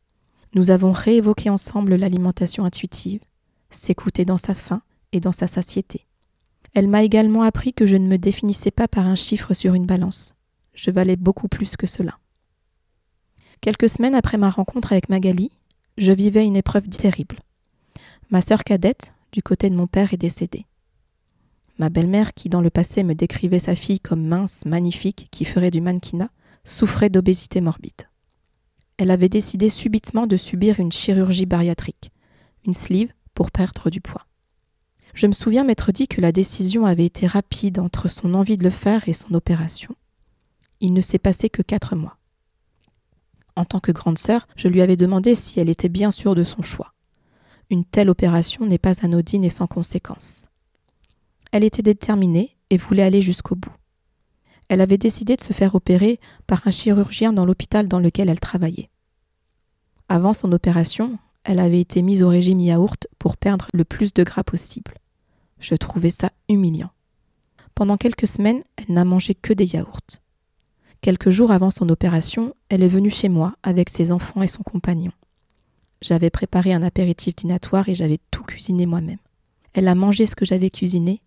Nous 0.55 0.71
avons 0.71 0.91
réévoqué 0.91 1.49
ensemble 1.49 1.95
l'alimentation 1.95 2.65
intuitive, 2.65 3.21
s'écouter 3.69 4.25
dans 4.25 4.37
sa 4.37 4.53
faim 4.53 4.81
et 5.11 5.19
dans 5.19 5.31
sa 5.31 5.47
satiété. 5.47 6.07
Elle 6.73 6.87
m'a 6.87 7.03
également 7.03 7.43
appris 7.43 7.73
que 7.73 7.85
je 7.85 7.97
ne 7.97 8.07
me 8.07 8.17
définissais 8.17 8.71
pas 8.71 8.87
par 8.87 9.05
un 9.05 9.15
chiffre 9.15 9.53
sur 9.53 9.75
une 9.75 9.85
balance. 9.85 10.33
Je 10.73 10.89
valais 10.89 11.15
beaucoup 11.15 11.47
plus 11.47 11.75
que 11.75 11.85
cela. 11.85 12.17
Quelques 13.61 13.89
semaines 13.89 14.15
après 14.15 14.37
ma 14.37 14.49
rencontre 14.49 14.91
avec 14.91 15.09
Magali, 15.09 15.51
je 15.97 16.11
vivais 16.11 16.45
une 16.45 16.55
épreuve 16.55 16.89
terrible. 16.89 17.37
Ma 18.31 18.41
sœur 18.41 18.63
cadette, 18.63 19.12
du 19.33 19.43
côté 19.43 19.69
de 19.69 19.75
mon 19.75 19.87
père, 19.87 20.13
est 20.13 20.17
décédée. 20.17 20.65
Ma 21.79 21.89
belle-mère, 21.89 22.33
qui 22.33 22.49
dans 22.49 22.61
le 22.61 22.69
passé 22.69 23.03
me 23.03 23.15
décrivait 23.15 23.59
sa 23.59 23.75
fille 23.75 23.99
comme 23.99 24.25
mince, 24.25 24.65
magnifique, 24.65 25.27
qui 25.31 25.43
ferait 25.43 25.71
du 25.71 25.81
mannequinat, 25.81 26.29
souffrait 26.63 27.09
d'obésité 27.09 27.59
morbide. 27.59 28.09
Elle 28.97 29.11
avait 29.11 29.29
décidé 29.29 29.69
subitement 29.69 30.27
de 30.27 30.37
subir 30.37 30.79
une 30.79 30.91
chirurgie 30.91 31.47
bariatrique, 31.47 32.11
une 32.65 32.75
sleeve 32.75 33.11
pour 33.33 33.49
perdre 33.49 33.89
du 33.89 34.01
poids. 34.01 34.27
Je 35.15 35.25
me 35.27 35.33
souviens 35.33 35.63
m'être 35.63 35.91
dit 35.91 36.07
que 36.07 36.21
la 36.21 36.31
décision 36.31 36.85
avait 36.85 37.05
été 37.05 37.25
rapide 37.25 37.79
entre 37.79 38.07
son 38.07 38.35
envie 38.35 38.57
de 38.57 38.63
le 38.63 38.69
faire 38.69 39.09
et 39.09 39.13
son 39.13 39.33
opération. 39.33 39.95
Il 40.79 40.93
ne 40.93 41.01
s'est 41.01 41.19
passé 41.19 41.49
que 41.49 41.61
quatre 41.63 41.95
mois. 41.95 42.17
En 43.55 43.65
tant 43.65 43.79
que 43.79 43.91
grande 43.91 44.17
sœur, 44.17 44.47
je 44.55 44.67
lui 44.67 44.81
avais 44.81 44.95
demandé 44.95 45.35
si 45.35 45.59
elle 45.59 45.69
était 45.69 45.89
bien 45.89 46.11
sûre 46.11 46.35
de 46.35 46.43
son 46.43 46.61
choix. 46.61 46.93
Une 47.73 47.85
telle 47.85 48.11
opération 48.11 48.67
n'est 48.67 48.77
pas 48.77 49.03
anodine 49.03 49.43
et 49.43 49.49
sans 49.49 49.65
conséquence. 49.65 50.49
Elle 51.51 51.63
était 51.63 51.81
déterminée 51.81 52.55
et 52.69 52.77
voulait 52.77 53.01
aller 53.01 53.23
jusqu'au 53.23 53.55
bout. 53.55 53.73
Elle 54.69 54.79
avait 54.79 54.99
décidé 54.99 55.35
de 55.35 55.41
se 55.41 55.53
faire 55.53 55.73
opérer 55.73 56.19
par 56.45 56.61
un 56.67 56.69
chirurgien 56.69 57.33
dans 57.33 57.47
l'hôpital 57.47 57.87
dans 57.87 57.97
lequel 57.97 58.29
elle 58.29 58.39
travaillait. 58.39 58.91
Avant 60.07 60.33
son 60.33 60.51
opération, 60.51 61.17
elle 61.43 61.57
avait 61.57 61.79
été 61.79 62.03
mise 62.03 62.21
au 62.21 62.29
régime 62.29 62.59
yaourt 62.59 63.07
pour 63.17 63.37
perdre 63.37 63.65
le 63.73 63.85
plus 63.85 64.13
de 64.13 64.23
gras 64.23 64.43
possible. 64.43 64.93
Je 65.57 65.73
trouvais 65.73 66.11
ça 66.11 66.29
humiliant. 66.49 66.91
Pendant 67.73 67.97
quelques 67.97 68.27
semaines, 68.27 68.63
elle 68.75 68.93
n'a 68.93 69.03
mangé 69.03 69.33
que 69.33 69.51
des 69.51 69.73
yaourts. 69.73 70.19
Quelques 71.01 71.31
jours 71.31 71.49
avant 71.49 71.71
son 71.71 71.89
opération, 71.89 72.53
elle 72.69 72.83
est 72.83 72.87
venue 72.87 73.09
chez 73.09 73.29
moi 73.29 73.55
avec 73.63 73.89
ses 73.89 74.11
enfants 74.11 74.43
et 74.43 74.47
son 74.47 74.61
compagnon. 74.61 75.11
J'avais 76.03 76.29
préparé 76.29 76.73
un 76.73 76.83
apéritif 76.83 77.33
dînatoire 77.33 77.87
et 77.87 77.95
j'avais 77.95 78.19
tout 78.29 78.43
cuisiné 78.43 78.85
moi-même. 78.85 79.19
Elle 79.73 79.87
a 79.87 79.95
mangé 79.95 80.25
ce 80.25 80.35
que 80.35 80.43
j'avais 80.43 80.69
cuisiné 80.69 81.21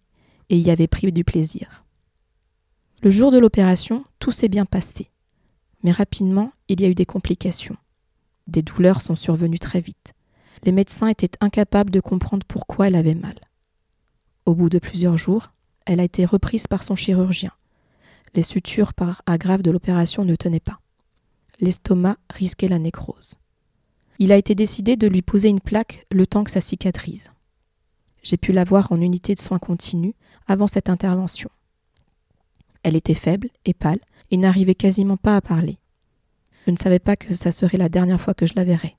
et 0.51 0.59
y 0.59 0.71
avait 0.71 0.87
pris 0.87 1.11
du 1.13 1.25
plaisir. 1.25 1.87
Le 3.03 3.09
jour 3.09 3.31
de 3.31 3.39
l'opération, 3.39 4.05
tout 4.19 4.33
s'est 4.33 4.51
bien 4.51 4.67
passé. 4.67 5.11
Mais 5.83 5.93
rapidement, 5.93 6.53
il 6.69 6.83
y 6.83 6.85
a 6.85 6.89
eu 6.89 6.95
des 6.95 7.07
complications. 7.07 7.79
Des 8.49 8.61
douleurs 8.61 9.01
sont 9.01 9.17
survenues 9.17 9.59
très 9.59 9.81
vite. 9.81 10.13
Les 10.63 10.73
médecins 10.73 11.09
étaient 11.09 11.39
incapables 11.41 11.91
de 11.91 12.01
comprendre 12.01 12.47
pourquoi 12.47 12.89
elle 12.89 12.97
avait 12.97 13.15
mal. 13.15 13.41
Au 14.45 14.55
bout 14.55 14.69
de 14.69 14.79
plusieurs 14.79 15.17
jours, 15.17 15.53
elle 15.87 16.01
a 16.01 16.05
été 16.05 16.27
reprise 16.27 16.67
par 16.67 16.85
son 16.85 16.97
chirurgien. 16.97 17.53
Les 18.35 18.43
sutures 18.43 18.93
par 18.93 19.23
de 19.27 19.71
l'opération 19.71 20.27
ne 20.27 20.37
tenaient 20.37 20.61
pas. 20.61 20.81
L'estomac 21.61 22.19
risquait 22.31 22.69
la 22.69 22.79
nécrose. 22.79 23.37
Il 24.19 24.33
a 24.33 24.37
été 24.37 24.55
décidé 24.55 24.97
de 24.97 25.07
lui 25.07 25.23
poser 25.23 25.49
une 25.49 25.61
plaque 25.61 26.07
le 26.11 26.27
temps 26.27 26.45
que 26.45 26.51
ça 26.51 26.61
cicatrise. 26.61 27.33
J'ai 28.23 28.37
pu 28.37 28.53
la 28.53 28.65
voir 28.65 28.91
en 28.91 29.01
unité 29.01 29.35
de 29.35 29.41
soins 29.41 29.59
continus 29.59 30.15
avant 30.47 30.67
cette 30.67 30.89
intervention. 30.89 31.51
Elle 32.83 32.97
était 32.97 33.15
faible 33.15 33.51
et 33.65 33.75
pâle 33.75 34.01
et 34.31 34.37
n'arrivait 34.37 34.75
quasiment 34.75 35.17
pas 35.17 35.37
à 35.37 35.41
parler. 35.41 35.79
Je 36.67 36.73
ne 36.73 36.77
savais 36.77 36.99
pas 36.99 37.17
que 37.17 37.35
ça 37.37 37.53
serait 37.53 37.79
la 37.79 37.89
dernière 37.89 38.21
fois 38.21 38.35
que 38.35 38.47
je 38.47 38.55
la 38.57 38.65
verrais. 38.65 38.97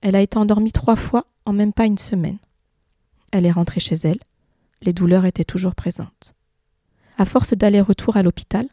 Elle 0.00 0.16
a 0.16 0.22
été 0.22 0.38
endormie 0.38 0.72
trois 0.72 0.96
fois 0.96 1.26
en 1.44 1.52
même 1.52 1.72
pas 1.72 1.86
une 1.86 1.98
semaine. 1.98 2.38
Elle 3.32 3.46
est 3.46 3.52
rentrée 3.52 3.80
chez 3.80 3.96
elle. 4.04 4.20
Les 4.82 4.92
douleurs 4.92 5.24
étaient 5.24 5.44
toujours 5.44 5.74
présentes. 5.74 6.34
À 7.18 7.24
force 7.24 7.54
d'aller-retour 7.54 8.16
à 8.16 8.22
l'hôpital, 8.22 8.68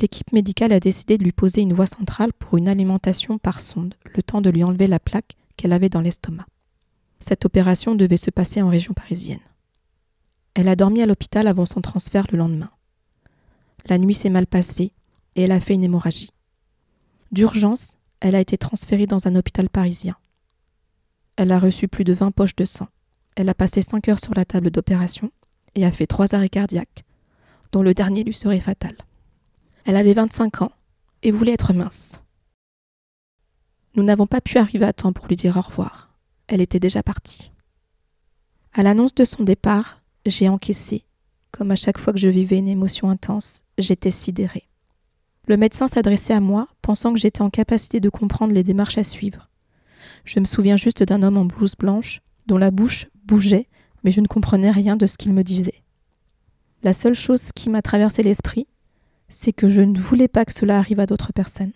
l'équipe 0.00 0.32
médicale 0.32 0.72
a 0.72 0.80
décidé 0.80 1.18
de 1.18 1.24
lui 1.24 1.32
poser 1.32 1.60
une 1.60 1.72
voie 1.72 1.86
centrale 1.86 2.32
pour 2.32 2.58
une 2.58 2.68
alimentation 2.68 3.38
par 3.38 3.60
sonde, 3.60 3.94
le 4.14 4.22
temps 4.22 4.40
de 4.40 4.50
lui 4.50 4.64
enlever 4.64 4.86
la 4.86 5.00
plaque 5.00 5.36
qu'elle 5.56 5.72
avait 5.72 5.88
dans 5.88 6.00
l'estomac. 6.00 6.46
Cette 7.20 7.44
opération 7.44 7.94
devait 7.94 8.16
se 8.16 8.30
passer 8.30 8.62
en 8.62 8.68
région 8.68 8.94
parisienne. 8.94 9.40
Elle 10.54 10.68
a 10.68 10.76
dormi 10.76 11.02
à 11.02 11.06
l'hôpital 11.06 11.46
avant 11.46 11.66
son 11.66 11.80
transfert 11.80 12.24
le 12.30 12.38
lendemain. 12.38 12.70
La 13.86 13.98
nuit 13.98 14.14
s'est 14.14 14.30
mal 14.30 14.46
passée 14.46 14.92
et 15.34 15.42
elle 15.42 15.52
a 15.52 15.60
fait 15.60 15.74
une 15.74 15.84
hémorragie. 15.84 16.30
D'urgence, 17.32 17.96
elle 18.20 18.34
a 18.34 18.40
été 18.40 18.56
transférée 18.56 19.06
dans 19.06 19.26
un 19.26 19.36
hôpital 19.36 19.68
parisien. 19.68 20.16
Elle 21.36 21.52
a 21.52 21.58
reçu 21.58 21.88
plus 21.88 22.04
de 22.04 22.14
20 22.14 22.30
poches 22.30 22.56
de 22.56 22.64
sang. 22.64 22.88
Elle 23.36 23.48
a 23.48 23.54
passé 23.54 23.82
5 23.82 24.08
heures 24.08 24.24
sur 24.24 24.34
la 24.34 24.46
table 24.46 24.70
d'opération 24.70 25.30
et 25.74 25.84
a 25.84 25.92
fait 25.92 26.06
trois 26.06 26.34
arrêts 26.34 26.48
cardiaques, 26.48 27.04
dont 27.72 27.82
le 27.82 27.92
dernier 27.92 28.24
lui 28.24 28.32
serait 28.32 28.60
fatal. 28.60 28.96
Elle 29.86 29.94
avait 29.94 30.14
25 30.14 30.62
ans 30.62 30.72
et 31.22 31.30
voulait 31.30 31.52
être 31.52 31.72
mince. 31.72 32.20
Nous 33.94 34.02
n'avons 34.02 34.26
pas 34.26 34.40
pu 34.40 34.58
arriver 34.58 34.84
à 34.84 34.92
temps 34.92 35.12
pour 35.12 35.28
lui 35.28 35.36
dire 35.36 35.56
au 35.56 35.60
revoir. 35.60 36.10
Elle 36.48 36.60
était 36.60 36.80
déjà 36.80 37.04
partie. 37.04 37.52
À 38.72 38.82
l'annonce 38.82 39.14
de 39.14 39.24
son 39.24 39.44
départ, 39.44 40.02
j'ai 40.26 40.48
encaissé. 40.48 41.04
Comme 41.52 41.70
à 41.70 41.76
chaque 41.76 41.98
fois 41.98 42.12
que 42.12 42.18
je 42.18 42.28
vivais 42.28 42.58
une 42.58 42.66
émotion 42.66 43.08
intense, 43.08 43.60
j'étais 43.78 44.10
sidérée. 44.10 44.68
Le 45.46 45.56
médecin 45.56 45.86
s'adressait 45.86 46.34
à 46.34 46.40
moi, 46.40 46.66
pensant 46.82 47.12
que 47.12 47.20
j'étais 47.20 47.42
en 47.42 47.50
capacité 47.50 48.00
de 48.00 48.08
comprendre 48.08 48.54
les 48.54 48.64
démarches 48.64 48.98
à 48.98 49.04
suivre. 49.04 49.48
Je 50.24 50.40
me 50.40 50.46
souviens 50.46 50.76
juste 50.76 51.04
d'un 51.04 51.22
homme 51.22 51.38
en 51.38 51.44
blouse 51.44 51.76
blanche, 51.76 52.22
dont 52.48 52.58
la 52.58 52.72
bouche 52.72 53.06
bougeait, 53.24 53.68
mais 54.02 54.10
je 54.10 54.20
ne 54.20 54.26
comprenais 54.26 54.72
rien 54.72 54.96
de 54.96 55.06
ce 55.06 55.16
qu'il 55.16 55.32
me 55.32 55.44
disait. 55.44 55.84
La 56.82 56.92
seule 56.92 57.14
chose 57.14 57.52
qui 57.54 57.70
m'a 57.70 57.82
traversé 57.82 58.24
l'esprit, 58.24 58.66
c'est 59.28 59.52
que 59.52 59.68
je 59.68 59.80
ne 59.80 59.98
voulais 59.98 60.28
pas 60.28 60.44
que 60.44 60.52
cela 60.52 60.78
arrive 60.78 61.00
à 61.00 61.06
d'autres 61.06 61.32
personnes. 61.32 61.72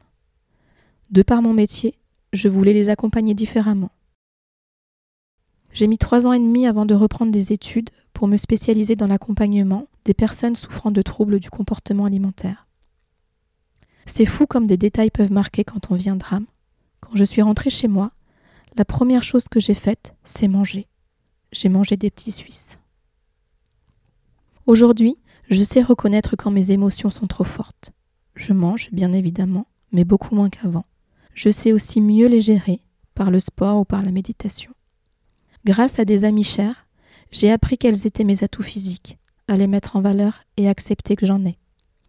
De 1.10 1.22
par 1.22 1.42
mon 1.42 1.52
métier, 1.52 1.94
je 2.32 2.48
voulais 2.48 2.72
les 2.72 2.88
accompagner 2.88 3.34
différemment. 3.34 3.90
J'ai 5.72 5.86
mis 5.86 5.98
trois 5.98 6.26
ans 6.26 6.32
et 6.32 6.38
demi 6.38 6.66
avant 6.66 6.86
de 6.86 6.94
reprendre 6.94 7.32
des 7.32 7.52
études 7.52 7.90
pour 8.12 8.28
me 8.28 8.36
spécialiser 8.36 8.96
dans 8.96 9.06
l'accompagnement 9.06 9.86
des 10.04 10.14
personnes 10.14 10.56
souffrant 10.56 10.90
de 10.90 11.02
troubles 11.02 11.40
du 11.40 11.50
comportement 11.50 12.04
alimentaire. 12.04 12.66
C'est 14.06 14.26
fou 14.26 14.46
comme 14.46 14.66
des 14.66 14.76
détails 14.76 15.10
peuvent 15.10 15.32
marquer 15.32 15.64
quand 15.64 15.90
on 15.90 15.94
vit 15.94 16.10
un 16.10 16.16
drame. 16.16 16.46
Quand 17.00 17.14
je 17.14 17.24
suis 17.24 17.42
rentrée 17.42 17.70
chez 17.70 17.88
moi, 17.88 18.12
la 18.76 18.84
première 18.84 19.22
chose 19.22 19.48
que 19.48 19.60
j'ai 19.60 19.74
faite, 19.74 20.14
c'est 20.24 20.48
manger. 20.48 20.86
J'ai 21.52 21.68
mangé 21.68 21.96
des 21.96 22.10
petits 22.10 22.32
Suisses. 22.32 22.78
Aujourd'hui, 24.66 25.16
je 25.50 25.64
sais 25.64 25.82
reconnaître 25.82 26.36
quand 26.36 26.52
mes 26.52 26.70
émotions 26.70 27.10
sont 27.10 27.26
trop 27.26 27.44
fortes. 27.44 27.90
Je 28.36 28.52
mange, 28.52 28.88
bien 28.92 29.12
évidemment, 29.12 29.66
mais 29.90 30.04
beaucoup 30.04 30.34
moins 30.34 30.48
qu'avant. 30.48 30.86
Je 31.34 31.50
sais 31.50 31.72
aussi 31.72 32.00
mieux 32.00 32.28
les 32.28 32.40
gérer, 32.40 32.80
par 33.14 33.32
le 33.32 33.40
sport 33.40 33.80
ou 33.80 33.84
par 33.84 34.02
la 34.04 34.12
méditation. 34.12 34.72
Grâce 35.64 35.98
à 35.98 36.04
des 36.04 36.24
amis 36.24 36.44
chers, 36.44 36.86
j'ai 37.32 37.50
appris 37.50 37.78
quels 37.78 38.06
étaient 38.06 38.24
mes 38.24 38.44
atouts 38.44 38.62
physiques, 38.62 39.18
à 39.48 39.56
les 39.56 39.66
mettre 39.66 39.96
en 39.96 40.00
valeur 40.00 40.44
et 40.56 40.68
accepter 40.68 41.16
que 41.16 41.26
j'en 41.26 41.44
ai. 41.44 41.58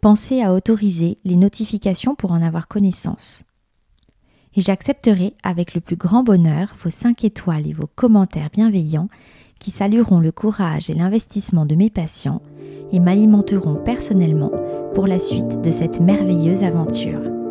Pensez 0.00 0.42
à 0.42 0.52
autoriser 0.52 1.18
les 1.24 1.36
notifications 1.36 2.14
pour 2.14 2.32
en 2.32 2.42
avoir 2.42 2.68
connaissance. 2.68 3.44
Et 4.54 4.60
j'accepterai 4.60 5.34
avec 5.42 5.74
le 5.74 5.80
plus 5.80 5.96
grand 5.96 6.24
bonheur 6.24 6.74
vos 6.82 6.90
5 6.90 7.24
étoiles 7.24 7.68
et 7.68 7.72
vos 7.72 7.86
commentaires 7.86 8.50
bienveillants 8.52 9.08
qui 9.60 9.70
salueront 9.70 10.18
le 10.18 10.32
courage 10.32 10.90
et 10.90 10.94
l'investissement 10.94 11.64
de 11.64 11.76
mes 11.76 11.90
patients 11.90 12.42
et 12.90 12.98
m'alimenteront 12.98 13.76
personnellement 13.76 14.50
pour 14.94 15.06
la 15.06 15.18
suite 15.18 15.60
de 15.60 15.70
cette 15.70 16.00
merveilleuse 16.00 16.64
aventure. 16.64 17.41